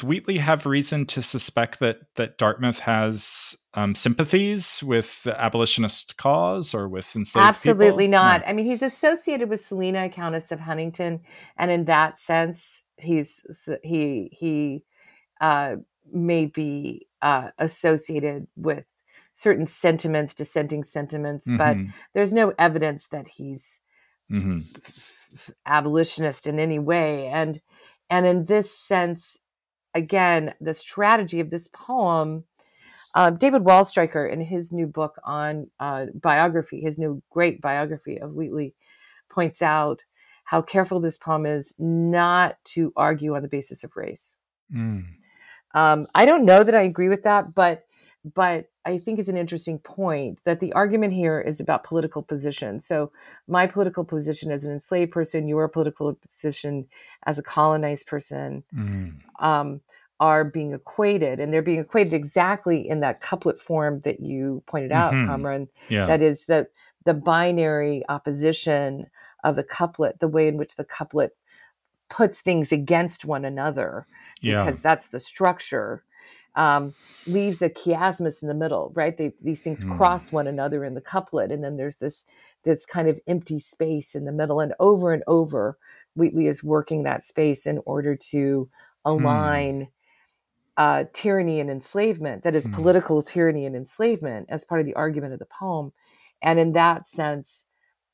Wheatley 0.04 0.38
have 0.38 0.66
reason 0.66 1.06
to 1.08 1.22
suspect 1.22 1.80
that 1.80 1.99
that 2.16 2.38
Dartmouth 2.38 2.80
has 2.80 3.56
um, 3.74 3.95
sympathies 3.95 4.84
with 4.84 5.24
the 5.24 5.39
abolitionist 5.39 6.18
cause 6.18 6.74
or 6.74 6.88
with 6.88 7.16
enslaved 7.16 7.47
Absolutely 7.47 8.06
people? 8.06 8.20
not. 8.20 8.41
No. 8.41 8.47
I 8.47 8.54
mean, 8.54 8.66
he's 8.66 8.82
associated 8.82 9.49
with 9.49 9.60
Selina, 9.60 10.10
Countess 10.10 10.51
of 10.51 10.60
Huntingdon, 10.60 11.22
and 11.58 11.72
in 11.72 11.86
that 11.86 12.20
sense, 12.20 12.84
he's 12.97 13.43
he 13.84 14.30
he 14.32 14.84
uh, 15.41 15.78
may 16.12 16.45
be 16.45 17.08
uh, 17.22 17.49
associated 17.58 18.47
with 18.56 18.86
certain 19.34 19.66
sentiments, 19.66 20.34
dissenting 20.34 20.84
sentiments, 20.84 21.47
mm-hmm. 21.47 21.58
but 21.58 21.78
there's 22.14 22.34
no 22.34 22.54
evidence 22.60 23.08
that 23.08 23.28
he's 23.28 23.80
mm-hmm. 24.32 24.58
abolitionist 25.66 26.47
in 26.47 26.60
any 26.60 26.80
way. 26.80 27.28
And 27.28 27.62
and 28.10 28.26
in 28.26 28.45
this 28.45 28.76
sense, 28.78 29.39
again, 29.93 30.54
the 30.60 30.74
strategy 30.74 31.39
of 31.39 31.49
this 31.49 31.68
poem, 31.68 32.45
uh, 33.16 33.32
David 33.32 33.64
Waldstreicher, 33.64 34.32
in 34.32 34.41
his 34.41 34.72
new 34.72 34.88
book 34.88 35.16
on 35.24 35.70
uh, 35.80 36.08
biography, 36.14 36.82
his 36.82 36.97
new 36.97 37.22
great 37.30 37.62
biography 37.62 38.20
of 38.20 38.34
Wheatley, 38.34 38.74
points 39.30 39.62
out 39.62 40.04
how 40.45 40.62
careful 40.62 40.99
this 40.99 41.18
poem 41.18 41.45
is 41.45 41.76
not 41.80 42.58
to 42.66 42.93
argue 42.95 43.36
on 43.36 43.41
the 43.41 43.47
basis 43.47 43.84
of 43.84 43.95
race. 43.95 44.38
Mm. 44.74 45.06
Um, 45.74 46.06
I 46.14 46.26
don't 46.26 46.45
know 46.45 46.64
that 46.64 46.76
I 46.76 46.82
agree 46.82 47.10
with 47.10 47.24
that, 47.24 47.56
but 47.56 47.86
but 48.24 48.68
I 48.86 48.97
think 48.97 49.19
it's 49.19 49.29
an 49.29 49.38
interesting 49.38 49.79
point 49.79 50.39
that 50.43 50.59
the 50.59 50.73
argument 50.73 51.13
here 51.13 51.39
is 51.39 51.59
about 51.59 51.84
political 51.84 52.21
position. 52.21 52.79
So, 52.79 53.11
my 53.47 53.67
political 53.67 54.03
position 54.03 54.51
as 54.51 54.63
an 54.63 54.71
enslaved 54.71 55.11
person, 55.11 55.47
your 55.47 55.67
political 55.67 56.13
position 56.13 56.88
as 57.25 57.39
a 57.39 57.43
colonized 57.43 58.07
person, 58.07 58.63
mm. 58.75 59.13
um, 59.39 59.81
are 60.19 60.43
being 60.43 60.73
equated, 60.73 61.39
and 61.39 61.53
they're 61.53 61.61
being 61.61 61.79
equated 61.79 62.13
exactly 62.13 62.88
in 62.88 62.99
that 63.01 63.21
couplet 63.21 63.59
form 63.59 64.01
that 64.01 64.19
you 64.19 64.63
pointed 64.67 64.91
out, 64.91 65.13
mm-hmm. 65.13 65.29
Kamran. 65.29 65.69
Yeah. 65.89 66.05
That 66.05 66.21
is 66.21 66.45
the 66.45 66.67
the 67.05 67.13
binary 67.13 68.03
opposition 68.09 69.07
of 69.43 69.55
the 69.55 69.63
couplet, 69.63 70.19
the 70.19 70.27
way 70.27 70.47
in 70.47 70.57
which 70.57 70.75
the 70.75 70.86
couplet 70.86 71.36
puts 72.09 72.41
things 72.41 72.71
against 72.71 73.25
one 73.25 73.43
another 73.43 74.05
yeah. 74.41 74.63
because 74.63 74.81
that's 74.81 75.07
the 75.07 75.19
structure 75.19 76.03
um, 76.55 76.93
leaves 77.26 77.61
a 77.61 77.69
chiasmus 77.69 78.41
in 78.41 78.47
the 78.47 78.53
middle 78.53 78.91
right 78.95 79.17
they, 79.17 79.34
these 79.41 79.61
things 79.61 79.84
mm. 79.84 79.95
cross 79.95 80.32
one 80.32 80.47
another 80.47 80.84
in 80.84 80.93
the 80.93 81.01
couplet 81.01 81.51
and 81.51 81.63
then 81.63 81.78
there's 81.78 81.97
this 81.97 82.26
this 82.63 82.86
kind 82.86 83.07
of 83.07 83.19
empty 83.28 83.59
space 83.59 84.15
in 84.15 84.26
the 84.26 84.32
middle 84.32 84.59
and 84.59 84.74
over 84.80 85.13
and 85.13 85.24
over 85.28 85.78
wheatley 86.15 86.47
is 86.47 86.63
working 86.63 87.03
that 87.03 87.26
space 87.26 87.65
in 87.65 87.80
order 87.86 88.15
to 88.15 88.69
hmm. 89.05 89.11
align 89.11 89.82
mm. 89.82 89.88
uh, 90.78 91.05
tyranny 91.13 91.59
and 91.59 91.69
enslavement 91.69 92.43
that 92.43 92.55
is 92.55 92.67
mm. 92.67 92.74
political 92.74 93.21
tyranny 93.21 93.65
and 93.65 93.76
enslavement 93.76 94.45
as 94.49 94.65
part 94.65 94.80
of 94.80 94.86
the 94.86 94.95
argument 94.95 95.34
of 95.34 95.39
the 95.39 95.45
poem 95.45 95.91
and 96.41 96.59
in 96.59 96.74
that 96.74 97.07
sense 97.07 97.65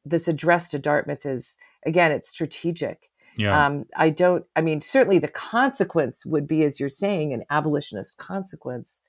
this 0.05 0.27
address 0.27 0.69
to 0.69 0.79
dartmouth 0.79 1.25
is 1.25 1.57
again 1.85 2.11
it's 2.11 2.29
strategic 2.29 3.09
yeah. 3.39 3.65
Um, 3.65 3.85
I 3.95 4.09
don't, 4.09 4.43
I 4.53 4.61
mean, 4.61 4.81
certainly 4.81 5.17
the 5.17 5.29
consequence 5.29 6.25
would 6.25 6.45
be, 6.45 6.63
as 6.63 6.77
you're 6.77 6.89
saying, 6.89 7.33
an 7.33 7.45
abolitionist 7.49 8.17
consequence. 8.17 8.99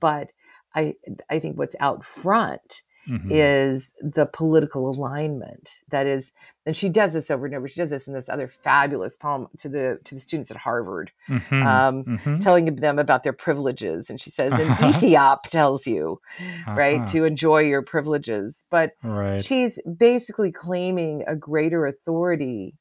But 0.00 0.32
I, 0.74 0.94
I 1.28 1.40
think 1.40 1.58
what's 1.58 1.76
out 1.78 2.02
front 2.02 2.82
mm-hmm. 3.06 3.28
is 3.30 3.92
the 4.00 4.24
political 4.24 4.88
alignment. 4.88 5.82
That 5.90 6.06
is, 6.06 6.32
and 6.64 6.74
she 6.74 6.88
does 6.88 7.12
this 7.12 7.30
over 7.30 7.44
and 7.44 7.54
over. 7.54 7.68
She 7.68 7.78
does 7.78 7.90
this 7.90 8.08
in 8.08 8.14
this 8.14 8.30
other 8.30 8.48
fabulous 8.48 9.14
poem 9.18 9.48
to 9.58 9.68
the 9.68 9.98
to 10.04 10.14
the 10.14 10.22
students 10.22 10.50
at 10.50 10.56
Harvard, 10.56 11.12
mm-hmm. 11.28 11.62
Um, 11.62 12.04
mm-hmm. 12.04 12.38
telling 12.38 12.76
them 12.76 12.98
about 12.98 13.24
their 13.24 13.34
privileges. 13.34 14.08
And 14.08 14.18
she 14.18 14.30
says, 14.30 14.54
"And 14.54 14.70
Ethiop 14.70 15.42
tells 15.50 15.86
you, 15.86 16.18
uh-huh. 16.38 16.74
right, 16.74 17.06
to 17.08 17.24
enjoy 17.24 17.60
your 17.60 17.82
privileges." 17.82 18.64
But 18.70 18.92
right. 19.02 19.44
she's 19.44 19.78
basically 19.82 20.50
claiming 20.50 21.24
a 21.26 21.36
greater 21.36 21.84
authority 21.84 22.74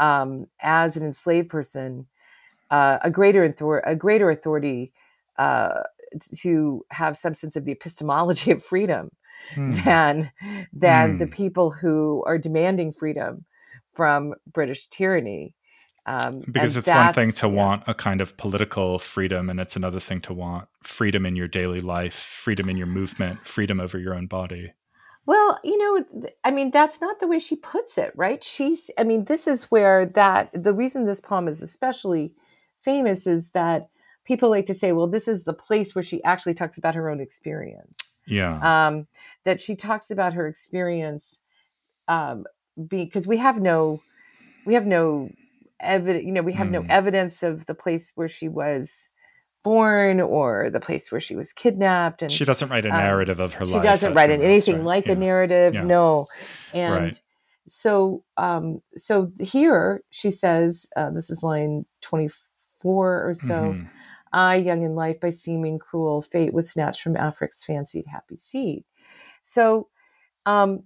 um, 0.00 0.46
as 0.60 0.96
an 0.96 1.04
enslaved 1.04 1.48
person 1.48 2.06
uh, 2.70 2.98
a 3.02 3.10
greater 3.10 3.44
a 3.86 3.96
greater 3.96 4.30
authority 4.30 4.92
uh, 5.38 5.82
to 6.36 6.84
have 6.90 7.16
some 7.16 7.34
sense 7.34 7.56
of 7.56 7.64
the 7.64 7.72
epistemology 7.72 8.50
of 8.50 8.64
freedom 8.64 9.10
hmm. 9.54 9.72
than 9.84 10.30
than 10.72 11.12
hmm. 11.12 11.18
the 11.18 11.26
people 11.26 11.70
who 11.70 12.22
are 12.26 12.38
demanding 12.38 12.92
freedom 12.92 13.44
from 13.92 14.34
British 14.52 14.86
tyranny. 14.88 15.54
Um, 16.06 16.42
because 16.50 16.74
it's 16.74 16.88
one 16.88 17.12
thing 17.12 17.32
to 17.32 17.48
yeah. 17.48 17.52
want 17.52 17.82
a 17.86 17.92
kind 17.92 18.22
of 18.22 18.34
political 18.38 18.98
freedom, 18.98 19.50
and 19.50 19.60
it's 19.60 19.76
another 19.76 20.00
thing 20.00 20.22
to 20.22 20.32
want 20.32 20.66
freedom 20.82 21.26
in 21.26 21.36
your 21.36 21.48
daily 21.48 21.80
life, 21.80 22.14
freedom 22.14 22.70
in 22.70 22.78
your 22.78 22.86
movement, 22.86 23.46
freedom 23.46 23.78
over 23.78 23.98
your 23.98 24.14
own 24.14 24.26
body. 24.26 24.72
Well, 25.28 25.60
you 25.62 25.76
know, 25.76 26.30
I 26.42 26.50
mean, 26.50 26.70
that's 26.70 27.02
not 27.02 27.20
the 27.20 27.26
way 27.26 27.38
she 27.38 27.54
puts 27.54 27.98
it, 27.98 28.14
right? 28.16 28.42
She's, 28.42 28.90
I 28.96 29.04
mean, 29.04 29.24
this 29.24 29.46
is 29.46 29.64
where 29.64 30.06
that, 30.06 30.48
the 30.54 30.72
reason 30.72 31.04
this 31.04 31.20
poem 31.20 31.48
is 31.48 31.60
especially 31.60 32.32
famous 32.80 33.26
is 33.26 33.50
that 33.50 33.90
people 34.24 34.48
like 34.48 34.64
to 34.64 34.72
say, 34.72 34.92
well, 34.92 35.06
this 35.06 35.28
is 35.28 35.44
the 35.44 35.52
place 35.52 35.94
where 35.94 36.02
she 36.02 36.24
actually 36.24 36.54
talks 36.54 36.78
about 36.78 36.94
her 36.94 37.10
own 37.10 37.20
experience. 37.20 38.14
Yeah. 38.26 38.86
Um, 38.86 39.06
that 39.44 39.60
she 39.60 39.76
talks 39.76 40.10
about 40.10 40.32
her 40.32 40.46
experience 40.48 41.42
um, 42.08 42.46
because 42.86 43.28
we 43.28 43.36
have 43.36 43.60
no 43.60 44.00
we 44.64 44.72
have 44.72 44.86
no 44.86 45.28
evidence 45.78 46.24
you 46.24 46.32
know 46.32 46.42
we 46.42 46.54
have 46.54 46.68
mm. 46.68 46.72
no 46.72 46.86
evidence 46.88 47.42
of 47.42 47.66
the 47.66 47.74
place 47.74 48.12
where 48.14 48.28
she 48.28 48.48
was 48.48 49.12
born 49.62 50.20
or 50.20 50.70
the 50.70 50.80
place 50.80 51.10
where 51.10 51.20
she 51.20 51.34
was 51.34 51.52
kidnapped 51.52 52.22
and 52.22 52.30
she 52.30 52.44
doesn't 52.44 52.68
write 52.68 52.86
a 52.86 52.90
um, 52.90 52.96
narrative 52.96 53.40
um, 53.40 53.46
of 53.46 53.54
her 53.54 53.64
she 53.64 53.72
life 53.72 53.82
she 53.82 53.86
doesn't 53.86 54.12
write 54.12 54.30
anything 54.30 54.76
right? 54.76 54.84
like 54.84 55.06
yeah. 55.06 55.12
a 55.12 55.16
narrative 55.16 55.74
yeah. 55.74 55.82
no 55.82 56.26
and 56.72 56.94
right. 56.94 57.20
so 57.66 58.22
um 58.36 58.80
so 58.94 59.30
here 59.40 60.02
she 60.10 60.30
says 60.30 60.88
uh, 60.96 61.10
this 61.10 61.28
is 61.28 61.42
line 61.42 61.84
24 62.02 63.28
or 63.28 63.34
so 63.34 63.54
mm-hmm. 63.54 63.86
i 64.32 64.54
young 64.54 64.84
in 64.84 64.94
life 64.94 65.18
by 65.20 65.30
seeming 65.30 65.78
cruel 65.78 66.22
fate 66.22 66.54
was 66.54 66.70
snatched 66.70 67.02
from 67.02 67.16
afric's 67.16 67.64
fancied 67.64 68.06
happy 68.06 68.36
seed 68.36 68.84
so 69.42 69.88
um 70.46 70.84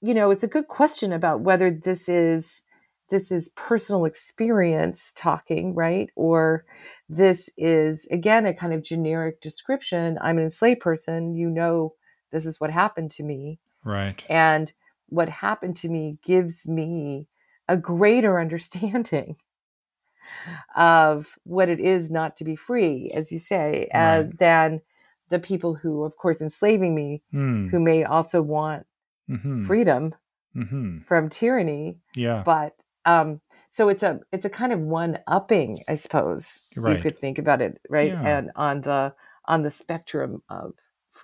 you 0.00 0.14
know 0.14 0.30
it's 0.30 0.42
a 0.42 0.48
good 0.48 0.68
question 0.68 1.12
about 1.12 1.40
whether 1.40 1.70
this 1.70 2.08
is 2.08 2.62
this 3.10 3.30
is 3.30 3.50
personal 3.50 4.04
experience 4.04 5.12
talking, 5.14 5.74
right? 5.74 6.10
Or 6.16 6.64
this 7.08 7.50
is, 7.56 8.06
again, 8.10 8.46
a 8.46 8.54
kind 8.54 8.72
of 8.72 8.82
generic 8.82 9.40
description. 9.40 10.18
I'm 10.20 10.38
an 10.38 10.44
enslaved 10.44 10.80
person. 10.80 11.34
You 11.34 11.50
know, 11.50 11.94
this 12.32 12.46
is 12.46 12.60
what 12.60 12.70
happened 12.70 13.10
to 13.12 13.22
me. 13.22 13.58
Right. 13.84 14.24
And 14.28 14.72
what 15.08 15.28
happened 15.28 15.76
to 15.78 15.88
me 15.88 16.18
gives 16.24 16.66
me 16.66 17.26
a 17.68 17.76
greater 17.76 18.40
understanding 18.40 19.36
of 20.74 21.38
what 21.44 21.68
it 21.68 21.80
is 21.80 22.10
not 22.10 22.36
to 22.38 22.44
be 22.44 22.56
free, 22.56 23.10
as 23.14 23.30
you 23.30 23.38
say, 23.38 23.88
uh, 23.94 23.98
right. 23.98 24.18
uh, 24.18 24.24
than 24.38 24.80
the 25.28 25.38
people 25.38 25.74
who, 25.74 26.04
of 26.04 26.16
course, 26.16 26.40
enslaving 26.40 26.94
me, 26.94 27.22
mm. 27.32 27.70
who 27.70 27.80
may 27.80 28.04
also 28.04 28.40
want 28.42 28.86
mm-hmm. 29.28 29.62
freedom 29.64 30.14
mm-hmm. 30.56 31.00
from 31.00 31.28
tyranny. 31.28 31.98
Yeah. 32.14 32.42
But 32.44 32.74
um, 33.04 33.40
so 33.70 33.88
it's 33.88 34.02
a 34.02 34.20
it's 34.32 34.44
a 34.44 34.50
kind 34.50 34.72
of 34.72 34.80
one 34.80 35.18
upping, 35.26 35.80
I 35.88 35.96
suppose 35.96 36.68
right. 36.76 36.96
you 36.96 37.02
could 37.02 37.18
think 37.18 37.38
about 37.38 37.60
it, 37.60 37.80
right? 37.88 38.12
Yeah. 38.12 38.38
And 38.38 38.50
on 38.56 38.82
the 38.82 39.14
on 39.46 39.62
the 39.62 39.70
spectrum 39.70 40.42
of 40.48 40.74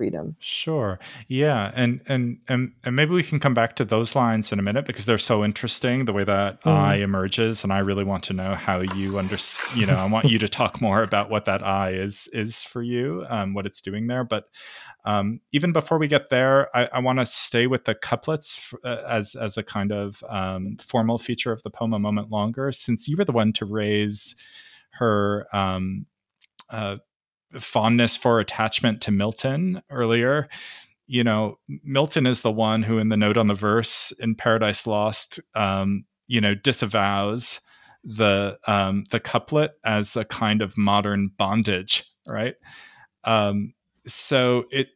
freedom. 0.00 0.34
Sure. 0.38 0.98
Yeah, 1.28 1.72
and 1.74 2.00
and 2.06 2.38
and 2.48 2.72
and 2.84 2.96
maybe 2.96 3.10
we 3.10 3.22
can 3.22 3.38
come 3.38 3.52
back 3.52 3.76
to 3.76 3.84
those 3.84 4.14
lines 4.14 4.50
in 4.50 4.58
a 4.58 4.62
minute 4.62 4.86
because 4.86 5.04
they're 5.04 5.18
so 5.18 5.44
interesting 5.44 6.06
the 6.06 6.14
way 6.14 6.24
that 6.24 6.62
mm. 6.62 6.72
I 6.72 6.94
emerges 6.94 7.62
and 7.62 7.70
I 7.70 7.80
really 7.80 8.02
want 8.02 8.24
to 8.24 8.32
know 8.32 8.54
how 8.54 8.80
you 8.80 9.18
under 9.18 9.36
you 9.76 9.86
know, 9.86 9.96
I 9.96 10.08
want 10.08 10.30
you 10.30 10.38
to 10.38 10.48
talk 10.60 10.80
more 10.80 11.02
about 11.02 11.28
what 11.28 11.44
that 11.44 11.62
I 11.62 11.90
is 11.90 12.30
is 12.32 12.64
for 12.64 12.82
you, 12.82 13.26
um 13.28 13.52
what 13.52 13.66
it's 13.66 13.82
doing 13.82 14.06
there, 14.06 14.24
but 14.24 14.44
um, 15.04 15.40
even 15.52 15.72
before 15.72 15.98
we 15.98 16.08
get 16.08 16.30
there, 16.30 16.74
I, 16.74 16.88
I 16.94 16.98
want 17.00 17.18
to 17.18 17.26
stay 17.26 17.66
with 17.66 17.84
the 17.84 17.94
couplets 17.94 18.72
uh, 18.82 19.02
as 19.06 19.34
as 19.34 19.58
a 19.58 19.62
kind 19.62 19.92
of 19.92 20.24
um, 20.30 20.78
formal 20.80 21.18
feature 21.18 21.52
of 21.52 21.62
the 21.62 21.70
poem 21.70 21.92
a 21.92 21.98
moment 21.98 22.30
longer, 22.30 22.72
since 22.72 23.06
you 23.06 23.18
were 23.18 23.26
the 23.26 23.32
one 23.32 23.52
to 23.54 23.66
raise 23.66 24.34
her 24.92 25.46
um, 25.52 26.06
uh, 26.70 26.96
fondness 27.58 28.16
for 28.16 28.40
attachment 28.40 29.00
to 29.02 29.10
Milton 29.10 29.82
earlier. 29.90 30.48
You 31.06 31.24
know, 31.24 31.58
Milton 31.82 32.26
is 32.26 32.42
the 32.42 32.52
one 32.52 32.82
who, 32.82 32.98
in 32.98 33.08
the 33.08 33.16
note 33.16 33.36
on 33.36 33.48
the 33.48 33.54
verse 33.54 34.12
in 34.20 34.34
Paradise 34.34 34.86
Lost, 34.86 35.40
um, 35.54 36.04
you 36.28 36.40
know, 36.40 36.54
disavows 36.54 37.60
the 38.04 38.58
um, 38.66 39.04
the 39.10 39.20
couplet 39.20 39.72
as 39.84 40.16
a 40.16 40.24
kind 40.24 40.62
of 40.62 40.78
modern 40.78 41.30
bondage, 41.36 42.04
right? 42.28 42.54
Um, 43.24 43.74
so 44.06 44.64
it 44.70 44.88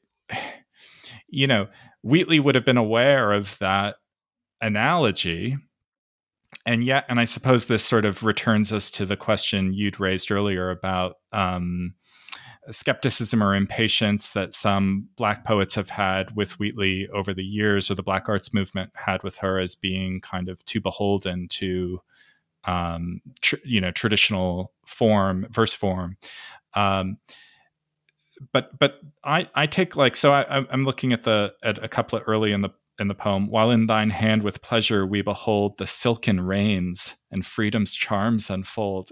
you 1.28 1.46
know 1.46 1.66
wheatley 2.02 2.40
would 2.40 2.54
have 2.54 2.64
been 2.64 2.76
aware 2.76 3.32
of 3.32 3.56
that 3.58 3.96
analogy 4.60 5.56
and 6.66 6.84
yet 6.84 7.04
and 7.08 7.20
i 7.20 7.24
suppose 7.24 7.66
this 7.66 7.84
sort 7.84 8.04
of 8.04 8.22
returns 8.22 8.72
us 8.72 8.90
to 8.90 9.04
the 9.04 9.16
question 9.16 9.74
you'd 9.74 10.00
raised 10.00 10.30
earlier 10.30 10.70
about 10.70 11.16
um, 11.32 11.94
skepticism 12.70 13.42
or 13.42 13.54
impatience 13.54 14.28
that 14.28 14.54
some 14.54 15.08
black 15.16 15.44
poets 15.44 15.74
have 15.74 15.90
had 15.90 16.34
with 16.36 16.58
wheatley 16.58 17.08
over 17.12 17.34
the 17.34 17.44
years 17.44 17.90
or 17.90 17.94
the 17.94 18.02
black 18.02 18.28
arts 18.28 18.54
movement 18.54 18.90
had 18.94 19.22
with 19.22 19.36
her 19.36 19.58
as 19.58 19.74
being 19.74 20.20
kind 20.20 20.48
of 20.48 20.64
too 20.64 20.80
beholden 20.80 21.48
to 21.48 22.00
um, 22.64 23.20
tr- 23.40 23.56
you 23.64 23.80
know 23.80 23.90
traditional 23.90 24.72
form 24.86 25.46
verse 25.50 25.74
form 25.74 26.16
um, 26.74 27.18
but 28.52 28.78
but 28.78 29.00
I 29.24 29.48
I 29.54 29.66
take 29.66 29.96
like 29.96 30.16
so 30.16 30.32
I 30.32 30.64
I'm 30.70 30.84
looking 30.84 31.12
at 31.12 31.24
the 31.24 31.54
at 31.62 31.82
a 31.82 31.88
couplet 31.88 32.24
early 32.26 32.52
in 32.52 32.62
the 32.62 32.70
in 32.98 33.08
the 33.08 33.14
poem. 33.14 33.48
While 33.48 33.70
in 33.70 33.86
thine 33.86 34.10
hand 34.10 34.42
with 34.42 34.62
pleasure 34.62 35.06
we 35.06 35.22
behold 35.22 35.78
the 35.78 35.86
silken 35.86 36.40
reins 36.40 37.14
and 37.30 37.44
freedom's 37.44 37.94
charms 37.94 38.50
unfold. 38.50 39.10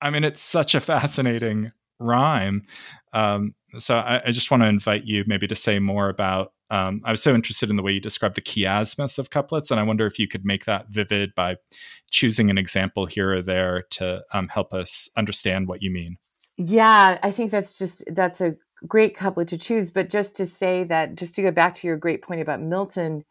I 0.00 0.10
mean, 0.10 0.24
it's 0.24 0.42
such 0.42 0.74
a 0.74 0.80
fascinating 0.80 1.70
rhyme. 2.02 2.62
Um, 3.12 3.54
so 3.78 3.96
I, 3.96 4.22
I, 4.26 4.30
just 4.30 4.50
want 4.50 4.62
to 4.62 4.68
invite 4.68 5.04
you 5.04 5.24
maybe 5.26 5.46
to 5.46 5.56
say 5.56 5.78
more 5.78 6.08
about. 6.08 6.52
Um, 6.70 7.02
I 7.04 7.10
was 7.10 7.22
so 7.22 7.34
interested 7.34 7.68
in 7.68 7.76
the 7.76 7.82
way 7.82 7.92
you 7.92 8.00
described 8.00 8.34
the 8.34 8.40
chiasmus 8.40 9.18
of 9.18 9.30
couplets, 9.30 9.70
and 9.70 9.78
I 9.78 9.82
wonder 9.82 10.06
if 10.06 10.18
you 10.18 10.26
could 10.26 10.44
make 10.44 10.64
that 10.64 10.88
vivid 10.88 11.34
by 11.34 11.56
choosing 12.10 12.48
an 12.48 12.56
example 12.56 13.04
here 13.04 13.32
or 13.34 13.42
there 13.42 13.84
to 13.90 14.22
um, 14.32 14.48
help 14.48 14.72
us 14.72 15.10
understand 15.16 15.68
what 15.68 15.82
you 15.82 15.90
mean. 15.90 16.16
Yeah, 16.56 17.18
I 17.22 17.30
think 17.30 17.50
that's 17.50 17.76
just 17.76 18.04
that's 18.14 18.40
a 18.40 18.56
great 18.86 19.16
couplet 19.16 19.48
to 19.48 19.58
choose. 19.58 19.90
But 19.90 20.10
just 20.10 20.36
to 20.36 20.46
say 20.46 20.84
that, 20.84 21.14
just 21.14 21.34
to 21.34 21.42
go 21.42 21.50
back 21.50 21.74
to 21.76 21.86
your 21.86 21.96
great 21.96 22.22
point 22.22 22.40
about 22.40 22.60
Milton 22.60 23.24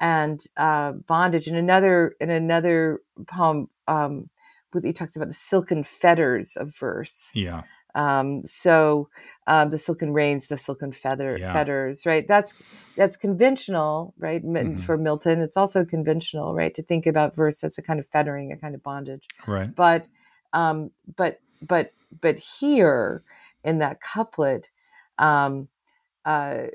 and 0.00 0.42
uh, 0.56 0.92
bondage, 0.92 1.46
in 1.46 1.56
another 1.56 2.14
in 2.20 2.30
another 2.30 3.00
poem, 3.28 3.68
um, 3.86 4.28
he 4.82 4.92
talks 4.92 5.16
about 5.16 5.28
the 5.28 5.34
silken 5.34 5.84
fetters 5.84 6.56
of 6.56 6.74
verse. 6.76 7.30
Yeah. 7.34 7.62
Um, 7.94 8.44
so 8.44 9.08
um, 9.46 9.70
the 9.70 9.78
silken 9.78 10.12
reins, 10.12 10.46
the 10.46 10.58
silken 10.58 10.92
feather 10.92 11.36
yeah. 11.38 11.52
fetters, 11.52 12.06
right? 12.06 12.26
That's 12.26 12.54
that's 12.96 13.16
conventional, 13.16 14.14
right? 14.18 14.44
Mm-hmm. 14.44 14.76
For 14.76 14.96
Milton, 14.96 15.40
it's 15.40 15.56
also 15.56 15.84
conventional, 15.84 16.54
right, 16.54 16.74
to 16.74 16.82
think 16.82 17.06
about 17.06 17.34
verse 17.34 17.64
as 17.64 17.76
a 17.78 17.82
kind 17.82 17.98
of 17.98 18.06
fettering, 18.06 18.52
a 18.52 18.56
kind 18.56 18.74
of 18.74 18.82
bondage, 18.82 19.26
right? 19.46 19.74
But 19.74 20.06
um, 20.52 20.90
but 21.16 21.40
but 21.60 21.92
but 22.20 22.38
here 22.38 23.22
in 23.64 23.78
that 23.78 24.00
couplet, 24.00 24.70
um, 25.18 25.68
uh, 26.24 26.66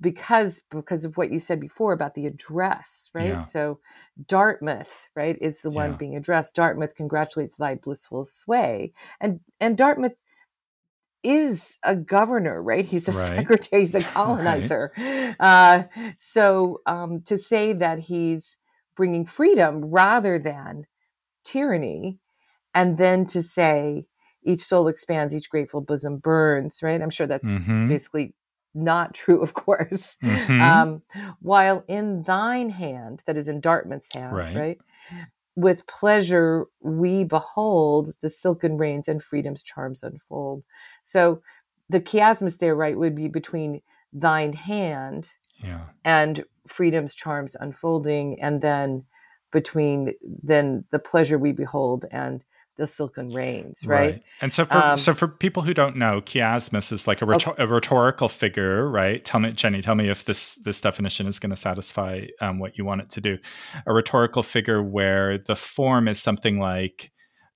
because 0.00 0.62
because 0.70 1.04
of 1.04 1.18
what 1.18 1.30
you 1.30 1.38
said 1.38 1.60
before 1.60 1.92
about 1.92 2.14
the 2.14 2.26
address, 2.26 3.10
right? 3.12 3.28
Yeah. 3.28 3.40
So 3.40 3.80
Dartmouth, 4.26 5.08
right, 5.14 5.36
is 5.40 5.60
the 5.60 5.70
one 5.70 5.90
yeah. 5.92 5.96
being 5.96 6.16
addressed. 6.16 6.54
Dartmouth 6.54 6.94
congratulates 6.94 7.56
thy 7.56 7.74
blissful 7.74 8.24
sway, 8.24 8.94
and 9.20 9.40
and 9.60 9.76
Dartmouth 9.76 10.16
is 11.26 11.78
a 11.82 11.96
governor, 11.96 12.62
right? 12.62 12.86
He's 12.86 13.08
a 13.08 13.12
right. 13.12 13.28
secretary, 13.28 13.82
he's 13.82 13.94
a 13.94 14.00
colonizer. 14.00 14.92
Right. 14.96 15.34
Uh, 15.40 15.84
so 16.16 16.80
um, 16.86 17.22
to 17.22 17.36
say 17.36 17.72
that 17.72 17.98
he's 17.98 18.58
bringing 18.94 19.26
freedom 19.26 19.84
rather 19.86 20.38
than 20.38 20.86
tyranny, 21.44 22.20
and 22.74 22.96
then 22.96 23.26
to 23.26 23.42
say 23.42 24.06
each 24.42 24.60
soul 24.60 24.86
expands, 24.88 25.34
each 25.34 25.50
grateful 25.50 25.80
bosom 25.80 26.18
burns, 26.18 26.82
right? 26.82 27.02
I'm 27.02 27.10
sure 27.10 27.26
that's 27.26 27.48
mm-hmm. 27.48 27.88
basically 27.88 28.34
not 28.74 29.14
true, 29.14 29.42
of 29.42 29.54
course. 29.54 30.16
Mm-hmm. 30.22 30.60
Um, 30.60 31.02
while 31.40 31.84
in 31.88 32.22
thine 32.22 32.70
hand, 32.70 33.24
that 33.26 33.36
is 33.36 33.48
in 33.48 33.60
Dartmouth's 33.60 34.12
hand, 34.12 34.36
right. 34.36 34.54
right? 34.54 34.78
With 35.56 35.86
pleasure 35.86 36.66
we 36.80 37.24
behold 37.24 38.08
the 38.20 38.30
silken 38.30 38.76
reins 38.76 39.08
and 39.08 39.22
freedom's 39.22 39.62
charms 39.62 40.02
unfold. 40.02 40.62
So 41.02 41.42
the 41.88 42.00
chiasmus 42.00 42.58
there, 42.58 42.74
right, 42.74 42.96
would 42.96 43.16
be 43.16 43.28
between 43.28 43.80
thine 44.12 44.52
hand 44.52 45.30
yeah. 45.62 45.86
and 46.04 46.44
freedom's 46.68 47.14
charms 47.14 47.56
unfolding, 47.58 48.40
and 48.40 48.60
then 48.60 49.04
between 49.52 50.14
then 50.22 50.84
the 50.90 50.98
pleasure 50.98 51.38
we 51.38 51.52
behold 51.52 52.04
and 52.10 52.44
the 52.76 52.86
silken 52.86 53.28
reins, 53.28 53.84
right? 53.84 53.98
right. 53.98 54.22
And 54.40 54.52
so 54.52 54.64
for 54.64 54.76
um, 54.76 54.96
so 54.96 55.14
for 55.14 55.28
people 55.28 55.62
who 55.62 55.74
don't 55.74 55.96
know, 55.96 56.20
chiasmus 56.20 56.92
is 56.92 57.06
like 57.06 57.22
a, 57.22 57.26
rhetor- 57.26 57.50
okay. 57.50 57.62
a, 57.62 57.66
rhetorical 57.66 58.28
figure, 58.28 58.88
right? 58.88 59.24
Tell 59.24 59.40
me, 59.40 59.52
Jenny, 59.52 59.80
tell 59.80 59.94
me 59.94 60.10
if 60.10 60.24
this 60.24 60.56
this 60.56 60.80
definition 60.80 61.26
is 61.26 61.38
going 61.38 61.50
to 61.50 61.56
satisfy 61.56 62.26
um, 62.40 62.58
what 62.58 62.76
you 62.78 62.84
want 62.84 63.00
it 63.00 63.10
to 63.10 63.20
do. 63.20 63.38
A 63.86 63.92
rhetorical 63.92 64.42
figure 64.42 64.82
where 64.82 65.38
the 65.38 65.56
form 65.56 66.06
is 66.06 66.20
something 66.20 66.58
like, 66.58 67.12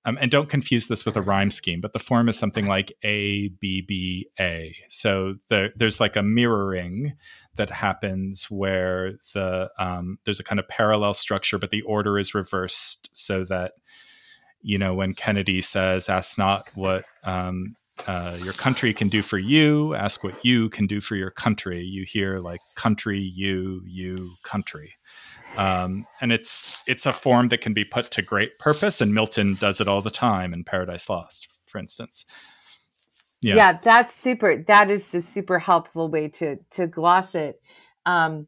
um, 0.06 0.18
and 0.20 0.30
don't 0.30 0.48
confuse 0.48 0.86
this 0.86 1.04
with 1.04 1.16
a 1.16 1.22
rhyme 1.22 1.50
scheme, 1.50 1.80
but 1.80 1.92
the 1.92 1.98
form 1.98 2.28
is 2.28 2.38
something 2.38 2.66
like 2.66 2.92
A 3.04 3.48
B 3.60 3.82
B 3.86 4.28
A. 4.40 4.74
So 4.88 5.34
the, 5.48 5.68
there's 5.76 6.00
like 6.00 6.16
a 6.16 6.22
mirroring 6.22 7.14
that 7.56 7.70
happens 7.70 8.46
where 8.50 9.18
the 9.34 9.70
um, 9.78 10.18
there's 10.24 10.40
a 10.40 10.44
kind 10.44 10.58
of 10.58 10.66
parallel 10.68 11.12
structure, 11.12 11.58
but 11.58 11.70
the 11.70 11.82
order 11.82 12.18
is 12.18 12.34
reversed 12.34 13.10
so 13.12 13.44
that 13.44 13.72
you 14.62 14.78
know, 14.78 14.94
when 14.94 15.14
Kennedy 15.14 15.62
says, 15.62 16.08
ask 16.08 16.38
not 16.38 16.70
what 16.74 17.04
um, 17.24 17.76
uh, 18.06 18.36
your 18.44 18.52
country 18.54 18.92
can 18.92 19.08
do 19.08 19.22
for 19.22 19.38
you. 19.38 19.94
Ask 19.94 20.24
what 20.24 20.44
you 20.44 20.68
can 20.70 20.86
do 20.86 21.00
for 21.00 21.16
your 21.16 21.30
country. 21.30 21.82
You 21.82 22.04
hear 22.04 22.38
like 22.38 22.60
country, 22.76 23.20
you, 23.20 23.82
you, 23.86 24.30
country. 24.42 24.94
Um, 25.56 26.06
and 26.20 26.32
it's 26.32 26.84
it's 26.88 27.06
a 27.06 27.12
form 27.12 27.48
that 27.48 27.60
can 27.60 27.74
be 27.74 27.84
put 27.84 28.10
to 28.12 28.22
great 28.22 28.56
purpose, 28.58 29.00
and 29.00 29.12
Milton 29.12 29.56
does 29.58 29.80
it 29.80 29.88
all 29.88 30.00
the 30.00 30.10
time 30.10 30.54
in 30.54 30.62
Paradise 30.62 31.08
Lost, 31.08 31.48
for 31.66 31.78
instance. 31.78 32.24
Yeah, 33.42 33.56
yeah 33.56 33.78
that's 33.82 34.14
super. 34.14 34.62
That 34.68 34.90
is 34.90 35.12
a 35.14 35.20
super 35.20 35.58
helpful 35.58 36.08
way 36.08 36.28
to 36.28 36.58
to 36.70 36.86
gloss 36.86 37.34
it. 37.34 37.60
Um, 38.06 38.46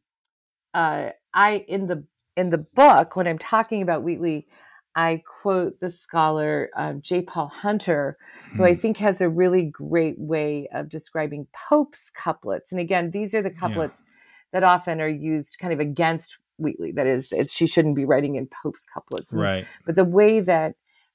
uh, 0.75 1.11
I 1.35 1.65
in 1.67 1.89
the 1.89 2.05
in 2.37 2.51
the 2.51 2.59
book 2.59 3.17
when 3.17 3.27
I'm 3.27 3.39
talking 3.39 3.83
about 3.83 4.05
Wheatley, 4.05 4.47
I 4.95 5.23
quote 5.43 5.81
the 5.81 5.91
scholar 5.91 6.71
um, 6.77 7.01
J. 7.01 7.23
Paul 7.23 7.49
Hunter, 7.49 8.19
who 8.57 8.65
I 8.65 8.75
hmm. 8.75 8.81
think 8.81 8.97
has 8.99 9.21
a 9.21 9.29
really 9.29 9.65
great 9.65 10.19
way 10.19 10.69
of 10.73 10.89
describing 10.89 11.47
Pope's 11.69 12.11
couplets. 12.11 12.73
And 12.73 12.81
again, 12.81 13.11
these 13.11 13.35
are 13.35 13.43
the 13.43 13.51
couplets 13.51 14.03
yeah. 14.05 14.13
that 14.53 14.65
often 14.65 15.01
are 15.01 15.09
used 15.09 15.59
kind 15.59 15.73
of 15.73 15.81
against 15.81 16.39
Wheatley. 16.59 16.93
That 16.93 17.07
is, 17.07 17.33
she 17.53 17.67
shouldn't 17.67 17.97
be 17.97 18.05
writing 18.05 18.35
in 18.35 18.49
Pope's 18.49 18.85
couplets. 18.85 19.33
And, 19.33 19.43
right. 19.43 19.67
But 19.87 19.97
the 19.97 20.05
way 20.05 20.41
that 20.41 20.75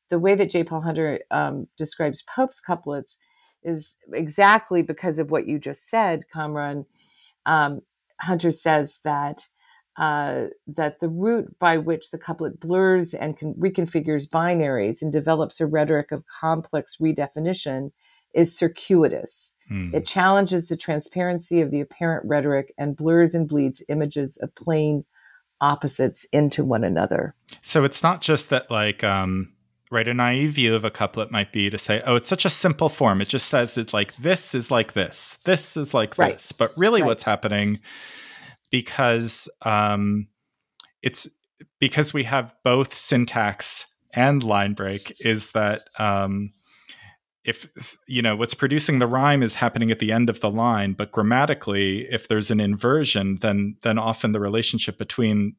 the 0.10 0.20
way 0.20 0.36
that 0.36 0.50
J. 0.50 0.64
Paul 0.64 0.82
Hunter 0.82 1.20
um, 1.32 1.68
describes 1.78 2.24
Pope's 2.24 2.60
couplets 2.60 3.18
is 3.64 3.96
exactly 4.14 4.82
because 4.82 5.20
of 5.20 5.32
what 5.32 5.48
you 5.48 5.60
just 5.60 5.90
said, 5.90 6.26
Kamran. 6.32 6.86
Um, 7.46 7.82
Hunter 8.22 8.52
says 8.52 9.02
that 9.04 9.48
uh, 9.98 10.45
that 10.68 11.00
the 11.00 11.10
route 11.10 11.58
by 11.60 11.78
which 11.78 12.12
the 12.12 12.18
couplet 12.18 12.60
blurs 12.60 13.14
and 13.14 13.38
con- 13.38 13.56
reconfigures 13.56 14.30
binaries 14.30 15.02
and 15.02 15.12
develops 15.12 15.60
a 15.60 15.66
rhetoric 15.66 16.12
of 16.12 16.24
complex 16.28 16.98
redefinition 16.98 17.91
is 18.34 18.56
circuitous. 18.56 19.56
Mm. 19.72 19.95
It 19.95 20.06
challenges 20.06 20.68
the 20.68 20.78
transparency 20.78 21.62
of 21.62 21.72
the 21.72 21.82
apparent 21.82 22.26
rhetoric 22.26 22.74
and 22.78 22.95
blurs 22.95 23.34
and 23.34 23.48
bleeds 23.48 23.82
images 23.89 24.38
of 24.38 24.54
plain 24.54 25.06
opposites 25.60 26.26
into 26.26 26.64
one 26.64 26.84
another. 26.84 27.34
So 27.64 27.84
it's 27.84 28.04
not 28.04 28.22
just 28.22 28.52
that, 28.52 28.70
like, 28.70 29.04
um, 29.04 29.54
right, 29.89 30.08
a 30.08 30.14
naive 30.14 30.52
view 30.52 30.76
of 30.76 30.86
a 30.86 30.91
couplet 30.91 31.32
might 31.32 31.52
be 31.52 31.72
to 31.72 31.80
say, 31.80 32.04
oh, 32.06 32.16
it's 32.16 32.30
such 32.30 32.45
a 32.45 32.50
simple 32.50 32.89
form. 32.89 33.22
It 33.22 33.30
just 33.30 33.48
says 33.48 33.76
it's 33.80 33.93
like 33.93 34.16
this 34.18 34.54
is 34.54 34.70
like 34.70 34.93
this, 34.93 35.39
this 35.45 35.76
is 35.76 35.95
like 35.95 36.20
right. 36.20 36.34
this. 36.34 36.52
But 36.52 36.70
really, 36.78 37.02
right. 37.02 37.08
what's 37.08 37.24
happening 37.24 37.80
because 38.72 39.49
um, 39.63 40.28
it's 41.01 41.28
because 41.80 42.13
we 42.13 42.24
have 42.24 42.53
both 42.63 42.93
syntax 42.93 43.86
and 44.13 44.43
line 44.43 44.74
break 44.74 45.13
is 45.22 45.51
that 45.51 45.82
um, 45.99 46.49
if 47.43 47.97
you 48.07 48.22
know 48.22 48.36
what's 48.36 48.53
producing 48.53 48.99
the 48.99 49.07
rhyme 49.07 49.41
is 49.41 49.55
happening 49.55 49.89
at 49.89 49.99
the 49.99 50.11
end 50.11 50.30
of 50.30 50.41
the 50.41 50.49
line 50.49 50.93
but 50.93 51.11
grammatically 51.11 52.07
if 52.11 52.28
there's 52.28 52.51
an 52.51 52.59
inversion 52.59 53.38
then 53.41 53.76
then 53.84 53.97
often 53.97 54.34
the 54.34 54.39
relationship 54.39 54.97
between 54.97 55.55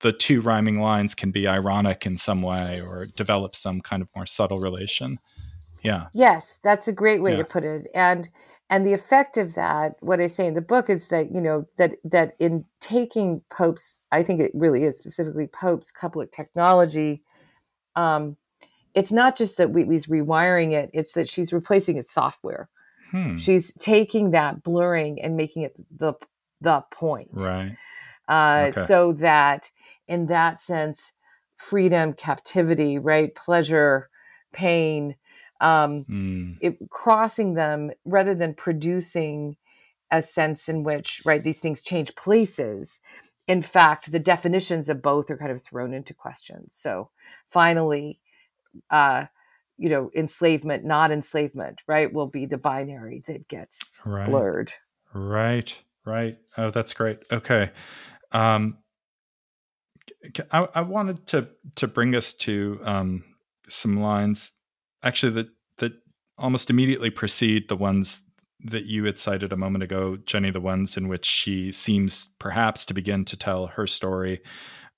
the 0.00 0.12
two 0.12 0.40
rhyming 0.40 0.80
lines 0.80 1.14
can 1.14 1.30
be 1.30 1.46
ironic 1.46 2.06
in 2.06 2.18
some 2.18 2.42
way 2.42 2.80
or 2.90 3.06
develop 3.14 3.54
some 3.54 3.80
kind 3.80 4.02
of 4.02 4.08
more 4.16 4.26
subtle 4.26 4.58
relation. 4.58 5.18
Yeah. 5.82 6.08
Yes 6.12 6.58
that's 6.62 6.88
a 6.88 6.92
great 6.92 7.22
way 7.22 7.32
yeah. 7.32 7.38
to 7.38 7.44
put 7.44 7.64
it. 7.64 7.86
And 7.94 8.28
and 8.68 8.86
the 8.86 8.92
effect 8.92 9.36
of 9.36 9.54
that 9.54 9.96
what 10.00 10.20
i 10.20 10.26
say 10.26 10.46
in 10.46 10.54
the 10.54 10.60
book 10.60 10.90
is 10.90 11.08
that 11.08 11.32
you 11.32 11.40
know 11.40 11.66
that 11.78 11.92
that 12.04 12.34
in 12.38 12.64
taking 12.80 13.42
pope's 13.50 14.00
i 14.12 14.22
think 14.22 14.40
it 14.40 14.50
really 14.54 14.84
is 14.84 14.98
specifically 14.98 15.46
pope's 15.46 15.90
couplet 15.90 16.32
technology 16.32 17.22
um, 17.94 18.36
it's 18.94 19.10
not 19.10 19.36
just 19.36 19.56
that 19.56 19.70
wheatley's 19.70 20.06
rewiring 20.06 20.72
it 20.72 20.90
it's 20.92 21.12
that 21.12 21.28
she's 21.28 21.52
replacing 21.52 21.96
its 21.96 22.12
software 22.12 22.68
hmm. 23.10 23.36
she's 23.36 23.72
taking 23.74 24.30
that 24.30 24.62
blurring 24.62 25.20
and 25.20 25.36
making 25.36 25.62
it 25.62 25.74
the 25.96 26.14
the 26.60 26.82
point 26.90 27.30
right 27.32 27.76
uh, 28.28 28.66
okay. 28.68 28.80
so 28.82 29.12
that 29.12 29.70
in 30.08 30.26
that 30.26 30.60
sense 30.60 31.12
freedom 31.56 32.12
captivity 32.12 32.98
right 32.98 33.34
pleasure 33.34 34.08
pain 34.52 35.14
um, 35.60 36.04
mm. 36.04 36.56
it, 36.60 36.78
crossing 36.90 37.54
them 37.54 37.90
rather 38.04 38.34
than 38.34 38.54
producing 38.54 39.56
a 40.10 40.22
sense 40.22 40.68
in 40.68 40.84
which 40.84 41.22
right 41.24 41.42
these 41.42 41.58
things 41.58 41.82
change 41.82 42.14
places 42.14 43.00
in 43.48 43.62
fact 43.62 44.12
the 44.12 44.18
definitions 44.18 44.88
of 44.88 45.02
both 45.02 45.30
are 45.30 45.36
kind 45.36 45.50
of 45.50 45.62
thrown 45.62 45.92
into 45.92 46.14
question. 46.14 46.70
So 46.70 47.10
finally 47.50 48.20
uh 48.90 49.26
you 49.78 49.88
know 49.88 50.10
enslavement 50.14 50.84
not 50.84 51.10
enslavement 51.10 51.80
right 51.86 52.12
will 52.12 52.26
be 52.26 52.46
the 52.46 52.58
binary 52.58 53.22
that 53.26 53.48
gets 53.48 53.96
right. 54.04 54.28
blurred. 54.28 54.72
Right. 55.12 55.74
Right. 56.04 56.38
Oh 56.56 56.70
that's 56.70 56.92
great. 56.92 57.18
Okay. 57.32 57.70
Um 58.32 58.78
I, 60.52 60.68
I 60.74 60.80
wanted 60.82 61.26
to 61.28 61.48
to 61.76 61.88
bring 61.88 62.14
us 62.14 62.32
to 62.34 62.80
um 62.84 63.24
some 63.68 64.00
lines 64.00 64.52
actually 65.02 65.32
that 65.32 65.46
that 65.78 65.92
almost 66.38 66.70
immediately 66.70 67.10
precede 67.10 67.68
the 67.68 67.76
ones 67.76 68.20
that 68.64 68.86
you 68.86 69.04
had 69.04 69.18
cited 69.18 69.52
a 69.52 69.56
moment 69.56 69.84
ago, 69.84 70.16
Jenny, 70.24 70.50
the 70.50 70.60
ones 70.60 70.96
in 70.96 71.08
which 71.08 71.26
she 71.26 71.70
seems 71.72 72.34
perhaps 72.38 72.84
to 72.86 72.94
begin 72.94 73.24
to 73.26 73.36
tell 73.36 73.66
her 73.68 73.86
story. 73.86 74.40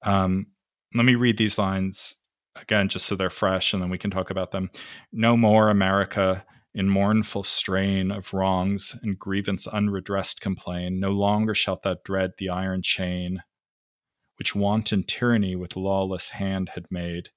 Um, 0.05 0.47
let 0.95 1.05
me 1.05 1.17
read 1.17 1.39
these 1.39 1.59
lines 1.59 2.17
again, 2.57 2.89
just 2.89 3.07
so 3.07 3.17
they're 3.17 3.31
fresh, 3.31 3.73
and 3.73 3.83
then 3.83 3.91
we 3.91 3.99
can 3.99 4.11
talk 4.11 4.31
about 4.31 4.53
them. 4.53 4.71
No 5.13 5.37
more, 5.37 5.71
America, 5.71 6.45
in 6.75 6.89
mournful 6.89 7.43
strain 7.43 8.11
of 8.11 8.33
wrongs 8.33 8.97
and 9.03 9.19
grievance 9.19 9.67
unredressed 9.67 10.41
complain. 10.41 11.01
No 11.01 11.11
longer 11.11 11.55
shalt 11.55 11.83
thou 11.83 11.97
dread 12.05 12.33
the 12.39 12.49
iron 12.51 12.83
chain, 12.83 13.43
which 14.37 14.55
wanton 14.55 15.03
tyranny 15.03 15.57
with 15.57 15.77
lawless 15.77 16.31
hand 16.31 16.71
had 16.75 16.87
made 16.91 17.31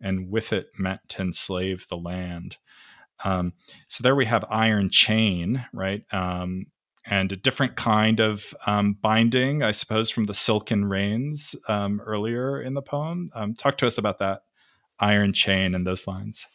and 0.00 0.30
with 0.30 0.52
it 0.52 0.68
meant 0.78 1.00
to 1.08 1.22
enslave 1.22 1.86
the 1.88 1.96
land. 1.96 2.56
Um, 3.24 3.54
so 3.88 4.02
there 4.02 4.16
we 4.16 4.26
have 4.26 4.44
iron 4.50 4.90
chain, 4.90 5.64
right? 5.72 6.04
Um, 6.12 6.66
and 7.06 7.30
a 7.30 7.36
different 7.36 7.76
kind 7.76 8.20
of 8.20 8.52
um, 8.66 8.94
binding, 9.00 9.62
I 9.62 9.70
suppose, 9.70 10.10
from 10.10 10.24
the 10.24 10.34
silken 10.34 10.84
reins 10.86 11.54
um, 11.68 12.00
earlier 12.04 12.60
in 12.60 12.74
the 12.74 12.82
poem. 12.82 13.28
Um, 13.34 13.54
talk 13.54 13.78
to 13.78 13.86
us 13.86 13.96
about 13.96 14.18
that 14.18 14.42
iron 14.98 15.32
chain 15.32 15.74
and 15.74 15.86
those 15.86 16.06
lines. 16.06 16.46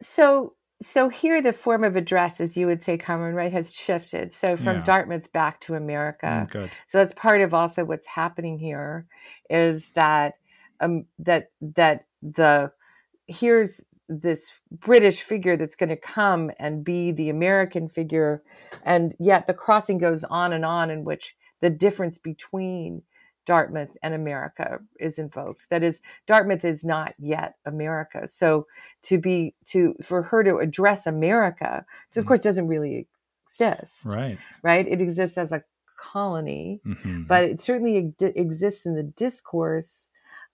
So, 0.00 0.54
so 0.80 1.10
here 1.10 1.42
the 1.42 1.52
form 1.52 1.84
of 1.84 1.96
address, 1.96 2.40
as 2.40 2.56
you 2.56 2.66
would 2.66 2.82
say, 2.82 2.96
Kamran, 2.96 3.34
right, 3.34 3.52
has 3.52 3.74
shifted. 3.74 4.32
So 4.32 4.56
from 4.56 4.78
yeah. 4.78 4.84
Dartmouth 4.84 5.30
back 5.32 5.60
to 5.60 5.74
America. 5.74 6.48
Mm, 6.50 6.70
so 6.86 6.98
that's 6.98 7.12
part 7.12 7.42
of 7.42 7.52
also 7.52 7.84
what's 7.84 8.06
happening 8.06 8.58
here, 8.58 9.06
is 9.50 9.90
that 9.90 10.34
um, 10.80 11.06
that 11.18 11.50
that 11.60 12.06
the 12.22 12.72
here's 13.26 13.84
this 14.08 14.52
British 14.72 15.22
figure 15.22 15.56
that's 15.56 15.76
going 15.76 15.88
to 15.88 15.96
come 15.96 16.50
and 16.58 16.84
be 16.84 17.12
the 17.12 17.30
American 17.30 17.88
figure, 17.88 18.42
and 18.84 19.14
yet 19.18 19.46
the 19.46 19.54
crossing 19.54 19.98
goes 19.98 20.24
on 20.24 20.52
and 20.52 20.64
on, 20.64 20.90
in 20.90 21.04
which 21.04 21.36
the 21.60 21.70
difference 21.70 22.18
between 22.18 23.02
Dartmouth 23.46 23.96
and 24.02 24.14
America 24.14 24.78
is 24.98 25.18
invoked. 25.18 25.70
That 25.70 25.82
is, 25.82 26.00
Dartmouth 26.26 26.64
is 26.64 26.84
not 26.84 27.14
yet 27.18 27.54
America. 27.64 28.26
So 28.26 28.66
to 29.02 29.18
be 29.18 29.54
to 29.66 29.94
for 30.02 30.22
her 30.24 30.44
to 30.44 30.58
address 30.58 31.06
America, 31.06 31.84
which 32.08 32.16
of 32.16 32.22
mm-hmm. 32.22 32.28
course 32.28 32.42
doesn't 32.42 32.68
really 32.68 33.08
exist, 33.46 34.06
right? 34.06 34.38
Right? 34.62 34.86
It 34.86 35.00
exists 35.00 35.38
as 35.38 35.52
a 35.52 35.64
colony, 35.96 36.80
mm-hmm. 36.86 37.24
but 37.24 37.44
it 37.44 37.60
certainly 37.60 38.14
exists 38.20 38.86
in 38.86 38.94
the 38.94 39.02
discourse 39.02 40.10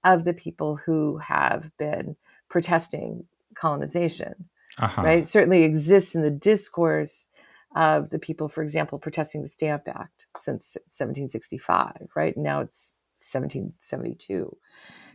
of 0.06 0.24
the 0.24 0.32
people 0.32 0.76
who 0.76 1.18
have 1.18 1.70
been 1.78 2.16
protesting 2.48 3.24
colonization, 3.54 4.48
uh-huh. 4.78 5.02
right? 5.02 5.26
certainly 5.26 5.64
exists 5.64 6.14
in 6.14 6.22
the 6.22 6.30
discourse 6.30 7.28
of 7.74 8.10
the 8.10 8.18
people, 8.18 8.48
for 8.48 8.62
example, 8.62 8.98
protesting 8.98 9.42
the 9.42 9.48
Stamp 9.48 9.82
Act 9.88 10.26
since 10.38 10.76
1765, 10.86 12.08
right? 12.14 12.36
Now 12.36 12.60
it's 12.60 13.02
1772. 13.18 14.56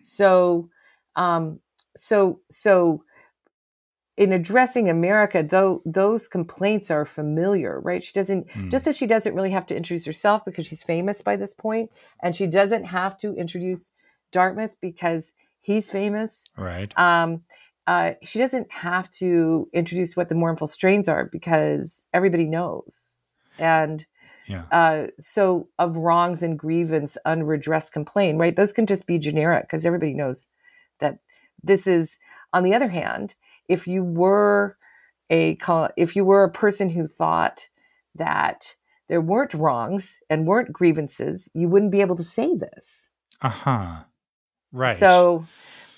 So, 0.03 0.69
um, 1.15 1.59
so, 1.95 2.41
so 2.49 3.03
in 4.17 4.33
addressing 4.33 4.89
America, 4.89 5.41
though 5.41 5.81
those 5.85 6.27
complaints 6.27 6.91
are 6.91 7.05
familiar, 7.05 7.79
right? 7.79 8.03
She 8.03 8.11
doesn't 8.11 8.47
mm. 8.49 8.69
just 8.69 8.85
as 8.87 8.97
she 8.97 9.07
doesn't 9.07 9.33
really 9.33 9.51
have 9.51 9.65
to 9.67 9.75
introduce 9.75 10.05
herself 10.05 10.43
because 10.43 10.67
she's 10.67 10.83
famous 10.83 11.21
by 11.21 11.37
this 11.37 11.53
point, 11.53 11.91
and 12.21 12.35
she 12.35 12.45
doesn't 12.45 12.83
have 12.83 13.17
to 13.19 13.33
introduce 13.35 13.91
Dartmouth 14.32 14.75
because 14.82 15.34
he's 15.61 15.91
famous. 15.91 16.49
Right. 16.57 16.91
Um, 16.97 17.41
uh, 17.88 18.11
she 18.21 18.39
doesn't 18.39 18.71
have 18.71 19.09
to 19.09 19.67
introduce 19.73 20.15
what 20.15 20.29
the 20.29 20.36
mournful 20.36 20.67
strains 20.67 21.07
are 21.09 21.25
because 21.25 22.05
everybody 22.13 22.47
knows. 22.47 23.36
And 23.57 24.05
yeah. 24.47 24.63
uh, 24.71 25.07
so, 25.19 25.67
of 25.79 25.97
wrongs 25.97 26.43
and 26.43 26.57
grievance, 26.57 27.17
unredressed 27.25 27.93
complaint, 27.93 28.38
right? 28.38 28.55
Those 28.55 28.71
can 28.71 28.86
just 28.86 29.07
be 29.07 29.17
generic 29.17 29.63
because 29.63 29.86
everybody 29.86 30.13
knows 30.13 30.47
that 30.99 31.19
this 31.63 31.88
is. 31.88 32.17
On 32.53 32.63
the 32.63 32.73
other 32.73 32.89
hand, 32.89 33.36
if 33.69 33.88
you 33.88 34.03
were 34.03 34.77
a 35.32 35.57
if 35.95 36.15
you 36.15 36.25
were 36.25 36.43
a 36.43 36.51
person 36.51 36.89
who 36.89 37.07
thought 37.07 37.69
that 38.15 38.75
there 39.07 39.21
weren't 39.21 39.53
wrongs 39.53 40.19
and 40.29 40.45
weren't 40.45 40.73
grievances, 40.73 41.49
you 41.53 41.67
wouldn't 41.67 41.91
be 41.91 42.01
able 42.01 42.15
to 42.15 42.23
say 42.23 42.55
this. 42.55 43.09
Uh-huh. 43.41 44.03
Right. 44.72 44.95
So 44.95 45.45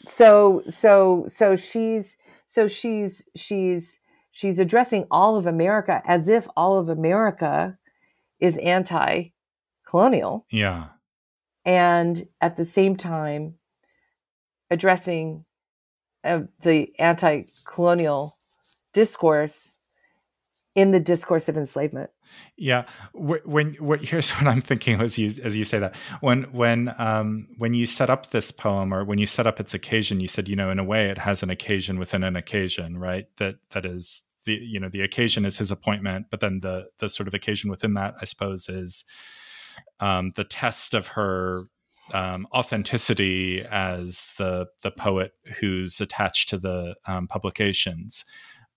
so 0.08 0.64
so 0.68 1.26
so 1.28 1.56
she's 1.56 2.18
so 2.46 2.68
she's 2.68 3.26
she's 3.36 4.00
she's 4.32 4.60
addressing 4.60 5.06
all 5.12 5.36
of 5.36 5.46
America 5.46 6.02
as 6.06 6.28
if 6.28 6.48
all 6.56 6.80
of 6.80 6.90
America 6.90 7.78
is 8.40 8.58
anti-colonial. 8.58 10.46
Yeah. 10.50 10.88
And 11.66 12.28
at 12.42 12.58
the 12.58 12.66
same 12.66 12.96
time 12.96 13.56
addressing 14.70 15.46
uh, 16.24 16.42
the 16.62 16.92
anti-colonial 17.00 18.34
discourse 18.94 19.78
in 20.76 20.92
the 20.92 21.00
discourse 21.00 21.48
of 21.48 21.58
enslavement. 21.58 22.10
Yeah, 22.56 22.86
when, 23.14 23.74
when 23.80 24.00
here's 24.02 24.32
what 24.32 24.48
I'm 24.48 24.62
thinking 24.62 25.02
as 25.02 25.18
you 25.18 25.32
as 25.44 25.56
you 25.56 25.66
say 25.66 25.80
that 25.80 25.96
when 26.22 26.44
when 26.52 26.94
um, 27.00 27.48
when 27.58 27.74
you 27.74 27.86
set 27.86 28.10
up 28.10 28.32
this 28.32 28.52
poem 28.52 28.94
or 28.94 29.04
when 29.04 29.18
you 29.18 29.26
set 29.26 29.48
up 29.48 29.60
its 29.60 29.74
occasion, 29.74 30.20
you 30.20 30.28
said 30.28 30.48
you 30.48 30.56
know 30.56 30.70
in 30.70 30.80
a 30.80 30.84
way 30.84 31.10
it 31.10 31.18
has 31.18 31.44
an 31.44 31.50
occasion 31.50 32.00
within 32.00 32.24
an 32.24 32.36
occasion, 32.36 32.98
right? 32.98 33.26
That 33.38 33.56
that 33.72 33.86
is 33.86 34.24
the 34.46 34.54
you 34.54 34.80
know 34.80 34.90
the 34.90 35.02
occasion 35.02 35.46
is 35.46 35.58
his 35.58 35.72
appointment, 35.72 36.28
but 36.30 36.40
then 36.40 36.60
the 36.62 36.88
the 37.00 37.10
sort 37.10 37.28
of 37.28 37.34
occasion 37.34 37.70
within 37.70 37.94
that, 37.96 38.16
I 38.22 38.26
suppose, 38.26 38.70
is 38.70 39.04
um, 40.00 40.32
the 40.36 40.44
test 40.44 40.94
of 40.94 41.08
her 41.08 41.64
um, 42.14 42.48
authenticity 42.54 43.62
as 43.72 44.28
the 44.38 44.68
the 44.82 44.92
poet 44.92 45.32
who's 45.60 46.02
attached 46.02 46.50
to 46.50 46.58
the 46.58 46.96
um, 47.08 47.28
publications. 47.28 48.26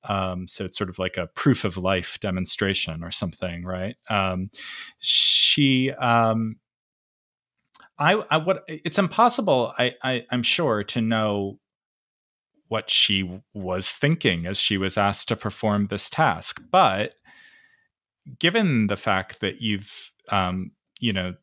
Um, 0.09 0.47
so 0.49 0.65
it's 0.65 0.79
sort 0.79 0.91
of 0.91 0.99
like 0.99 1.17
a 1.17 1.29
proof 1.29 1.65
of 1.65 1.77
life 1.77 2.19
demonstration 2.21 3.03
or 3.03 3.11
something, 3.11 3.65
right? 3.65 3.97
Um, 4.09 4.51
she, 4.99 5.91
um, 5.93 6.57
I, 7.99 8.15
I, 8.31 8.37
what 8.39 8.65
it's 8.69 8.99
impossible, 8.99 9.73
I, 9.79 9.95
I, 10.03 10.27
I'm 10.31 10.43
sure, 10.43 10.85
to 10.85 11.01
know 11.01 11.59
what 12.69 12.91
she 12.91 13.41
was 13.55 13.91
thinking 13.91 14.47
as 14.47 14.59
she 14.59 14.77
was 14.77 14.99
asked 14.99 15.29
to 15.29 15.37
perform 15.37 15.87
this 15.87 16.11
task. 16.11 16.63
But 16.71 17.15
given 18.39 18.89
the 18.89 18.97
fact 18.97 19.41
that 19.41 19.61
you've, 19.61 20.13
um, 20.31 20.73
you 20.99 21.13
know, 21.13 21.35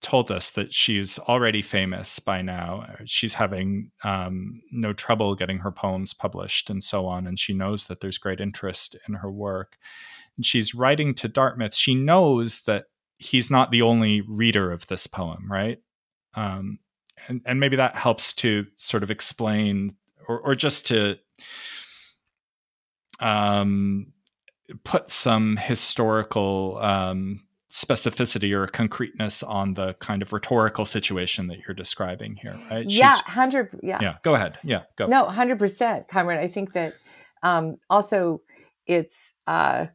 told 0.00 0.30
us 0.30 0.50
that 0.52 0.72
she's 0.72 1.18
already 1.18 1.62
famous 1.62 2.18
by 2.20 2.40
now. 2.40 2.86
She's 3.04 3.34
having 3.34 3.90
um, 4.04 4.62
no 4.70 4.92
trouble 4.92 5.34
getting 5.34 5.58
her 5.58 5.72
poems 5.72 6.14
published 6.14 6.70
and 6.70 6.82
so 6.82 7.06
on. 7.06 7.26
And 7.26 7.38
she 7.38 7.52
knows 7.52 7.86
that 7.86 8.00
there's 8.00 8.18
great 8.18 8.40
interest 8.40 8.96
in 9.08 9.14
her 9.14 9.30
work. 9.30 9.76
And 10.36 10.46
she's 10.46 10.74
writing 10.74 11.14
to 11.16 11.28
Dartmouth. 11.28 11.74
She 11.74 11.94
knows 11.94 12.62
that 12.62 12.84
he's 13.18 13.50
not 13.50 13.70
the 13.70 13.82
only 13.82 14.20
reader 14.20 14.70
of 14.70 14.86
this 14.86 15.06
poem, 15.08 15.50
right? 15.50 15.78
Um, 16.34 16.78
and, 17.26 17.40
and 17.44 17.58
maybe 17.58 17.76
that 17.76 17.96
helps 17.96 18.32
to 18.34 18.66
sort 18.76 19.02
of 19.02 19.10
explain 19.10 19.96
or, 20.28 20.38
or 20.40 20.54
just 20.54 20.86
to 20.88 21.18
um, 23.18 24.12
put 24.84 25.10
some 25.10 25.56
historical 25.56 26.78
um, 26.80 27.40
specificity 27.70 28.52
or 28.52 28.66
concreteness 28.66 29.42
on 29.42 29.74
the 29.74 29.94
kind 29.94 30.22
of 30.22 30.32
rhetorical 30.32 30.86
situation 30.86 31.48
that 31.48 31.58
you're 31.66 31.74
describing 31.74 32.36
here, 32.36 32.56
right? 32.70 32.86
Yeah, 32.88 33.16
hundred. 33.26 33.78
Yeah, 33.82 33.98
yeah. 34.00 34.16
Go 34.22 34.34
ahead. 34.34 34.58
Yeah, 34.64 34.82
go. 34.96 35.06
No, 35.06 35.24
hundred 35.26 35.58
percent, 35.58 36.08
Kamran. 36.08 36.38
I 36.38 36.48
think 36.48 36.72
that 36.72 36.94
um, 37.42 37.76
also 37.90 38.40
it's 38.86 39.34
uh, 39.46 39.86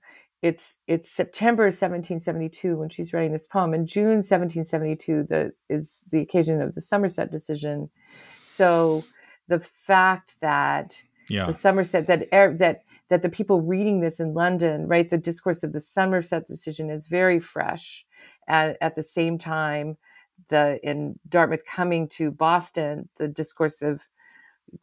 it's 0.44 0.76
it's 0.88 1.10
September 1.10 1.64
1772 1.64 2.78
when 2.78 2.90
she's 2.90 3.14
writing 3.14 3.32
this 3.32 3.48
poem, 3.48 3.74
and 3.74 3.88
June 3.88 4.22
1772 4.22 5.24
that 5.30 5.54
is 5.70 6.04
the 6.12 6.20
occasion 6.20 6.62
of 6.62 6.76
the 6.76 6.82
Somerset 6.82 7.32
decision. 7.32 7.90
So 8.44 9.04
the 9.48 9.60
fact 9.60 10.36
that 10.42 11.02
yeah. 11.30 11.46
the 11.46 11.54
Somerset 11.54 12.08
that 12.08 12.30
that 12.32 12.84
that 13.10 13.22
the 13.22 13.30
people 13.30 13.62
reading 13.62 14.02
this 14.02 14.20
in 14.20 14.34
London, 14.34 14.88
right, 14.88 15.10
the 15.10 15.18
discourse 15.18 15.64
of 15.64 15.74
the 15.74 15.80
Somerset 15.80 16.46
decision 16.46 16.90
is 16.90 17.08
very 17.08 17.40
fresh. 17.40 18.06
At, 18.48 18.78
at 18.82 18.96
the 18.96 19.04
same 19.04 19.38
time, 19.38 19.98
the 20.50 20.80
in 20.84 21.20
Dartmouth 21.28 21.66
coming 21.66 22.08
to 22.10 22.32
Boston, 22.32 23.10
the 23.18 23.28
discourse 23.28 23.82
of 23.82 24.08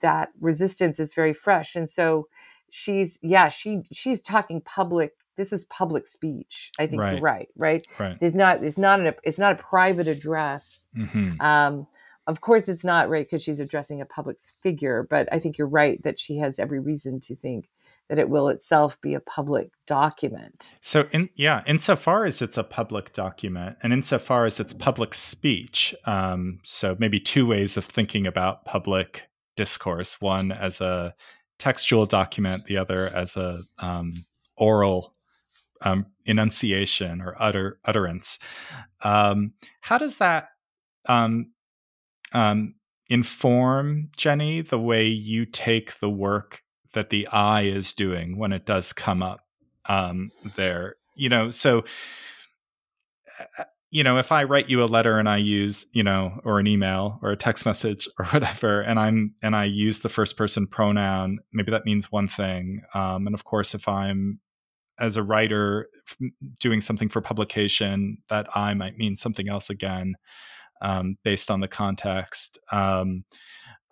that 0.01 0.31
resistance 0.41 1.01
is 1.01 1.15
very 1.15 1.33
fresh, 1.33 1.77
and 1.77 1.89
so 1.89 2.29
she's 2.71 3.19
yeah 3.23 3.49
she 3.49 3.83
she's 3.93 4.23
talking 4.23 4.61
public 4.61 5.15
this 5.37 5.53
is 5.53 5.65
public 5.65 6.07
speech 6.07 6.71
i 6.79 6.87
think 6.87 7.03
right. 7.03 7.15
you're 7.15 7.21
right 7.21 7.49
right 7.57 7.83
right 7.99 8.19
there's 8.21 8.35
not 8.35 8.63
it's 8.63 8.79
not 8.79 9.01
a 9.01 9.15
it's 9.25 9.39
not 9.39 9.53
a 9.53 9.57
private 9.57 10.07
address 10.07 10.87
mm-hmm. 10.97 11.41
um 11.41 11.87
of 12.27 12.41
course, 12.41 12.69
it's 12.69 12.85
not 12.85 13.09
right 13.09 13.27
because 13.27 13.43
she's 13.43 13.61
addressing 13.61 14.01
a 14.01 14.07
public 14.07 14.39
figure, 14.63 15.07
but 15.09 15.29
I 15.33 15.39
think 15.39 15.59
you're 15.59 15.67
right 15.67 16.03
that 16.03 16.19
she 16.21 16.37
has 16.37 16.59
every 16.59 16.79
reason 16.79 17.19
to 17.21 17.35
think 17.35 17.71
that 18.09 18.19
it 18.19 18.29
will 18.29 18.49
itself 18.49 19.01
be 19.01 19.15
a 19.15 19.21
public 19.21 19.71
document. 19.87 20.77
So, 20.81 21.07
in 21.13 21.31
yeah, 21.35 21.63
insofar 21.67 22.27
as 22.27 22.43
it's 22.43 22.59
a 22.59 22.63
public 22.63 23.13
document, 23.13 23.79
and 23.83 23.93
insofar 23.93 24.47
as 24.47 24.61
it's 24.61 24.73
public 24.73 25.15
speech, 25.15 25.95
um, 26.05 26.61
so 26.63 26.97
maybe 26.99 27.19
two 27.19 27.47
ways 27.47 27.77
of 27.77 27.85
thinking 27.85 28.27
about 28.27 28.65
public 28.65 29.25
discourse: 29.57 30.21
one 30.21 30.53
as 30.53 30.81
a 30.81 31.15
textual 31.59 32.07
document, 32.07 32.65
the 32.65 32.77
other 32.77 33.09
as 33.17 33.37
a 33.37 33.59
um, 33.79 34.13
oral 34.57 35.15
um, 35.83 36.07
enunciation 36.27 37.21
or 37.21 37.35
utter 37.41 37.79
utterance. 37.85 38.39
Um, 39.03 39.55
how 39.81 39.99
does 39.99 40.19
that 40.19 40.49
um, 41.09 41.53
um, 42.33 42.75
inform 43.09 44.09
Jenny 44.17 44.63
the 44.63 44.79
way 44.79 45.07
you 45.07 45.45
take 45.45 45.99
the 45.99 46.11
work 46.11 46.63
that 46.95 47.11
the 47.11 47.27
I 47.29 47.63
is 47.63 47.93
doing 47.93 48.39
when 48.39 48.53
it 48.53 48.67
does 48.67 48.93
come 48.93 49.23
up 49.23 49.41
um, 49.89 50.31
there. 50.57 50.97
You 51.15 51.29
know, 51.29 51.51
so 51.51 51.85
uh, 53.59 53.65
you 53.93 54.05
know, 54.05 54.19
if 54.19 54.31
I 54.31 54.45
write 54.45 54.71
you 54.71 54.85
a 54.85 54.87
letter 54.87 55.19
and 55.19 55.29
I 55.29 55.39
use, 55.39 55.87
you 55.93 56.05
know, 56.05 56.41
or 56.45 56.61
an 56.61 56.69
email 56.69 57.19
or 57.23 57.33
a 57.33 57.37
text 57.37 57.67
message 57.67 58.09
or 58.19 58.25
whatever, 58.31 58.81
and 58.81 58.99
I'm 58.99 59.35
and 59.43 59.57
I 59.57 59.65
use 59.65 60.01
the 60.01 60.09
first 60.09 60.37
person 60.37 60.67
pronoun, 60.67 61.39
maybe 61.53 61.73
that 61.73 61.85
means 61.85 62.13
one 62.13 62.29
thing. 62.29 62.83
Um, 62.95 63.27
and 63.27 63.35
of 63.35 63.45
course, 63.45 63.75
if 63.75 63.89
I'm 63.89 64.39
as 64.99 65.17
a 65.17 65.23
writer 65.23 65.89
doing 66.61 66.81
something 66.81 67.09
for 67.09 67.21
publication, 67.21 68.19
that 68.29 68.47
I 68.55 68.75
might 68.75 68.97
mean 68.97 69.17
something 69.17 69.49
else 69.49 69.71
again 69.71 70.15
um, 70.81 71.17
based 71.25 71.51
on 71.51 71.61
the 71.61 71.69
context. 71.69 72.59
Um, 72.73 73.25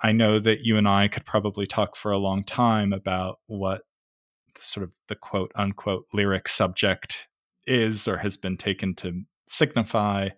I 0.01 0.13
know 0.13 0.39
that 0.39 0.61
you 0.61 0.77
and 0.77 0.89
I 0.89 1.09
could 1.09 1.27
probably 1.27 1.67
talk 1.67 1.97
for 1.97 2.13
a 2.13 2.19
long 2.19 2.45
time 2.45 2.93
about 2.93 3.41
what 3.47 3.83
sort 4.57 4.85
of 4.85 4.95
the 5.09 5.17
quote 5.17 5.53
unquote 5.57 6.07
lyric 6.13 6.49
subject 6.49 7.27
is 7.67 8.09
or 8.09 8.17
has 8.17 8.37
been 8.37 8.57
taken 8.57 8.95
to 8.97 9.23
signify. 9.47 10.29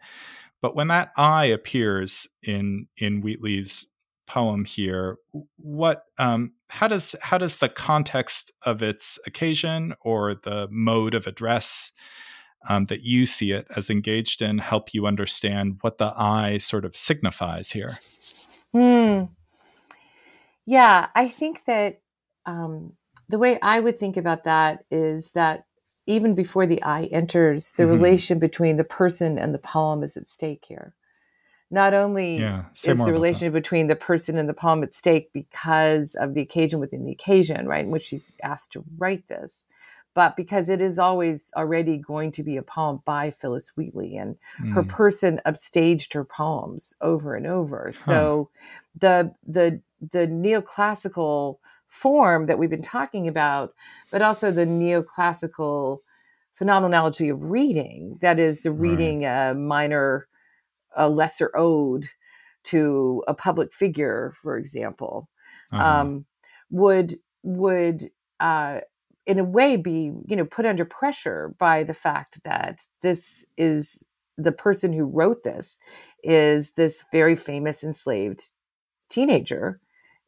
But 0.62 0.76
when 0.76 0.88
that 0.88 1.10
I 1.16 1.46
appears 1.46 2.28
in 2.42 2.86
in 2.96 3.22
Wheatley's 3.22 3.88
poem 4.26 4.64
here, 4.64 5.16
what 5.56 6.04
um, 6.18 6.52
how 6.68 6.88
does 6.88 7.16
how 7.20 7.38
does 7.38 7.56
the 7.56 7.68
context 7.68 8.52
of 8.62 8.82
its 8.82 9.18
occasion 9.26 9.94
or 10.02 10.34
the 10.34 10.68
mode 10.70 11.14
of 11.14 11.26
address 11.26 11.92
um, 12.68 12.86
that 12.86 13.02
you 13.02 13.26
see 13.26 13.52
it 13.52 13.66
as 13.76 13.90
engaged 13.90 14.42
in 14.42 14.58
help 14.58 14.92
you 14.92 15.06
understand 15.06 15.78
what 15.80 15.98
the 15.98 16.12
I 16.16 16.58
sort 16.58 16.84
of 16.84 16.96
signifies 16.96 17.70
here? 17.70 17.92
Hmm. 18.72 19.24
Yeah, 20.66 21.08
I 21.14 21.28
think 21.28 21.64
that 21.66 22.00
um, 22.46 22.92
the 23.28 23.38
way 23.38 23.58
I 23.60 23.80
would 23.80 23.98
think 23.98 24.16
about 24.16 24.44
that 24.44 24.84
is 24.90 25.32
that 25.32 25.64
even 26.06 26.34
before 26.34 26.66
the 26.66 26.82
I 26.82 27.04
enters, 27.04 27.72
the 27.72 27.84
mm-hmm. 27.84 27.92
relation 27.92 28.38
between 28.38 28.76
the 28.76 28.84
person 28.84 29.38
and 29.38 29.54
the 29.54 29.58
poem 29.58 30.02
is 30.02 30.16
at 30.16 30.28
stake 30.28 30.64
here. 30.66 30.94
Not 31.70 31.94
only 31.94 32.38
yeah, 32.38 32.64
is 32.84 32.98
the 32.98 33.12
relationship 33.12 33.52
between 33.52 33.86
the 33.86 33.94
person 33.94 34.36
and 34.36 34.48
the 34.48 34.54
poem 34.54 34.82
at 34.82 34.92
stake 34.92 35.32
because 35.32 36.16
of 36.16 36.34
the 36.34 36.40
occasion 36.40 36.80
within 36.80 37.04
the 37.04 37.12
occasion, 37.12 37.68
right, 37.68 37.84
in 37.84 37.92
which 37.92 38.02
she's 38.02 38.32
asked 38.42 38.72
to 38.72 38.84
write 38.98 39.28
this, 39.28 39.66
but 40.14 40.36
because 40.36 40.68
it 40.68 40.80
is 40.80 40.98
always 40.98 41.52
already 41.56 41.98
going 41.98 42.32
to 42.32 42.42
be 42.42 42.56
a 42.56 42.62
poem 42.62 43.00
by 43.04 43.30
Phillis 43.30 43.72
Wheatley, 43.76 44.16
and 44.16 44.36
mm. 44.60 44.72
her 44.72 44.82
person 44.82 45.40
upstaged 45.46 46.14
her 46.14 46.24
poems 46.24 46.94
over 47.00 47.34
and 47.34 47.46
over. 47.46 47.86
Huh. 47.86 47.92
So 47.92 48.50
the 48.98 49.34
the 49.46 49.80
the 50.00 50.26
neoclassical 50.26 51.56
form 51.86 52.46
that 52.46 52.58
we've 52.58 52.70
been 52.70 52.82
talking 52.82 53.28
about, 53.28 53.74
but 54.10 54.22
also 54.22 54.50
the 54.50 54.66
neoclassical 54.66 55.98
phenomenology 56.54 57.28
of 57.28 57.42
reading, 57.42 58.18
that 58.20 58.38
is 58.38 58.62
the 58.62 58.70
reading 58.70 59.24
right. 59.24 59.50
a 59.50 59.54
minor, 59.54 60.28
a 60.96 61.08
lesser 61.08 61.50
ode 61.56 62.06
to 62.62 63.24
a 63.26 63.34
public 63.34 63.72
figure, 63.72 64.34
for 64.42 64.58
example, 64.58 65.28
uh-huh. 65.72 66.00
um, 66.00 66.26
would 66.70 67.16
would 67.42 68.04
uh, 68.38 68.80
in 69.30 69.38
a 69.38 69.44
way 69.44 69.76
be 69.76 70.10
you 70.26 70.36
know 70.36 70.44
put 70.44 70.66
under 70.66 70.84
pressure 70.84 71.54
by 71.58 71.84
the 71.84 71.94
fact 71.94 72.42
that 72.42 72.80
this 73.00 73.46
is 73.56 74.04
the 74.36 74.50
person 74.50 74.92
who 74.92 75.04
wrote 75.04 75.44
this 75.44 75.78
is 76.24 76.72
this 76.72 77.04
very 77.12 77.36
famous 77.36 77.84
enslaved 77.84 78.50
teenager 79.08 79.80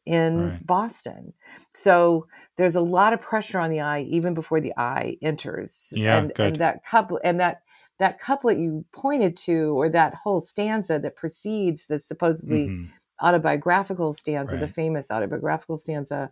in 0.05 0.51
right. 0.51 0.65
Boston. 0.65 1.33
So 1.73 2.27
there's 2.57 2.77
a 2.77 2.81
lot 2.81 3.11
of 3.11 3.21
pressure 3.21 3.59
on 3.59 3.71
the 3.71 3.81
I 3.81 4.01
even 4.01 4.33
before 4.33 4.61
the 4.61 4.73
I 4.77 5.17
enters. 5.21 5.93
Yeah, 5.95 6.17
and, 6.17 6.33
good. 6.33 6.45
and 6.45 6.55
that 6.57 6.85
couple 6.85 7.19
and 7.25 7.41
that 7.41 7.63
that 7.99 8.19
couplet 8.19 8.57
you 8.57 8.85
pointed 8.93 9.35
to, 9.37 9.77
or 9.77 9.89
that 9.89 10.15
whole 10.15 10.39
stanza 10.39 10.97
that 10.99 11.17
precedes 11.17 11.87
the 11.87 11.99
supposedly 11.99 12.67
mm-hmm. 12.67 12.85
autobiographical 13.21 14.13
stanza, 14.13 14.55
right. 14.55 14.61
the 14.61 14.67
famous 14.67 15.11
autobiographical 15.11 15.77
stanza, 15.77 16.31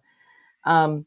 um, 0.63 1.05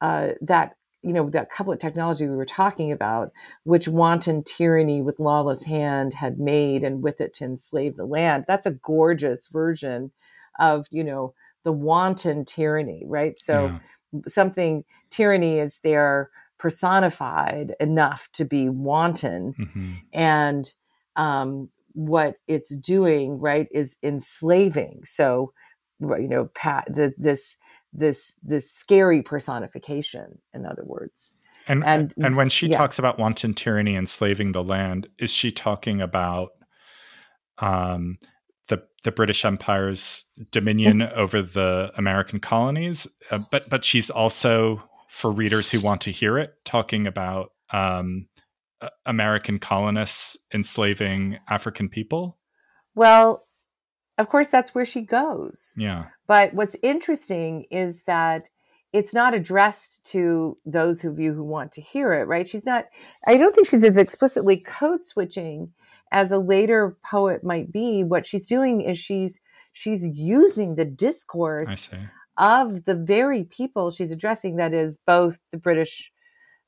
uh, 0.00 0.30
that 0.40 0.76
you 1.06 1.12
know 1.12 1.30
that 1.30 1.50
couplet 1.50 1.78
technology 1.78 2.28
we 2.28 2.36
were 2.36 2.44
talking 2.44 2.90
about, 2.90 3.32
which 3.62 3.86
wanton 3.86 4.42
tyranny 4.42 5.02
with 5.02 5.20
lawless 5.20 5.64
hand 5.64 6.14
had 6.14 6.40
made, 6.40 6.82
and 6.82 7.02
with 7.02 7.20
it 7.20 7.32
to 7.34 7.44
enslave 7.44 7.96
the 7.96 8.04
land. 8.04 8.44
That's 8.48 8.66
a 8.66 8.72
gorgeous 8.72 9.46
version 9.46 10.10
of 10.58 10.86
you 10.90 11.04
know 11.04 11.34
the 11.62 11.72
wanton 11.72 12.44
tyranny, 12.44 13.04
right? 13.06 13.38
So 13.38 13.66
yeah. 14.12 14.20
something 14.26 14.84
tyranny 15.10 15.60
is 15.60 15.78
there 15.84 16.30
personified 16.58 17.74
enough 17.80 18.28
to 18.32 18.44
be 18.44 18.68
wanton 18.68 19.54
mm-hmm. 19.58 19.92
and 20.12 20.72
um, 21.14 21.68
what 21.92 22.36
it's 22.48 22.74
doing 22.76 23.38
right 23.38 23.68
is 23.72 23.96
enslaving 24.02 25.00
so 25.04 25.52
you 26.00 26.28
know 26.28 26.46
pat 26.54 26.86
the, 26.88 27.14
this 27.18 27.56
this 27.92 28.34
this 28.42 28.70
scary 28.70 29.22
personification 29.22 30.38
in 30.52 30.66
other 30.66 30.84
words 30.84 31.38
and 31.68 31.84
and, 31.84 32.14
and 32.18 32.36
when 32.36 32.48
she 32.48 32.68
yeah. 32.68 32.76
talks 32.76 32.98
about 32.98 33.18
wanton 33.18 33.54
tyranny 33.54 33.96
enslaving 33.96 34.52
the 34.52 34.62
land 34.62 35.08
is 35.18 35.30
she 35.30 35.50
talking 35.50 36.00
about 36.00 36.50
um 37.58 38.18
the 38.68 38.82
the 39.04 39.12
British 39.12 39.44
Empire's 39.44 40.24
dominion 40.50 41.00
over 41.02 41.40
the 41.40 41.92
American 41.96 42.40
colonies, 42.40 43.06
uh, 43.30 43.38
but 43.52 43.62
but 43.70 43.84
she's 43.84 44.10
also 44.10 44.82
for 45.08 45.30
readers 45.30 45.70
who 45.70 45.80
want 45.80 46.00
to 46.02 46.10
hear 46.10 46.36
it, 46.36 46.54
talking 46.64 47.06
about 47.06 47.52
um, 47.72 48.26
American 49.04 49.58
colonists 49.58 50.36
enslaving 50.52 51.38
African 51.48 51.88
people? 51.88 52.38
Well, 52.94 53.45
of 54.18 54.28
course, 54.28 54.48
that's 54.48 54.74
where 54.74 54.86
she 54.86 55.02
goes. 55.02 55.72
Yeah. 55.76 56.06
But 56.26 56.54
what's 56.54 56.76
interesting 56.82 57.66
is 57.70 58.04
that 58.04 58.48
it's 58.92 59.12
not 59.12 59.34
addressed 59.34 60.04
to 60.12 60.56
those 60.64 61.04
of 61.04 61.18
you 61.18 61.34
who 61.34 61.44
want 61.44 61.72
to 61.72 61.82
hear 61.82 62.14
it, 62.14 62.26
right? 62.26 62.48
She's 62.48 62.64
not, 62.64 62.86
I 63.26 63.36
don't 63.36 63.54
think 63.54 63.68
she's 63.68 63.84
as 63.84 63.96
explicitly 63.96 64.58
code 64.58 65.04
switching 65.04 65.72
as 66.12 66.32
a 66.32 66.38
later 66.38 66.96
poet 67.04 67.44
might 67.44 67.70
be. 67.70 68.04
What 68.04 68.24
she's 68.24 68.46
doing 68.46 68.80
is 68.80 68.98
she's 68.98 69.40
she's 69.72 70.08
using 70.18 70.76
the 70.76 70.86
discourse 70.86 71.94
of 72.38 72.84
the 72.86 72.94
very 72.94 73.44
people 73.44 73.90
she's 73.90 74.10
addressing, 74.10 74.56
that 74.56 74.72
is 74.72 74.98
both 74.98 75.38
the 75.50 75.58
British 75.58 76.10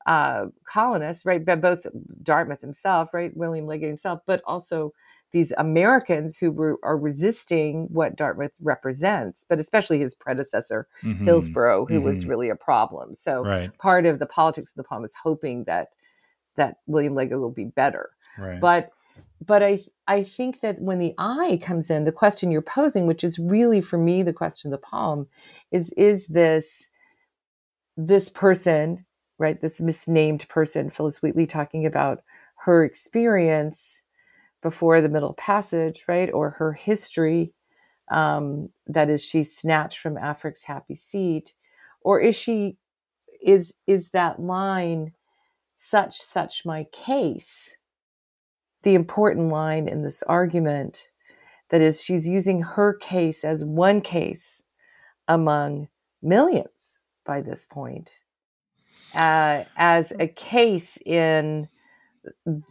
uh, 0.05 0.47
colonists, 0.65 1.25
right, 1.25 1.43
but 1.43 1.61
both 1.61 1.85
Dartmouth 2.21 2.61
himself, 2.61 3.13
right, 3.13 3.35
William 3.35 3.65
Legge 3.65 3.81
himself, 3.81 4.19
but 4.27 4.41
also 4.45 4.93
these 5.31 5.53
Americans 5.57 6.37
who 6.37 6.51
were, 6.51 6.77
are 6.83 6.97
resisting 6.97 7.87
what 7.91 8.15
Dartmouth 8.15 8.51
represents, 8.61 9.45
but 9.47 9.59
especially 9.59 9.99
his 9.99 10.15
predecessor, 10.15 10.87
mm-hmm. 11.03 11.25
Hillsborough, 11.25 11.85
who 11.85 11.95
mm-hmm. 11.95 12.05
was 12.05 12.25
really 12.25 12.49
a 12.49 12.55
problem. 12.55 13.13
So 13.13 13.43
right. 13.43 13.77
part 13.77 14.05
of 14.05 14.19
the 14.19 14.25
politics 14.25 14.71
of 14.71 14.75
the 14.75 14.83
poem 14.83 15.03
is 15.03 15.15
hoping 15.15 15.65
that 15.65 15.89
that 16.55 16.77
William 16.87 17.15
Legge 17.15 17.31
will 17.31 17.51
be 17.51 17.65
better. 17.65 18.09
Right. 18.37 18.59
But 18.59 18.89
but 19.45 19.63
I 19.63 19.79
I 20.07 20.23
think 20.23 20.61
that 20.61 20.81
when 20.81 20.99
the 20.99 21.13
I 21.17 21.59
comes 21.61 21.89
in, 21.89 22.03
the 22.03 22.11
question 22.11 22.51
you're 22.51 22.61
posing, 22.61 23.07
which 23.07 23.23
is 23.23 23.39
really 23.39 23.81
for 23.81 23.97
me 23.97 24.23
the 24.23 24.33
question 24.33 24.73
of 24.73 24.79
the 24.79 24.85
poem, 24.85 25.27
is 25.71 25.91
is 25.91 26.27
this 26.27 26.89
this 27.95 28.29
person, 28.29 29.05
right? 29.37 29.61
This 29.61 29.79
misnamed 29.79 30.47
person, 30.49 30.89
Phillis 30.89 31.21
Wheatley, 31.21 31.47
talking 31.47 31.85
about 31.85 32.23
her 32.65 32.83
experience 32.83 34.03
before 34.61 35.01
the 35.01 35.09
middle 35.09 35.33
passage, 35.33 36.05
right, 36.07 36.31
or 36.33 36.51
her 36.51 36.73
history. 36.73 37.53
Um, 38.11 38.69
that 38.87 39.09
is, 39.09 39.23
she 39.23 39.43
snatched 39.43 39.99
from 39.99 40.17
Afric's 40.17 40.63
happy 40.63 40.95
seat, 40.95 41.53
or 42.01 42.19
is 42.19 42.35
she 42.35 42.77
is 43.41 43.75
is 43.87 44.09
that 44.11 44.41
line 44.41 45.13
such 45.75 46.17
such 46.17 46.65
my 46.65 46.85
case? 46.91 47.77
the 48.83 48.95
important 48.95 49.49
line 49.49 49.87
in 49.87 50.03
this 50.03 50.23
argument 50.23 51.09
that 51.69 51.81
is 51.81 52.03
she's 52.03 52.27
using 52.27 52.61
her 52.61 52.93
case 52.93 53.43
as 53.43 53.63
one 53.63 54.01
case 54.01 54.65
among 55.27 55.87
millions 56.21 57.01
by 57.25 57.41
this 57.41 57.65
point 57.65 58.21
uh, 59.15 59.63
as 59.75 60.13
a 60.19 60.27
case 60.27 60.97
in 61.05 61.67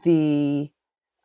the 0.04 0.70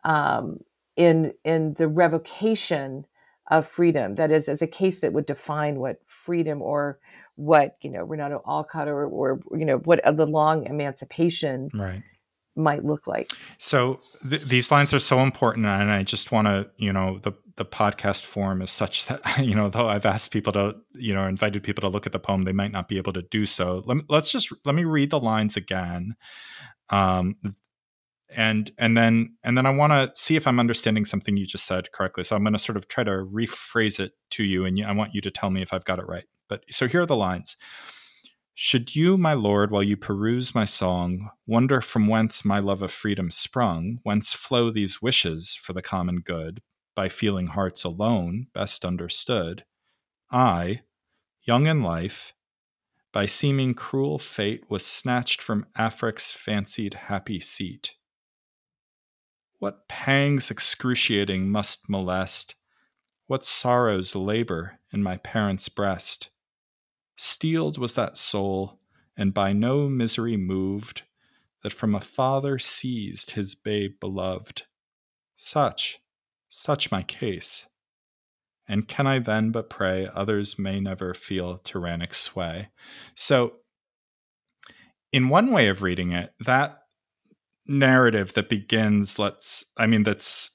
um, 0.04 0.60
in 0.95 1.34
in 1.43 1.74
the 1.76 1.88
revocation 1.88 3.06
of 3.51 3.68
freedom 3.68 4.16
that 4.16 4.32
is 4.32 4.47
as 4.47 4.62
a 4.62 4.68
case 4.68 5.01
that 5.01 5.12
would 5.12 5.26
define 5.26 5.76
what 5.76 5.99
freedom 6.06 6.62
or 6.62 6.99
what 7.36 7.78
you 7.82 7.89
know 7.89 8.04
Renato 8.04 8.41
Alcott 8.47 8.88
or, 8.88 9.06
or 9.06 9.41
you 9.51 9.66
know 9.66 9.78
what 9.80 10.01
the 10.04 10.26
long 10.26 10.66
emancipation 10.66 11.70
right 11.74 12.04
might 12.56 12.84
look 12.86 13.08
like. 13.08 13.32
So 13.58 13.99
th- 14.30 14.43
these 14.43 14.72
lines 14.72 14.93
are 14.93 14.99
so 14.99 15.22
important, 15.22 15.66
and 15.66 15.89
I 15.89 16.04
just 16.04 16.32
want 16.32 16.47
to, 16.47 16.70
you 16.78 16.93
know, 16.93 17.20
the 17.20 17.34
the 17.56 17.66
podcast 17.66 18.26
form 18.26 18.64
is 18.64 18.72
such 18.72 19.06
that 19.06 19.22
you 19.39 19.56
know, 19.56 19.70
though 19.70 19.88
I've 19.88 20.06
asked 20.06 20.32
people 20.32 20.54
to, 20.54 20.76
you 20.93 21.14
know, 21.14 21.28
invited 21.28 21.64
people 21.64 21.82
to 21.82 21.89
look 21.89 22.06
at 22.06 22.12
the 22.12 22.20
poem, 22.20 22.43
they 22.43 22.51
might 22.51 22.72
not 22.72 22.88
be 22.88 22.97
able 22.97 23.14
to 23.14 23.22
do 23.22 23.45
so. 23.45 23.84
Let 23.86 23.97
me, 23.97 24.04
let's 24.10 24.32
just 24.32 24.51
let 24.66 24.76
me 24.76 24.84
read 24.84 25.12
the 25.12 25.20
lines 25.20 25.58
again, 25.58 26.16
um, 26.89 27.38
and 28.36 28.72
and 28.78 28.98
then 28.98 29.36
and 29.44 29.58
then 29.58 29.66
I 29.66 29.70
want 29.70 29.92
to 29.92 30.12
see 30.20 30.36
if 30.36 30.48
I'm 30.48 30.60
understanding 30.60 31.06
something 31.06 31.38
you 31.38 31.46
just 31.46 31.66
said 31.66 31.92
correctly. 31.92 32.24
So 32.24 32.36
I'm 32.36 32.44
going 32.44 32.54
to 32.54 32.60
sort 32.60 32.78
of 32.78 32.88
try 32.88 33.04
to 33.04 33.12
rephrase 33.12 34.00
it 34.00 34.14
to 34.32 34.44
you, 34.44 34.66
and 34.66 34.84
I 34.84 34.92
want 34.92 35.14
you 35.14 35.22
to 35.22 35.32
tell 35.32 35.50
me 35.50 35.62
if 35.62 35.74
I've 35.74 35.86
got 35.86 36.00
it 36.00 36.08
right. 36.08 36.26
But 36.50 36.64
so 36.70 36.88
here 36.88 37.02
are 37.02 37.06
the 37.06 37.16
lines. 37.16 37.56
Should 38.56 38.96
you, 38.96 39.18
my 39.18 39.34
lord, 39.34 39.72
while 39.72 39.82
you 39.82 39.98
peruse 39.98 40.54
my 40.54 40.66
song, 40.66 41.32
wonder 41.48 41.82
from 41.82 42.08
whence 42.08 42.46
my 42.46 42.60
love 42.60 42.84
of 42.84 42.92
freedom 42.92 43.32
sprung, 43.32 44.00
whence 44.04 44.32
flow 44.32 44.70
these 44.70 45.02
wishes 45.02 45.56
for 45.60 45.74
the 45.74 45.82
common 45.82 46.20
good, 46.20 46.62
by 46.96 47.10
feeling 47.10 47.48
hearts 47.48 47.84
alone 47.84 48.48
best 48.54 48.86
understood, 48.86 49.66
I, 50.32 50.82
young 51.42 51.66
in 51.66 51.82
life, 51.82 52.34
by 53.12 53.26
seeming 53.26 53.74
cruel 53.74 54.20
fate 54.20 54.70
was 54.70 54.86
snatched 54.86 55.42
from 55.42 55.66
Afric's 55.76 56.32
fancied 56.32 56.94
happy 56.96 57.40
seat. 57.40 57.96
What 59.64 59.88
pangs 59.88 60.51
excruciating 60.51 61.49
must 61.49 61.88
molest, 61.88 62.55
what 63.28 63.45
sorrows 63.45 64.14
labor 64.14 64.82
in 64.91 65.01
my 65.01 65.16
parents' 65.16 65.70
breast? 65.70 66.30
Steeled 67.16 67.78
was 67.78 67.93
that 67.93 68.18
soul, 68.18 68.82
and 69.16 69.34
by 69.34 69.53
no 69.53 69.88
misery 69.88 70.36
moved, 70.36 71.03
that 71.61 71.72
from 71.72 71.95
a 71.95 72.01
father 72.01 72.59
seized 72.59 73.32
his 73.32 73.55
babe 73.55 73.93
beloved. 74.01 74.64
Such, 75.38 76.01
such 76.49 76.91
my 76.91 77.01
case. 77.01 77.66
And 78.68 78.86
can 78.86 79.07
I 79.07 79.20
then 79.20 79.51
but 79.51 79.70
pray 79.70 80.09
others 80.14 80.59
may 80.59 80.82
never 80.82 81.14
feel 81.14 81.57
tyrannic 81.57 82.14
sway? 82.14 82.68
So, 83.16 83.53
in 85.14 85.30
one 85.30 85.53
way 85.53 85.70
of 85.70 85.84
reading 85.84 86.11
it, 86.11 86.34
that 86.41 86.83
narrative 87.68 88.34
that 88.34 88.49
begins, 88.49 89.18
let's, 89.20 89.66
I 89.78 89.88
mean, 89.88 90.03
that's 90.03 90.51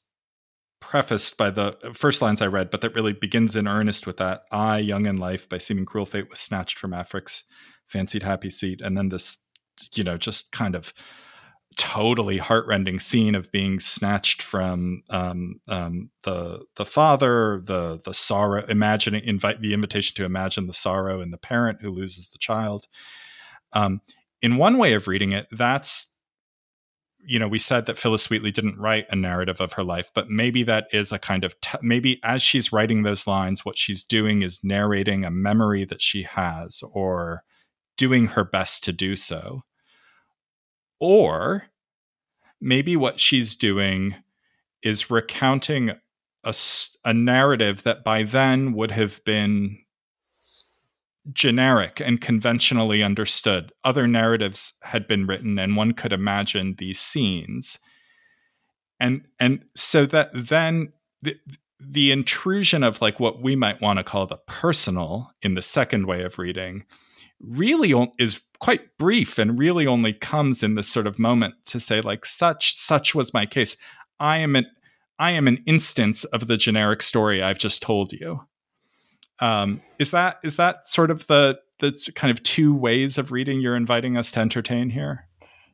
prefaced 0.81 1.37
by 1.37 1.51
the 1.51 1.77
first 1.95 2.23
lines 2.23 2.41
I 2.41 2.47
read, 2.47 2.71
but 2.71 2.81
that 2.83 2.95
really 2.95 3.13
begins 3.13 3.57
in 3.57 3.67
earnest 3.67 4.07
with 4.07 4.19
that 4.19 4.43
I, 4.53 4.79
young 4.79 5.07
in 5.07 5.17
life, 5.17 5.49
by 5.49 5.59
seeming 5.59 5.87
cruel 5.87 6.07
fate, 6.07 6.31
was 6.31 6.41
snatched 6.41 6.79
from 6.79 6.95
Afric's 6.95 7.45
fancied 7.87 8.23
happy 8.23 8.51
seat. 8.51 8.81
And 8.81 8.97
then 8.97 9.09
this, 9.09 9.39
you 9.95 10.05
know, 10.05 10.17
just 10.17 10.53
kind 10.53 10.75
of 10.75 10.93
totally 11.77 12.39
heartrending 12.39 12.99
scene 12.99 13.35
of 13.35 13.51
being 13.53 13.79
snatched 13.79 14.43
from 14.43 15.03
um, 15.11 15.61
um, 15.69 16.11
the 16.25 16.65
the 16.77 16.85
father, 16.85 17.63
the 17.65 18.01
the 18.05 18.15
sorrow, 18.15 18.65
imagining 18.69 19.23
invite 19.25 19.61
the 19.61 19.73
invitation 19.73 20.15
to 20.17 20.25
imagine 20.25 20.67
the 20.67 20.73
sorrow 20.73 21.21
in 21.21 21.31
the 21.31 21.39
parent 21.39 21.79
who 21.81 21.91
loses 21.91 22.31
the 22.31 22.39
child. 22.39 22.87
Um, 23.73 24.01
in 24.43 24.57
one 24.57 24.79
way 24.79 24.95
of 24.95 25.07
reading 25.07 25.33
it, 25.33 25.47
that's 25.53 26.07
you 27.25 27.39
know, 27.39 27.49
we 27.49 27.59
said 27.59 27.87
that 27.87 27.99
Phillis 27.99 28.31
Wheatley 28.31 28.51
didn't 28.51 28.79
write 28.79 29.07
a 29.11 29.17
narrative 29.17 29.61
of 29.61 29.75
her 29.75 29.85
life, 29.85 30.11
but 30.15 30.31
maybe 30.31 30.63
that 30.63 30.87
is 30.93 31.13
a 31.13 31.19
kind 31.19 31.45
of, 31.45 31.61
te- 31.61 31.79
maybe 31.83 32.21
as 32.23 32.43
she's 32.43 32.73
writing 32.73 33.03
those 33.03 33.27
lines, 33.27 33.65
what 33.65 33.77
she's 33.77 34.05
doing 34.05 34.43
is 34.43 34.65
narrating 34.65 35.25
a 35.25 35.31
memory 35.31 35.85
that 35.85 36.01
she 36.01 36.23
has 36.23 36.83
or 36.93 37.43
doing 37.97 38.27
her 38.29 38.45
best 38.45 38.85
to 38.85 38.93
do 38.93 39.17
so. 39.17 39.63
or 41.01 41.65
maybe 42.61 42.97
what 42.97 43.21
she's 43.21 43.55
doing 43.57 44.15
is 44.83 45.11
recounting 45.11 45.91
a, 46.45 46.55
a 47.05 47.15
narrative 47.15 47.83
that 47.85 48.05
by 48.05 48.23
then 48.23 48.73
would 48.73 48.91
have 48.91 49.23
been 49.25 49.79
generic 51.33 52.01
and 52.01 52.21
conventionally 52.21 53.03
understood. 53.03 53.73
Other 53.85 54.07
narratives 54.07 54.73
had 54.83 55.07
been 55.07 55.27
written, 55.27 55.59
and 55.59 55.77
one 55.77 55.93
could 55.93 56.13
imagine 56.13 56.77
these 56.79 57.01
scenes. 57.01 57.79
And 59.01 59.23
and 59.39 59.65
so 59.77 60.07
that 60.07 60.31
then 60.35 60.93
the, 61.23 61.37
the 61.81 62.11
intrusion 62.11 62.83
of 62.83 63.01
like 63.01 63.21
what 63.21 63.43
we 63.43 63.57
might 63.57 63.81
want 63.81 63.99
to 63.99 64.05
call 64.05 64.27
the 64.27 64.39
personal 64.47 65.31
in 65.43 65.55
the 65.55 65.63
second 65.63 66.07
way 66.07 66.23
of 66.23 66.39
reading 66.39 66.85
really 67.41 67.95
is 68.19 68.41
quite 68.59 68.97
brief 68.99 69.39
and 69.39 69.59
really 69.59 69.87
only 69.87 70.13
comes 70.13 70.63
in 70.63 70.75
this 70.75 70.89
sort 70.89 71.07
of 71.07 71.19
moment 71.19 71.55
to 71.67 71.79
say 71.79 72.01
like 72.01 72.27
such 72.27 72.75
such 72.75 73.15
was 73.15 73.33
my 73.33 73.47
case 73.47 73.77
i 74.19 74.39
am 74.39 74.57
an 74.57 74.67
i 75.21 75.31
am 75.31 75.47
an 75.47 75.63
instance 75.67 76.25
of 76.25 76.49
the 76.49 76.57
generic 76.57 77.01
story 77.01 77.41
i've 77.41 77.59
just 77.59 77.81
told 77.81 78.13
you 78.13 78.41
um, 79.41 79.81
is 79.99 80.11
that 80.11 80.39
is 80.43 80.57
that 80.57 80.89
sort 80.89 81.11
of 81.11 81.27
the 81.27 81.59
the 81.81 82.13
kind 82.15 82.31
of 82.31 82.43
two 82.43 82.75
ways 82.75 83.19
of 83.19 83.33
reading 83.33 83.61
you're 83.61 83.77
inviting 83.77 84.17
us 84.17 84.31
to 84.33 84.41
entertain 84.41 84.91
here 84.91 85.27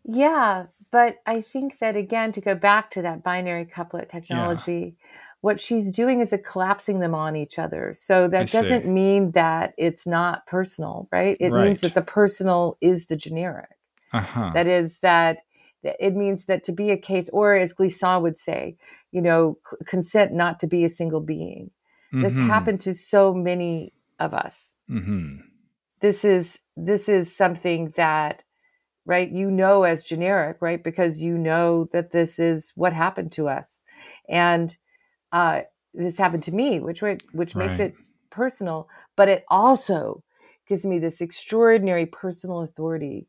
yeah 0.05 0.67
but 0.91 1.17
i 1.27 1.41
think 1.41 1.79
that 1.79 1.97
again 1.97 2.31
to 2.33 2.41
go 2.41 2.55
back 2.55 2.91
to 2.91 3.03
that 3.03 3.23
binary 3.23 3.65
couplet 3.65 4.09
technology 4.09 4.97
yeah 4.99 5.07
what 5.45 5.61
she's 5.61 5.93
doing 5.93 6.21
is 6.21 6.33
a 6.33 6.39
collapsing 6.39 7.01
them 7.01 7.15
on 7.15 7.37
each 7.37 7.59
other. 7.59 7.93
So 7.93 8.29
that 8.29 8.41
I 8.41 8.45
doesn't 8.45 8.85
see. 8.85 8.89
mean 8.89 9.33
that 9.33 9.75
it's 9.77 10.07
not 10.07 10.47
personal, 10.47 11.07
right? 11.13 11.37
It 11.39 11.51
right. 11.51 11.67
means 11.67 11.81
that 11.83 11.93
the 11.93 12.01
personal 12.01 12.79
is 12.81 13.07
the 13.07 13.17
generic. 13.17 13.69
Uh-huh. 14.15 14.53
That 14.55 14.67
is 14.67 15.01
that 15.01 15.41
it 15.83 16.17
means 16.17 16.47
that 16.47 16.65
to 16.65 16.73
be 16.73 16.91
a 16.91 16.97
case, 16.97 17.29
or 17.29 17.55
as 17.55 17.75
Glissant 17.75 18.23
would 18.23 18.39
say, 18.39 18.79
you 19.13 19.21
know, 19.21 19.59
consent 19.85 20.33
not 20.33 20.61
to 20.61 20.67
be 20.67 20.83
a 20.83 20.89
single 20.89 21.21
being. 21.21 21.71
Mm-hmm. 22.15 22.23
This 22.23 22.39
happened 22.39 22.81
to 22.81 22.95
so 22.95 23.35
many 23.35 23.93
of 24.19 24.33
us. 24.33 24.77
Mm-hmm. 24.91 25.41
This 26.01 26.25
is 26.25 26.61
this 26.77 27.09
is 27.09 27.35
something 27.35 27.93
that 27.97 28.43
right 29.07 29.31
you 29.31 29.51
know 29.51 29.83
as 29.83 30.03
generic 30.03 30.57
right 30.61 30.83
because 30.83 31.23
you 31.23 31.37
know 31.37 31.87
that 31.93 32.11
this 32.11 32.39
is 32.39 32.73
what 32.75 32.93
happened 32.95 33.31
to 33.33 33.49
us 33.49 33.83
and 34.29 34.77
uh, 35.35 35.63
this 35.93 36.17
happened 36.17 36.45
to 36.45 36.53
me, 36.55 36.81
which 36.81 37.03
which 37.03 37.57
makes 37.57 37.79
right. 37.79 37.91
it 37.91 37.95
personal, 38.31 38.89
but 39.17 39.29
it 39.29 39.45
also 39.49 40.23
gives 40.67 40.87
me 40.87 40.99
this 40.99 41.21
extraordinary 41.21 42.07
personal 42.07 42.63
authority 42.63 43.29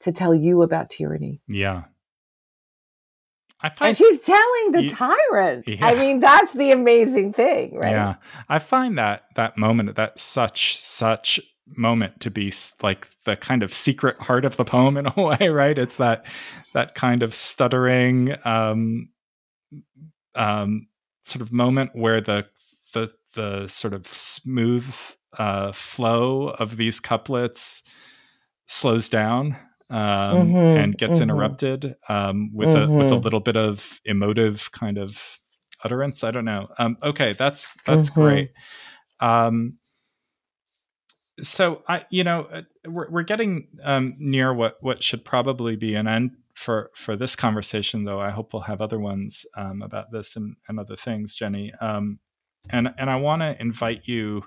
to 0.00 0.12
tell 0.12 0.34
you 0.34 0.62
about 0.62 0.90
tyranny. 0.90 1.40
Yeah. 1.48 1.84
I 3.60 3.70
find, 3.70 3.88
and 3.88 3.96
she's 3.96 4.22
telling 4.22 4.72
the 4.72 4.86
tyrant. 4.88 5.68
Yeah. 5.68 5.86
I 5.86 5.94
mean, 5.94 6.20
that's 6.20 6.52
the 6.52 6.72
amazing 6.72 7.32
thing, 7.32 7.76
right? 7.76 7.92
Yeah, 7.92 8.14
I 8.48 8.58
find 8.58 8.98
that 8.98 9.24
that 9.34 9.56
moment, 9.56 9.96
that 9.96 10.20
such 10.20 10.78
such 10.78 11.40
moment, 11.66 12.20
to 12.20 12.30
be 12.30 12.52
like 12.82 13.08
the 13.24 13.36
kind 13.36 13.62
of 13.62 13.72
secret 13.72 14.16
heart 14.18 14.44
of 14.44 14.56
the 14.56 14.64
poem 14.64 14.96
in 14.98 15.06
a 15.06 15.12
way, 15.16 15.48
right? 15.48 15.76
It's 15.76 15.96
that 15.96 16.26
that 16.74 16.94
kind 16.94 17.22
of 17.22 17.34
stuttering, 17.34 18.36
um, 18.44 19.08
um, 20.34 20.88
sort 21.22 21.40
of 21.40 21.50
moment 21.50 21.92
where 21.94 22.20
the 22.20 22.46
the 22.92 23.10
the 23.34 23.68
sort 23.68 23.94
of 23.94 24.06
smooth 24.06 24.94
uh, 25.38 25.72
flow 25.72 26.48
of 26.50 26.76
these 26.76 27.00
couplets 27.00 27.82
slows 28.66 29.08
down 29.08 29.56
um, 29.90 29.98
mm-hmm, 29.98 30.56
and 30.56 30.98
gets 30.98 31.14
mm-hmm. 31.14 31.24
interrupted 31.24 31.94
um, 32.08 32.50
with 32.52 32.68
mm-hmm. 32.68 32.92
a 32.92 32.96
with 32.96 33.06
a 33.06 33.10
mm-hmm. 33.10 33.22
little 33.22 33.40
bit 33.40 33.56
of 33.56 34.00
emotive 34.04 34.70
kind 34.72 34.98
of 34.98 35.38
utterance. 35.84 36.24
I 36.24 36.30
don't 36.30 36.44
know. 36.44 36.68
Um, 36.78 36.98
okay, 37.02 37.32
that's 37.32 37.74
that's 37.86 38.10
mm-hmm. 38.10 38.20
great. 38.20 38.50
Um, 39.20 39.78
so 41.42 41.82
I, 41.88 42.02
you 42.10 42.24
know, 42.24 42.48
uh, 42.52 42.62
we're 42.86 43.10
we're 43.10 43.22
getting 43.22 43.68
um, 43.84 44.16
near 44.18 44.52
what 44.52 44.76
what 44.80 45.02
should 45.02 45.24
probably 45.24 45.76
be 45.76 45.94
an 45.94 46.08
end 46.08 46.32
for 46.56 46.90
for 46.94 47.16
this 47.16 47.36
conversation, 47.36 48.04
though, 48.04 48.20
I 48.20 48.30
hope 48.30 48.52
we'll 48.52 48.62
have 48.62 48.80
other 48.80 48.98
ones 48.98 49.44
um, 49.56 49.82
about 49.82 50.10
this 50.10 50.36
and, 50.36 50.56
and 50.68 50.80
other 50.80 50.96
things, 50.96 51.34
Jenny. 51.34 51.72
Um, 51.80 52.18
and 52.70 52.92
and 52.98 53.10
I 53.10 53.16
want 53.16 53.42
to 53.42 53.60
invite 53.60 54.08
you 54.08 54.42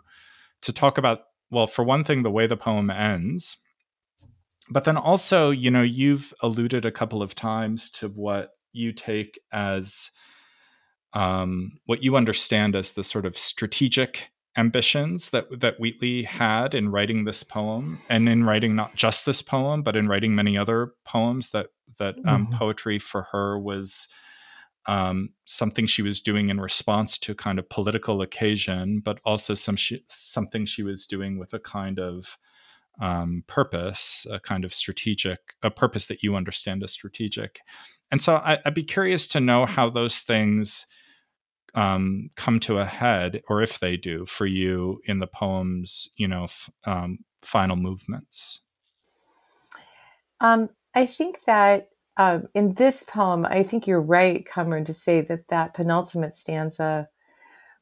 to 0.63 0.73
talk 0.73 0.97
about 0.97 1.19
well, 1.51 1.67
for 1.67 1.83
one 1.83 2.03
thing, 2.03 2.23
the 2.23 2.31
way 2.31 2.47
the 2.47 2.57
poem 2.57 2.89
ends, 2.89 3.57
but 4.69 4.83
then 4.83 4.97
also, 4.97 5.49
you 5.49 5.71
know, 5.71 5.81
you've 5.81 6.33
alluded 6.41 6.85
a 6.85 6.91
couple 6.91 7.21
of 7.21 7.35
times 7.35 7.89
to 7.91 8.09
what 8.09 8.51
you 8.71 8.91
take 8.91 9.39
as 9.51 10.11
um, 11.13 11.79
what 11.85 12.03
you 12.03 12.15
understand 12.15 12.75
as 12.75 12.91
the 12.91 13.03
sort 13.03 13.25
of 13.25 13.37
strategic 13.37 14.29
ambitions 14.57 15.29
that 15.29 15.59
that 15.59 15.79
Wheatley 15.79 16.23
had 16.23 16.73
in 16.73 16.89
writing 16.89 17.23
this 17.23 17.43
poem, 17.43 17.97
and 18.09 18.29
in 18.29 18.43
writing 18.43 18.75
not 18.75 18.95
just 18.95 19.25
this 19.25 19.41
poem, 19.41 19.81
but 19.81 19.95
in 19.95 20.07
writing 20.07 20.35
many 20.35 20.57
other 20.57 20.93
poems. 21.05 21.49
That 21.49 21.67
that 21.97 22.15
um, 22.25 22.45
mm-hmm. 22.45 22.57
poetry 22.57 22.99
for 22.99 23.23
her 23.31 23.59
was 23.59 24.07
um, 24.87 25.29
something 25.45 25.85
she 25.85 26.01
was 26.01 26.21
doing 26.21 26.49
in 26.49 26.59
response 26.59 27.17
to 27.19 27.31
a 27.31 27.35
kind 27.35 27.59
of 27.59 27.69
political 27.69 28.21
occasion, 28.21 29.01
but 29.03 29.19
also 29.25 29.53
some 29.53 29.75
she, 29.75 30.03
something 30.09 30.65
she 30.65 30.83
was 30.83 31.07
doing 31.07 31.37
with 31.37 31.53
a 31.53 31.59
kind 31.59 31.99
of 31.99 32.37
um, 32.99 33.43
purpose, 33.47 34.25
a 34.29 34.39
kind 34.39 34.65
of 34.65 34.73
strategic, 34.73 35.39
a 35.63 35.71
purpose 35.71 36.07
that 36.07 36.23
you 36.23 36.35
understand 36.35 36.83
as 36.83 36.91
strategic. 36.91 37.61
And 38.11 38.21
so 38.21 38.35
I, 38.37 38.57
I'd 38.65 38.73
be 38.73 38.83
curious 38.83 39.27
to 39.27 39.39
know 39.39 39.65
how 39.65 39.89
those 39.89 40.21
things 40.21 40.85
um, 41.75 42.29
come 42.35 42.59
to 42.61 42.79
a 42.79 42.85
head, 42.85 43.41
or 43.47 43.61
if 43.61 43.79
they 43.79 43.97
do, 43.97 44.25
for 44.25 44.45
you 44.45 45.01
in 45.05 45.19
the 45.19 45.27
poem's, 45.27 46.09
you 46.15 46.27
know, 46.27 46.45
f- 46.45 46.69
um, 46.85 47.19
final 47.41 47.75
movements? 47.75 48.61
Um, 50.41 50.69
I 50.95 51.05
think 51.05 51.39
that 51.45 51.89
um, 52.17 52.47
in 52.53 52.73
this 52.73 53.03
poem, 53.03 53.45
I 53.45 53.63
think 53.63 53.87
you're 53.87 54.01
right, 54.01 54.45
Kamran, 54.45 54.85
to 54.85 54.93
say 54.93 55.21
that 55.21 55.47
that 55.49 55.73
penultimate 55.73 56.33
stanza 56.33 57.07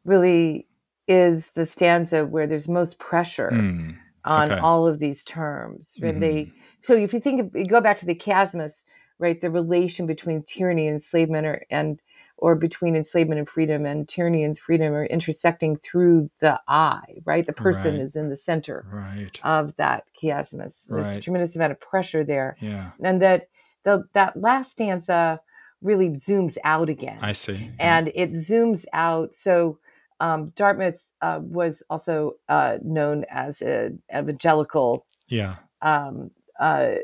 really 0.05 0.67
is 1.07 1.51
the 1.51 1.65
stanza 1.65 2.25
where 2.25 2.47
there's 2.47 2.67
most 2.67 2.99
pressure 2.99 3.49
mm, 3.51 3.95
on 4.27 4.51
okay. 4.51 4.61
all 4.61 4.87
of 4.87 4.99
these 4.99 5.23
terms. 5.23 5.97
Mm-hmm. 6.01 6.19
they 6.19 6.51
so 6.81 6.93
if 6.93 7.13
you 7.13 7.19
think 7.19 7.41
of, 7.41 7.55
you 7.55 7.67
go 7.67 7.81
back 7.81 7.97
to 7.97 8.05
the 8.05 8.15
chiasmus, 8.15 8.85
right, 9.19 9.39
the 9.39 9.51
relation 9.51 10.05
between 10.05 10.43
tyranny 10.43 10.87
and 10.87 10.95
enslavement, 10.95 11.45
or, 11.45 11.65
and 11.69 11.99
or 12.37 12.55
between 12.55 12.95
enslavement 12.95 13.39
and 13.39 13.49
freedom 13.49 13.85
and 13.85 14.07
tyranny 14.07 14.43
and 14.43 14.57
freedom 14.57 14.93
are 14.93 15.05
intersecting 15.05 15.75
through 15.75 16.29
the 16.39 16.59
I, 16.67 17.01
right? 17.25 17.45
The 17.45 17.53
person 17.53 17.95
right. 17.95 18.03
is 18.03 18.15
in 18.15 18.29
the 18.29 18.35
center 18.35 18.85
right. 18.91 19.39
of 19.43 19.75
that 19.77 20.03
chiasmus. 20.21 20.87
There's 20.87 21.07
right. 21.07 21.17
a 21.17 21.21
tremendous 21.21 21.55
amount 21.55 21.71
of 21.71 21.79
pressure 21.79 22.23
there. 22.23 22.55
Yeah. 22.61 22.91
And 23.01 23.21
that 23.21 23.49
the 23.83 24.03
that 24.13 24.39
last 24.39 24.71
stanza 24.71 25.41
really 25.81 26.09
zooms 26.09 26.57
out 26.63 26.89
again. 26.89 27.19
I 27.21 27.33
see. 27.33 27.53
Yeah. 27.53 27.97
And 27.97 28.11
it 28.13 28.31
zooms 28.31 28.85
out. 28.93 29.33
So 29.35 29.79
um, 30.19 30.49
Dartmouth 30.55 31.06
uh, 31.21 31.39
was 31.41 31.83
also 31.89 32.35
uh, 32.49 32.77
known 32.83 33.25
as 33.29 33.61
an 33.61 34.01
evangelical 34.15 35.05
yeah. 35.27 35.55
um, 35.81 36.31
uh, 36.59 36.95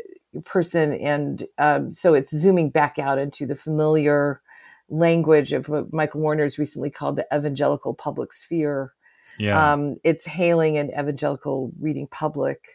person. 0.45 0.93
And 0.93 1.43
um, 1.57 1.91
so 1.91 2.13
it's 2.13 2.35
zooming 2.35 2.69
back 2.69 2.99
out 2.99 3.19
into 3.19 3.45
the 3.45 3.55
familiar 3.55 4.41
language 4.89 5.53
of 5.53 5.69
what 5.69 5.93
Michael 5.93 6.21
Warner 6.21 6.43
has 6.43 6.59
recently 6.59 6.89
called 6.89 7.15
the 7.15 7.27
evangelical 7.33 7.93
public 7.93 8.33
sphere. 8.33 8.93
Yeah. 9.39 9.73
Um, 9.73 9.95
it's 10.03 10.25
hailing 10.25 10.77
an 10.77 10.91
evangelical 10.91 11.71
reading 11.79 12.07
public. 12.07 12.65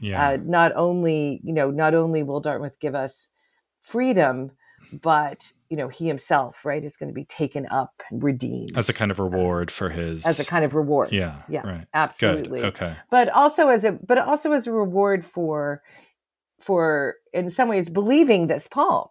Yeah. 0.00 0.28
Uh, 0.28 0.38
not 0.44 0.72
only, 0.76 1.40
you 1.42 1.52
know, 1.52 1.70
not 1.70 1.94
only 1.94 2.22
will 2.22 2.40
Dartmouth 2.40 2.78
give 2.78 2.94
us 2.94 3.30
freedom, 3.80 4.52
but 4.92 5.52
you 5.68 5.76
know, 5.76 5.88
he 5.88 6.06
himself, 6.06 6.64
right, 6.64 6.84
is 6.84 6.96
going 6.96 7.08
to 7.08 7.14
be 7.14 7.24
taken 7.24 7.66
up 7.70 8.02
and 8.10 8.22
redeemed 8.22 8.76
as 8.76 8.88
a 8.88 8.92
kind 8.92 9.10
of 9.10 9.18
reward 9.18 9.70
for 9.70 9.88
his 9.88 10.26
as 10.26 10.40
a 10.40 10.44
kind 10.44 10.64
of 10.64 10.74
reward. 10.74 11.12
Yeah. 11.12 11.42
Yeah. 11.48 11.66
Right. 11.66 11.86
Absolutely. 11.94 12.60
Good. 12.60 12.68
Okay. 12.68 12.94
But 13.10 13.28
also 13.30 13.68
as 13.68 13.84
a 13.84 13.92
but 13.92 14.18
also 14.18 14.52
as 14.52 14.66
a 14.66 14.72
reward 14.72 15.24
for 15.24 15.82
for 16.60 17.16
in 17.32 17.50
some 17.50 17.68
ways 17.68 17.90
believing 17.90 18.46
this 18.46 18.68
poem 18.68 19.08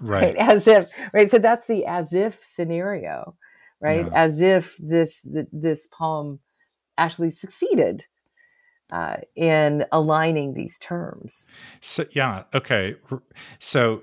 right. 0.00 0.22
right. 0.22 0.36
as 0.36 0.66
if 0.66 0.88
right 1.12 1.28
so 1.28 1.38
that's 1.38 1.66
the 1.66 1.84
as 1.86 2.14
if 2.14 2.34
scenario 2.34 3.34
right 3.80 4.06
yeah. 4.06 4.12
as 4.14 4.40
if 4.40 4.76
this 4.78 5.22
the, 5.22 5.46
this 5.52 5.86
poem 5.88 6.38
actually 6.96 7.30
succeeded 7.30 8.04
uh, 8.90 9.16
in 9.34 9.84
aligning 9.90 10.54
these 10.54 10.78
terms 10.78 11.50
so 11.80 12.04
yeah 12.12 12.44
okay 12.54 12.94
so 13.58 14.02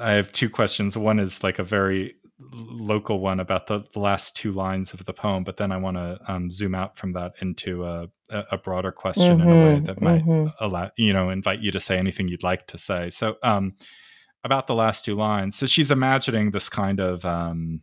i 0.00 0.12
have 0.12 0.32
two 0.32 0.50
questions 0.50 0.96
one 0.96 1.18
is 1.18 1.42
like 1.42 1.58
a 1.58 1.64
very 1.64 2.14
local 2.38 3.20
one 3.20 3.40
about 3.40 3.66
the, 3.66 3.84
the, 3.92 4.00
last 4.00 4.36
two 4.36 4.52
lines 4.52 4.92
of 4.92 5.04
the 5.06 5.12
poem, 5.12 5.42
but 5.42 5.56
then 5.56 5.72
I 5.72 5.78
want 5.78 5.96
to 5.96 6.18
um, 6.28 6.50
zoom 6.50 6.74
out 6.74 6.96
from 6.96 7.12
that 7.12 7.32
into 7.40 7.84
a, 7.84 8.08
a 8.30 8.58
broader 8.58 8.92
question 8.92 9.38
mm-hmm, 9.38 9.48
in 9.48 9.56
a 9.56 9.64
way 9.64 9.76
mm-hmm, 9.76 9.84
that 9.86 10.00
might 10.00 10.24
mm-hmm. 10.24 10.48
allow 10.64 10.90
you 10.96 11.12
know 11.12 11.30
invite 11.30 11.60
you 11.60 11.70
to 11.70 11.80
say 11.80 11.98
anything 11.98 12.28
you'd 12.28 12.42
like 12.42 12.66
to 12.68 12.78
say. 12.78 13.08
So 13.10 13.36
um, 13.42 13.74
about 14.44 14.66
the 14.66 14.74
last 14.74 15.04
two 15.04 15.14
lines, 15.14 15.56
so 15.56 15.66
she's 15.66 15.90
imagining 15.90 16.50
this 16.50 16.68
kind 16.68 17.00
of 17.00 17.24
um, 17.24 17.80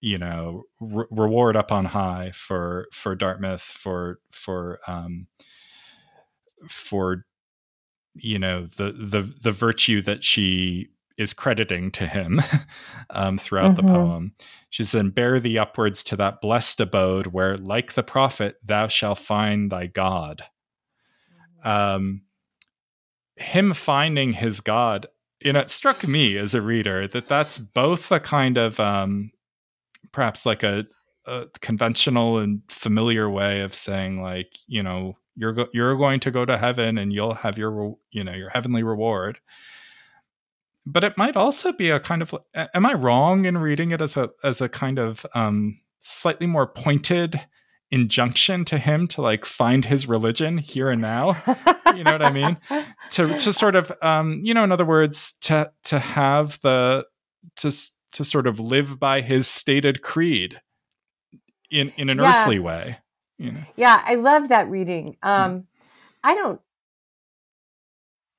you 0.00 0.16
know 0.16 0.64
re- 0.80 1.06
reward 1.10 1.56
up 1.56 1.70
on 1.70 1.84
high 1.84 2.32
for 2.34 2.86
for 2.92 3.14
Dartmouth 3.14 3.60
for 3.60 4.20
for 4.30 4.80
um, 4.86 5.26
for 6.68 7.26
you 8.14 8.38
know 8.38 8.66
the 8.76 8.92
the 8.92 9.30
the 9.42 9.52
virtue 9.52 10.00
that 10.02 10.24
she 10.24 10.88
is 11.18 11.34
crediting 11.34 11.90
to 11.90 12.06
him 12.06 12.40
um, 13.10 13.36
throughout 13.36 13.76
mm-hmm. 13.76 13.86
the 13.86 13.92
poem. 13.92 14.32
She 14.70 14.84
said, 14.84 15.14
Bear 15.14 15.40
thee 15.40 15.58
upwards 15.58 16.02
to 16.04 16.16
that 16.16 16.40
blessed 16.40 16.80
abode 16.80 17.28
where, 17.28 17.58
like 17.58 17.94
the 17.94 18.02
prophet, 18.02 18.56
thou 18.64 18.86
shalt 18.88 19.18
find 19.18 19.70
thy 19.70 19.86
God. 19.86 20.44
Mm-hmm. 21.64 21.68
Um, 21.68 22.22
him 23.36 23.74
finding 23.74 24.32
his 24.32 24.60
God, 24.60 25.06
you 25.40 25.52
know, 25.52 25.60
it 25.60 25.70
struck 25.70 26.06
me 26.06 26.36
as 26.36 26.54
a 26.54 26.62
reader 26.62 27.06
that 27.08 27.26
that's 27.26 27.58
both 27.58 28.10
a 28.10 28.20
kind 28.20 28.56
of 28.56 28.80
um, 28.80 29.30
perhaps 30.12 30.46
like 30.46 30.62
a, 30.62 30.84
a 31.26 31.46
conventional 31.60 32.38
and 32.38 32.62
familiar 32.68 33.28
way 33.28 33.60
of 33.60 33.74
saying, 33.74 34.22
like, 34.22 34.56
you 34.66 34.82
know, 34.82 35.16
you're 35.36 35.52
go- 35.52 35.68
you're 35.72 35.96
going 35.96 36.20
to 36.20 36.30
go 36.30 36.44
to 36.44 36.58
heaven 36.58 36.98
and 36.98 37.12
you'll 37.12 37.34
have 37.34 37.56
your 37.56 37.96
you 38.10 38.24
know 38.24 38.32
your 38.32 38.50
heavenly 38.50 38.82
reward 38.82 39.38
but 40.92 41.04
it 41.04 41.18
might 41.18 41.36
also 41.36 41.72
be 41.72 41.90
a 41.90 42.00
kind 42.00 42.22
of 42.22 42.34
am 42.54 42.86
i 42.86 42.92
wrong 42.92 43.44
in 43.44 43.58
reading 43.58 43.90
it 43.90 44.00
as 44.00 44.16
a 44.16 44.30
as 44.42 44.60
a 44.60 44.68
kind 44.68 44.98
of 44.98 45.24
um 45.34 45.78
slightly 46.00 46.46
more 46.46 46.66
pointed 46.66 47.40
injunction 47.90 48.64
to 48.64 48.78
him 48.78 49.06
to 49.06 49.22
like 49.22 49.44
find 49.44 49.84
his 49.84 50.06
religion 50.06 50.58
here 50.58 50.90
and 50.90 51.00
now 51.00 51.36
you 51.96 52.04
know 52.04 52.12
what 52.12 52.22
i 52.22 52.30
mean 52.30 52.58
to 53.10 53.26
to 53.38 53.52
sort 53.52 53.74
of 53.74 53.90
um 54.02 54.40
you 54.42 54.52
know 54.52 54.64
in 54.64 54.72
other 54.72 54.84
words 54.84 55.34
to 55.40 55.70
to 55.84 55.98
have 55.98 56.58
the 56.62 57.04
to 57.56 57.70
to 58.12 58.24
sort 58.24 58.46
of 58.46 58.60
live 58.60 58.98
by 58.98 59.20
his 59.20 59.46
stated 59.46 60.02
creed 60.02 60.60
in 61.70 61.92
in 61.96 62.10
an 62.10 62.18
yeah. 62.18 62.42
earthly 62.42 62.58
way 62.58 62.98
you 63.38 63.50
know? 63.50 63.60
yeah 63.76 64.02
i 64.04 64.14
love 64.14 64.48
that 64.48 64.68
reading 64.68 65.16
hmm. 65.22 65.28
um 65.28 65.66
i 66.22 66.34
don't 66.34 66.60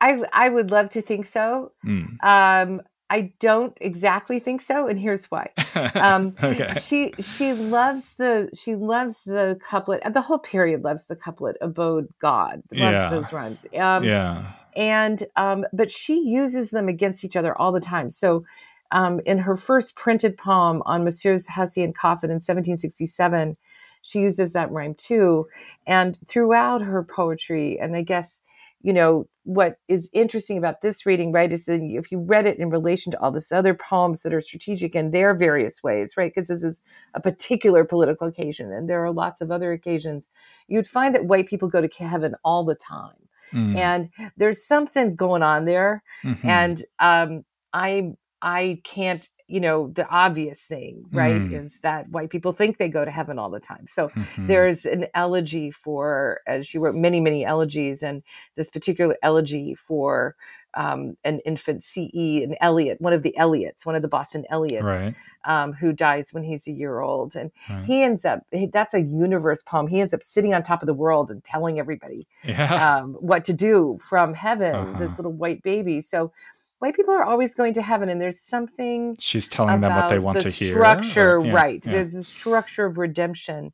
I 0.01 0.23
I 0.33 0.49
would 0.49 0.71
love 0.71 0.89
to 0.91 1.01
think 1.01 1.25
so. 1.25 1.71
Mm. 1.85 2.23
Um, 2.23 2.81
I 3.11 3.33
don't 3.39 3.75
exactly 3.81 4.39
think 4.39 4.61
so, 4.61 4.87
and 4.87 4.99
here's 4.99 5.25
why. 5.25 5.49
Um, 5.95 6.35
okay. 6.43 6.73
She 6.79 7.13
she 7.19 7.53
loves 7.53 8.15
the 8.15 8.49
she 8.53 8.75
loves 8.75 9.23
the 9.23 9.59
couplet. 9.61 10.01
The 10.13 10.21
whole 10.21 10.39
period 10.39 10.83
loves 10.83 11.07
the 11.07 11.15
couplet. 11.15 11.57
Abode 11.61 12.07
God 12.19 12.61
loves 12.71 12.99
yeah. 12.99 13.09
those 13.09 13.33
rhymes. 13.33 13.65
Um, 13.77 14.03
yeah. 14.03 14.43
And 14.75 15.23
um, 15.35 15.65
but 15.73 15.91
she 15.91 16.19
uses 16.19 16.69
them 16.69 16.87
against 16.87 17.25
each 17.25 17.35
other 17.35 17.57
all 17.57 17.71
the 17.71 17.79
time. 17.79 18.09
So. 18.09 18.45
Um, 18.91 19.19
in 19.27 19.37
her 19.37 19.55
first 19.55 19.95
printed 19.95 20.35
poem 20.35 20.81
on 20.83 21.03
Messieurs 21.03 21.45
Hussey 21.45 21.83
and 21.83 21.93
Coffin 21.93 22.31
in 22.31 22.37
1767, 22.37 23.55
she 24.01 24.19
uses 24.21 24.53
that 24.53 24.71
rhyme 24.71 24.95
too. 24.95 25.47
And 25.85 26.17
throughout 26.27 26.81
her 26.81 27.03
poetry, 27.03 27.79
and 27.79 27.95
I 27.95 28.01
guess 28.01 28.41
you 28.81 28.93
know, 28.93 29.27
what 29.43 29.77
is 29.87 30.09
interesting 30.13 30.57
about 30.57 30.81
this 30.81 31.05
reading, 31.05 31.31
right, 31.31 31.51
is 31.51 31.65
that 31.65 31.81
if 31.81 32.11
you 32.11 32.19
read 32.19 32.45
it 32.45 32.59
in 32.59 32.69
relation 32.69 33.11
to 33.11 33.19
all 33.19 33.31
this 33.31 33.51
other 33.51 33.73
poems 33.73 34.21
that 34.21 34.33
are 34.33 34.41
strategic 34.41 34.95
in 34.95 35.11
their 35.11 35.33
various 35.33 35.83
ways, 35.83 36.13
right, 36.15 36.31
because 36.33 36.47
this 36.47 36.63
is 36.63 36.81
a 37.13 37.19
particular 37.19 37.83
political 37.83 38.27
occasion 38.27 38.71
and 38.71 38.89
there 38.89 39.03
are 39.03 39.11
lots 39.11 39.41
of 39.41 39.51
other 39.51 39.71
occasions, 39.71 40.29
you'd 40.67 40.87
find 40.87 41.15
that 41.15 41.25
white 41.25 41.47
people 41.47 41.67
go 41.67 41.81
to 41.81 42.05
heaven 42.05 42.35
all 42.43 42.63
the 42.63 42.75
time. 42.75 43.15
Mm. 43.51 43.77
And 43.77 44.09
there's 44.37 44.63
something 44.63 45.15
going 45.15 45.41
on 45.41 45.65
there. 45.65 46.03
Mm-hmm. 46.23 46.47
And 46.47 46.85
um, 46.99 47.45
I 47.73 48.13
I 48.41 48.81
can't 48.83 49.27
you 49.49 49.59
know 49.59 49.87
the 49.87 50.07
obvious 50.09 50.63
thing 50.63 51.03
right 51.11 51.35
mm. 51.35 51.59
is 51.59 51.79
that 51.79 52.07
white 52.09 52.29
people 52.29 52.51
think 52.51 52.77
they 52.77 52.87
go 52.87 53.03
to 53.03 53.11
heaven 53.11 53.39
all 53.39 53.49
the 53.49 53.59
time 53.59 53.87
so 53.87 54.09
mm-hmm. 54.09 54.47
there's 54.47 54.85
an 54.85 55.07
elegy 55.13 55.71
for 55.71 56.39
as 56.47 56.67
she 56.67 56.77
wrote 56.77 56.95
many 56.95 57.19
many 57.19 57.43
elegies 57.43 58.03
and 58.03 58.21
this 58.55 58.69
particular 58.69 59.17
elegy 59.23 59.75
for 59.75 60.35
um, 60.75 61.17
an 61.23 61.39
infant 61.45 61.83
ce 61.83 61.97
an 61.97 62.55
eliot 62.61 63.01
one 63.01 63.11
of 63.11 63.23
the 63.23 63.33
eliots 63.39 63.87
one 63.87 63.95
of 63.95 64.03
the 64.03 64.07
boston 64.07 64.45
eliots 64.51 64.83
right. 64.83 65.15
um, 65.45 65.73
who 65.73 65.91
dies 65.91 66.31
when 66.31 66.43
he's 66.43 66.67
a 66.67 66.71
year 66.71 66.99
old 66.99 67.35
and 67.35 67.51
right. 67.69 67.85
he 67.85 68.03
ends 68.03 68.23
up 68.23 68.43
that's 68.71 68.93
a 68.93 69.01
universe 69.01 69.63
poem 69.63 69.87
he 69.87 69.99
ends 69.99 70.13
up 70.13 70.21
sitting 70.21 70.53
on 70.53 70.61
top 70.61 70.83
of 70.83 70.87
the 70.87 70.93
world 70.93 71.31
and 71.31 71.43
telling 71.43 71.79
everybody 71.79 72.27
yeah. 72.43 72.97
um, 72.97 73.13
what 73.15 73.43
to 73.43 73.53
do 73.53 73.97
from 73.99 74.35
heaven 74.35 74.75
uh-huh. 74.75 74.99
this 74.99 75.17
little 75.17 75.33
white 75.33 75.63
baby 75.63 76.01
so 76.01 76.31
white 76.79 76.95
people 76.95 77.13
are 77.13 77.23
always 77.23 77.53
going 77.53 77.73
to 77.73 77.81
heaven 77.81 78.09
and 78.09 78.19
there's 78.19 78.39
something 78.39 79.15
she's 79.19 79.47
telling 79.47 79.81
them 79.81 79.95
what 79.95 80.09
they 80.09 80.19
want 80.19 80.37
the 80.37 80.43
to 80.43 80.49
hear 80.49 80.71
structure 80.71 81.41
yeah, 81.43 81.53
right 81.53 81.85
yeah. 81.85 81.93
there's 81.93 82.15
a 82.15 82.23
structure 82.23 82.85
of 82.85 82.97
redemption 82.97 83.71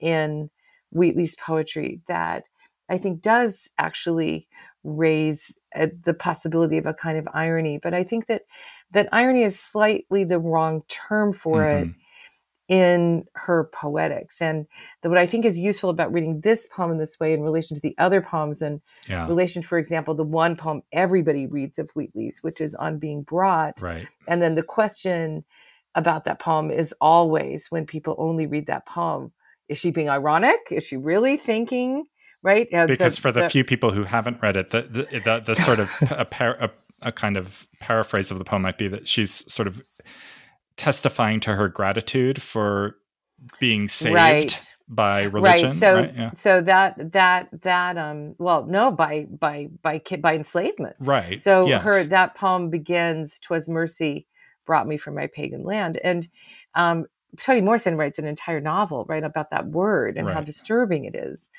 in 0.00 0.50
wheatley's 0.90 1.36
poetry 1.36 2.00
that 2.08 2.44
i 2.88 2.98
think 2.98 3.22
does 3.22 3.70
actually 3.78 4.46
raise 4.84 5.56
uh, 5.74 5.86
the 6.04 6.14
possibility 6.14 6.78
of 6.78 6.86
a 6.86 6.94
kind 6.94 7.18
of 7.18 7.28
irony 7.32 7.78
but 7.82 7.94
i 7.94 8.02
think 8.02 8.26
that 8.26 8.42
that 8.90 9.08
irony 9.12 9.42
is 9.42 9.58
slightly 9.58 10.24
the 10.24 10.38
wrong 10.38 10.82
term 10.88 11.32
for 11.32 11.60
mm-hmm. 11.60 11.90
it 11.90 11.94
in 12.68 13.24
her 13.34 13.70
poetics. 13.72 14.42
And 14.42 14.66
the, 15.02 15.08
what 15.08 15.18
I 15.18 15.26
think 15.26 15.44
is 15.44 15.58
useful 15.58 15.90
about 15.90 16.12
reading 16.12 16.40
this 16.40 16.66
poem 16.66 16.90
in 16.90 16.98
this 16.98 17.18
way 17.20 17.32
in 17.32 17.42
relation 17.42 17.74
to 17.76 17.80
the 17.80 17.94
other 17.98 18.20
poems 18.20 18.60
and 18.60 18.80
yeah. 19.08 19.26
relation, 19.26 19.62
for 19.62 19.78
example, 19.78 20.14
the 20.14 20.24
one 20.24 20.56
poem 20.56 20.82
everybody 20.92 21.46
reads 21.46 21.78
of 21.78 21.90
Wheatley's, 21.92 22.40
which 22.42 22.60
is 22.60 22.74
on 22.74 22.98
being 22.98 23.22
brought. 23.22 23.80
Right. 23.80 24.06
And 24.26 24.42
then 24.42 24.54
the 24.54 24.62
question 24.62 25.44
about 25.94 26.24
that 26.24 26.40
poem 26.40 26.70
is 26.70 26.92
always 27.00 27.70
when 27.70 27.86
people 27.86 28.16
only 28.18 28.46
read 28.46 28.66
that 28.66 28.86
poem, 28.86 29.32
is 29.68 29.78
she 29.78 29.90
being 29.90 30.10
ironic? 30.10 30.68
Is 30.70 30.84
she 30.84 30.96
really 30.96 31.36
thinking? 31.36 32.04
Right, 32.42 32.72
uh, 32.72 32.86
because 32.86 33.16
the, 33.16 33.22
for 33.22 33.32
the, 33.32 33.40
the, 33.40 33.50
few 33.50 33.64
people 33.64 33.90
who 33.90 34.04
haven't 34.04 34.40
read 34.40 34.56
it, 34.56 34.70
the 34.70 34.82
the, 34.82 35.20
the, 35.20 35.42
the 35.46 35.56
sort 35.56 35.80
of 35.80 35.90
a, 36.16 36.24
par, 36.24 36.56
a, 36.60 36.70
a 37.02 37.10
kind 37.10 37.36
of 37.36 37.66
paraphrase 37.80 38.30
of 38.30 38.38
the 38.38 38.44
poem 38.44 38.62
might 38.62 38.78
be 38.78 38.86
that 38.86 39.08
she's 39.08 39.52
sort 39.52 39.66
of 39.66 39.82
testifying 40.76 41.40
to 41.40 41.54
her 41.54 41.68
gratitude 41.68 42.42
for 42.42 42.96
being 43.60 43.88
saved 43.88 44.14
right. 44.14 44.72
by 44.88 45.24
religion. 45.24 45.70
Right. 45.70 45.78
So 45.78 45.94
right? 45.96 46.14
Yeah. 46.16 46.30
so 46.34 46.60
that 46.62 47.12
that 47.12 47.48
that 47.62 47.98
um 47.98 48.34
well 48.38 48.64
no 48.66 48.90
by 48.90 49.24
by 49.24 49.68
by 49.82 50.00
by 50.20 50.34
enslavement. 50.34 50.96
Right. 50.98 51.40
So 51.40 51.66
yes. 51.66 51.82
her 51.82 52.04
that 52.04 52.36
poem 52.36 52.70
begins 52.70 53.38
"Twas 53.38 53.68
mercy 53.68 54.26
brought 54.64 54.86
me 54.88 54.96
from 54.96 55.14
my 55.14 55.26
pagan 55.28 55.64
land," 55.64 55.98
and 56.02 56.28
um, 56.74 57.06
Toni 57.40 57.60
Morrison 57.60 57.96
writes 57.96 58.18
an 58.18 58.26
entire 58.26 58.60
novel 58.60 59.04
right 59.08 59.24
about 59.24 59.50
that 59.50 59.66
word 59.66 60.16
and 60.16 60.26
right. 60.26 60.34
how 60.34 60.40
disturbing 60.40 61.04
it 61.04 61.14
is. 61.14 61.50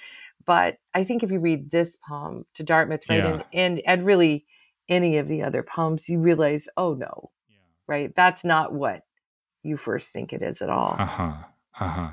But 0.46 0.78
I 0.94 1.04
think 1.04 1.24
if 1.24 1.32
you 1.32 1.40
read 1.40 1.72
this 1.72 1.98
poem 1.98 2.46
to 2.54 2.64
Dartmouth, 2.64 3.04
right, 3.10 3.18
yeah. 3.18 3.34
and, 3.34 3.46
and 3.54 3.82
and 3.86 4.06
really 4.06 4.46
any 4.90 5.18
of 5.18 5.28
the 5.28 5.44
other 5.44 5.64
poems, 5.64 6.08
you 6.08 6.20
realize, 6.20 6.70
oh 6.78 6.94
no, 6.94 7.32
yeah. 7.50 7.58
right, 7.88 8.16
that's 8.16 8.46
not 8.46 8.74
what 8.74 9.04
you 9.64 9.78
first 9.78 10.12
think 10.12 10.34
it 10.34 10.42
is 10.42 10.62
at 10.62 10.70
all. 10.70 10.96
Uh 10.98 11.06
huh. 11.06 11.34
Uh 11.80 11.88
huh. 11.88 12.10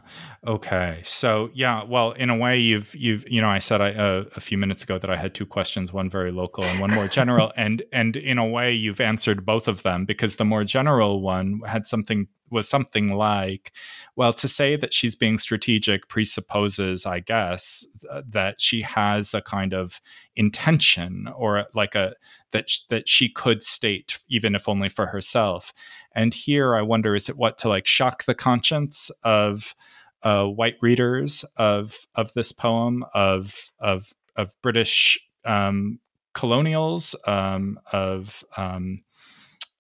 Okay. 0.47 1.01
So 1.05 1.51
yeah. 1.55 1.85
Well, 1.85 2.13
in 2.13 2.29
a 2.29 2.37
way, 2.37 2.59
you've 2.59 2.95
you've 2.95 3.29
you 3.29 3.41
know 3.41 3.49
I 3.49 3.59
said 3.59 3.81
I, 3.81 3.93
uh, 3.95 4.25
a 4.37 4.41
few 4.41 4.59
minutes 4.59 4.83
ago 4.83 4.99
that 4.99 5.09
I 5.09 5.17
had 5.17 5.35
two 5.35 5.47
questions, 5.47 5.93
one 5.93 6.11
very 6.11 6.33
local 6.33 6.65
and 6.65 6.81
one 6.81 6.93
more 6.93 7.09
general, 7.09 7.53
and 7.57 7.83
and 7.93 8.17
in 8.17 8.37
a 8.37 8.47
way, 8.47 8.73
you've 8.73 9.01
answered 9.01 9.47
both 9.47 9.67
of 9.67 9.83
them 9.83 10.05
because 10.05 10.37
the 10.37 10.45
more 10.45 10.65
general 10.65 11.23
one 11.23 11.61
had 11.67 11.87
something 11.87 12.29
was 12.55 12.69
something 12.69 13.15
like, 13.15 13.73
well, 14.17 14.33
to 14.33 14.49
say 14.49 14.77
that 14.77 14.95
she's 14.95 15.15
being 15.15 15.37
strategic 15.37 16.09
presupposes, 16.09 17.05
I 17.05 17.21
guess, 17.21 17.87
th- 18.01 18.25
that 18.31 18.61
she 18.61 18.81
has 18.81 19.35
a 19.35 19.43
kind 19.43 19.75
of 19.75 20.01
intention 20.37 21.29
or 21.37 21.67
like 21.75 21.95
a 21.95 22.15
that 22.53 22.71
sh- 22.71 22.81
that 22.89 23.09
she 23.09 23.29
could 23.29 23.63
state, 23.63 24.19
even 24.29 24.55
if 24.55 24.69
only 24.69 24.89
for 24.89 25.07
herself. 25.07 25.75
And 26.15 26.33
here, 26.33 26.75
I 26.75 26.83
wonder, 26.83 27.15
is 27.15 27.29
it 27.29 27.37
what 27.37 27.59
to 27.59 27.69
like 27.69 27.87
shock 27.87 28.25
the 28.25 28.35
conscience 28.35 29.11
of 29.23 29.75
uh, 30.23 30.45
white 30.47 30.77
readers 30.81 31.45
of 31.57 32.07
of 32.15 32.33
this 32.33 32.53
poem 32.53 33.05
of 33.13 33.73
of 33.79 34.15
of 34.37 34.55
British 34.63 35.19
um, 35.45 35.99
colonials 36.33 37.15
um, 37.27 37.79
of 37.93 38.45
um, 38.57 39.04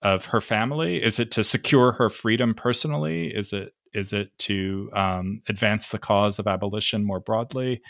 of 0.04 0.26
her 0.26 0.40
family? 0.40 1.02
Is 1.02 1.18
it 1.18 1.30
to 1.32 1.42
secure 1.42 1.92
her 1.92 2.10
freedom 2.10 2.54
personally? 2.54 3.28
Is 3.34 3.52
it 3.52 3.74
is 3.92 4.12
it 4.12 4.36
to 4.40 4.90
um, 4.92 5.40
advance 5.48 5.88
the 5.88 5.98
cause 5.98 6.38
of 6.38 6.46
abolition 6.46 7.04
more 7.04 7.20
broadly? 7.20 7.80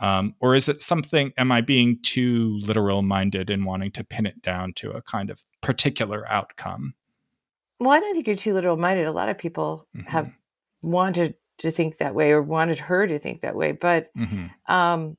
Um, 0.00 0.34
or 0.40 0.54
is 0.54 0.68
it 0.68 0.80
something, 0.80 1.32
am 1.36 1.50
I 1.50 1.60
being 1.60 1.98
too 2.02 2.60
literal 2.62 3.02
minded 3.02 3.50
in 3.50 3.64
wanting 3.64 3.90
to 3.92 4.04
pin 4.04 4.26
it 4.26 4.40
down 4.42 4.72
to 4.74 4.92
a 4.92 5.02
kind 5.02 5.30
of 5.30 5.44
particular 5.60 6.24
outcome? 6.30 6.94
Well, 7.80 7.90
I 7.90 7.98
don't 7.98 8.14
think 8.14 8.28
you're 8.28 8.36
too 8.36 8.54
literal 8.54 8.76
minded. 8.76 9.06
A 9.06 9.12
lot 9.12 9.28
of 9.28 9.38
people 9.38 9.88
mm-hmm. 9.96 10.08
have 10.08 10.30
wanted 10.82 11.34
to 11.58 11.72
think 11.72 11.98
that 11.98 12.14
way 12.14 12.30
or 12.30 12.40
wanted 12.40 12.78
her 12.78 13.06
to 13.06 13.18
think 13.18 13.40
that 13.40 13.56
way, 13.56 13.72
but 13.72 14.14
mm-hmm. 14.16 14.46
um, 14.72 15.16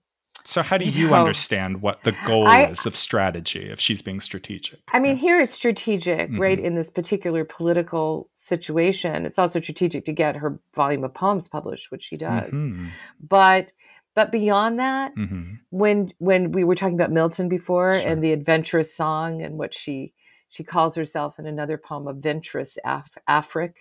so, 0.49 0.63
how 0.63 0.79
do 0.79 0.85
you, 0.85 1.03
you 1.03 1.07
know, 1.09 1.13
understand 1.13 1.83
what 1.83 2.03
the 2.03 2.15
goal 2.25 2.47
I, 2.47 2.65
is 2.65 2.87
of 2.87 2.95
strategy 2.95 3.69
if 3.69 3.79
she's 3.79 4.01
being 4.01 4.19
strategic? 4.19 4.79
I 4.91 4.99
mean, 4.99 5.15
yeah. 5.15 5.21
here 5.21 5.41
it's 5.41 5.53
strategic, 5.53 6.31
mm-hmm. 6.31 6.41
right? 6.41 6.59
In 6.59 6.73
this 6.73 6.89
particular 6.89 7.45
political 7.45 8.29
situation, 8.33 9.27
it's 9.27 9.37
also 9.37 9.61
strategic 9.61 10.05
to 10.05 10.11
get 10.11 10.35
her 10.37 10.59
volume 10.73 11.03
of 11.03 11.13
poems 11.13 11.47
published, 11.47 11.91
which 11.91 12.01
she 12.01 12.17
does. 12.17 12.51
Mm-hmm. 12.51 12.87
But 13.21 13.67
but 14.15 14.31
beyond 14.31 14.79
that, 14.79 15.15
mm-hmm. 15.15 15.53
when 15.69 16.13
when 16.17 16.51
we 16.51 16.63
were 16.63 16.73
talking 16.73 16.95
about 16.95 17.11
Milton 17.11 17.47
before 17.47 17.99
sure. 17.99 18.09
and 18.09 18.23
the 18.23 18.33
adventurous 18.33 18.91
song 18.91 19.43
and 19.43 19.59
what 19.59 19.75
she 19.75 20.13
she 20.49 20.63
calls 20.63 20.95
herself 20.95 21.37
in 21.37 21.45
another 21.45 21.77
poem 21.77 22.07
a 22.07 22.13
venturous 22.13 22.79
Af- 22.83 23.19
Afric, 23.27 23.75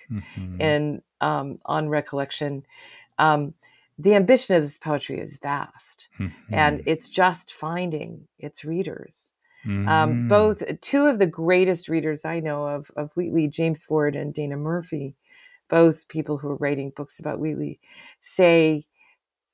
and 0.61 0.99
mm-hmm. 0.99 1.27
um, 1.27 1.57
on 1.65 1.89
recollection. 1.89 2.67
Um, 3.19 3.55
the 3.99 4.15
ambition 4.15 4.55
of 4.55 4.63
this 4.63 4.79
poetry 4.79 5.19
is 5.21 5.37
vast 5.37 6.09
mm-hmm. 6.19 6.55
and 6.55 6.83
it's 6.87 7.09
just 7.09 7.53
finding 7.53 8.29
its 8.39 8.65
readers 8.65 9.33
um, 9.65 9.71
mm-hmm. 9.71 9.89
um, 9.89 10.29
both 10.29 10.63
two 10.81 11.07
of 11.07 11.19
the 11.19 11.27
greatest 11.27 11.89
readers 11.89 12.25
i 12.25 12.41
know 12.41 12.67
of, 12.67 12.91
of 12.97 13.11
wheatley 13.15 13.49
james 13.49 13.85
ford 13.85 14.15
and 14.15 14.35
dana 14.35 14.57
murphy 14.57 15.17
both 15.69 16.09
people 16.09 16.39
who 16.39 16.49
are 16.49 16.57
writing 16.57 16.93
books 16.95 17.19
about 17.19 17.41
wheatley 17.41 17.81
say 18.21 18.87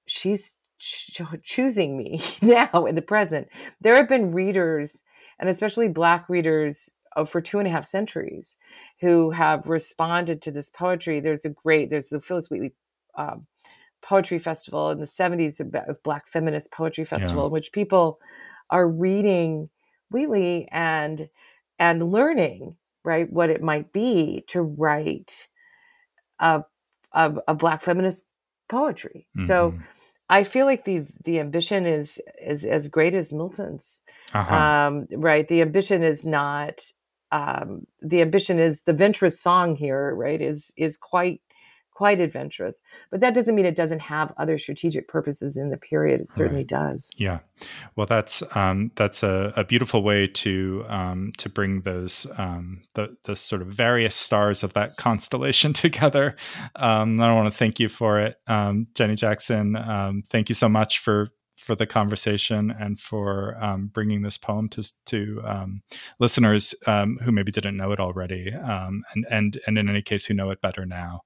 she's 0.07 0.59
ch- 0.79 1.23
choosing 1.43 1.97
me 1.97 2.23
now 2.43 2.87
in 2.87 2.95
the 2.95 3.03
present 3.03 3.49
there 3.81 3.97
have 3.97 4.09
been 4.09 4.33
readers 4.33 5.03
and 5.39 5.49
especially 5.49 5.89
black 5.89 6.29
readers 6.29 6.95
for 7.27 7.41
two 7.41 7.61
and 7.61 7.69
a 7.69 7.71
half 7.71 7.85
centuries 7.85 8.57
who 9.01 9.31
have 9.31 9.67
responded 9.67 10.43
to 10.43 10.51
this 10.51 10.69
poetry 10.69 11.21
there's 11.21 11.45
a 11.45 11.49
great 11.49 11.89
there's 11.89 12.09
the 12.09 12.21
phillis 12.21 12.51
wheatley 12.51 12.75
um, 13.17 13.47
poetry 14.05 14.39
festival 14.39 14.91
in 14.91 14.99
the 14.99 15.07
70s 15.07 15.61
of 15.61 16.03
black 16.03 16.29
feminist 16.29 16.73
poetry 16.73 17.05
festival 17.05 17.43
yeah. 17.43 17.47
in 17.47 17.53
which 17.53 17.73
people 17.73 18.21
are 18.71 18.89
reading 18.89 19.71
Wheatley 20.11 20.69
and 20.71 21.29
and 21.79 22.13
learning 22.13 22.77
right 23.05 23.33
what 23.33 23.51
it 23.51 23.63
might 23.63 23.93
be 23.93 24.45
to 24.49 24.63
write 24.63 25.49
a 26.39 26.63
a, 27.13 27.35
a 27.49 27.55
black 27.55 27.83
feminist 27.83 28.29
poetry 28.69 29.27
mm-hmm. 29.37 29.47
so 29.47 29.75
I 30.29 30.45
feel 30.45 30.67
like 30.67 30.85
the 30.85 31.05
the 31.25 31.39
ambition 31.39 31.87
is 31.87 32.21
is 32.43 32.65
as 32.65 32.89
great 32.89 33.15
as 33.15 33.33
Milton's, 33.33 34.01
uh-huh. 34.33 34.55
um, 34.55 35.07
right? 35.11 35.47
The 35.47 35.61
ambition 35.61 36.03
is 36.03 36.25
not 36.25 36.81
um, 37.31 37.87
the 38.01 38.23
ambition 38.23 38.59
is 38.59 38.83
the 38.83 38.95
venturous 38.95 39.39
song 39.39 39.77
here, 39.77 40.15
right? 40.15 40.41
Is 40.41 40.73
is 40.77 40.97
quite 40.97 41.43
quite 41.95 42.21
adventurous. 42.21 42.81
But 43.11 43.21
that 43.21 43.35
doesn't 43.35 43.55
mean 43.55 43.65
it 43.65 43.77
doesn't 43.77 44.03
have 44.03 44.33
other 44.37 44.59
strategic 44.59 45.09
purposes 45.09 45.57
in 45.57 45.71
the 45.71 45.77
period. 45.77 46.21
It 46.21 46.33
certainly 46.33 46.61
right. 46.61 46.69
does. 46.69 47.15
Yeah. 47.17 47.39
Well, 47.97 48.07
that's 48.07 48.43
um, 48.55 48.91
that's 48.97 49.23
a, 49.23 49.53
a, 49.57 49.65
beautiful 49.65 50.03
way 50.03 50.27
to 50.27 50.85
um, 50.89 51.33
to 51.39 51.49
bring 51.49 51.83
those 51.83 52.27
um, 52.37 52.83
the 52.95 53.17
the 53.25 53.37
sort 53.37 53.63
of 53.63 53.69
various 53.69 54.17
stars 54.17 54.63
of 54.63 54.73
that 54.75 54.97
constellation 54.99 55.73
together. 55.73 56.37
Um, 56.77 57.21
I 57.21 57.33
want 57.33 57.51
to 57.51 57.57
thank 57.57 57.81
you 57.81 57.89
for 57.89 58.21
it, 58.21 58.37
um, 58.49 58.89
Jenny 58.95 59.15
Jackson. 59.15 59.77
Um, 59.77 60.23
thank 60.27 60.49
you 60.49 60.55
so 60.55 60.69
much 60.69 60.99
for 60.99 61.29
for 61.65 61.75
the 61.75 61.87
conversation 61.87 62.71
and 62.79 63.01
for 63.01 63.57
um, 63.59 63.87
bringing 63.87 64.23
this 64.23 64.37
poem 64.37 64.69
to 64.69 64.83
to 65.07 65.41
um, 65.45 65.83
listeners 66.19 66.75
um, 66.87 67.19
who 67.23 67.33
maybe 67.33 67.51
didn't 67.51 67.77
know 67.77 67.91
it 67.93 68.01
already, 68.01 68.53
and 68.53 69.05
and 69.31 69.59
and 69.67 69.79
in 69.79 69.89
any 69.89 70.03
case 70.03 70.25
who 70.27 70.35
know 70.35 70.51
it 70.51 70.61
better 70.61 70.85
now. 70.85 71.23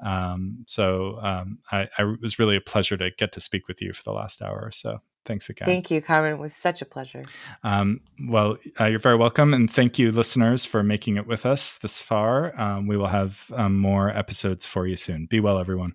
Um, 0.00 0.64
so 0.66 1.18
um, 1.22 1.58
I, 1.72 1.88
I, 1.98 2.02
it 2.12 2.20
was 2.20 2.38
really 2.38 2.56
a 2.56 2.60
pleasure 2.60 2.96
to 2.96 3.10
get 3.18 3.32
to 3.32 3.40
speak 3.40 3.66
with 3.66 3.82
you 3.82 3.92
for 3.92 4.02
the 4.02 4.12
last 4.12 4.42
hour 4.42 4.60
or 4.62 4.70
so. 4.70 5.00
Thanks 5.24 5.50
again. 5.50 5.66
Thank 5.66 5.90
you, 5.90 6.00
Kamran. 6.00 6.34
It 6.34 6.38
was 6.38 6.54
such 6.54 6.80
a 6.80 6.86
pleasure. 6.86 7.22
Um, 7.62 8.00
well, 8.28 8.56
uh, 8.80 8.86
you're 8.86 8.98
very 8.98 9.16
welcome. 9.16 9.52
And 9.52 9.70
thank 9.70 9.98
you, 9.98 10.10
listeners, 10.10 10.64
for 10.64 10.82
making 10.82 11.16
it 11.16 11.26
with 11.26 11.44
us 11.44 11.78
this 11.78 12.00
far. 12.00 12.58
Um, 12.58 12.86
we 12.86 12.96
will 12.96 13.08
have 13.08 13.50
um, 13.54 13.76
more 13.76 14.08
episodes 14.10 14.64
for 14.64 14.86
you 14.86 14.96
soon. 14.96 15.26
Be 15.26 15.40
well, 15.40 15.58
everyone. 15.58 15.94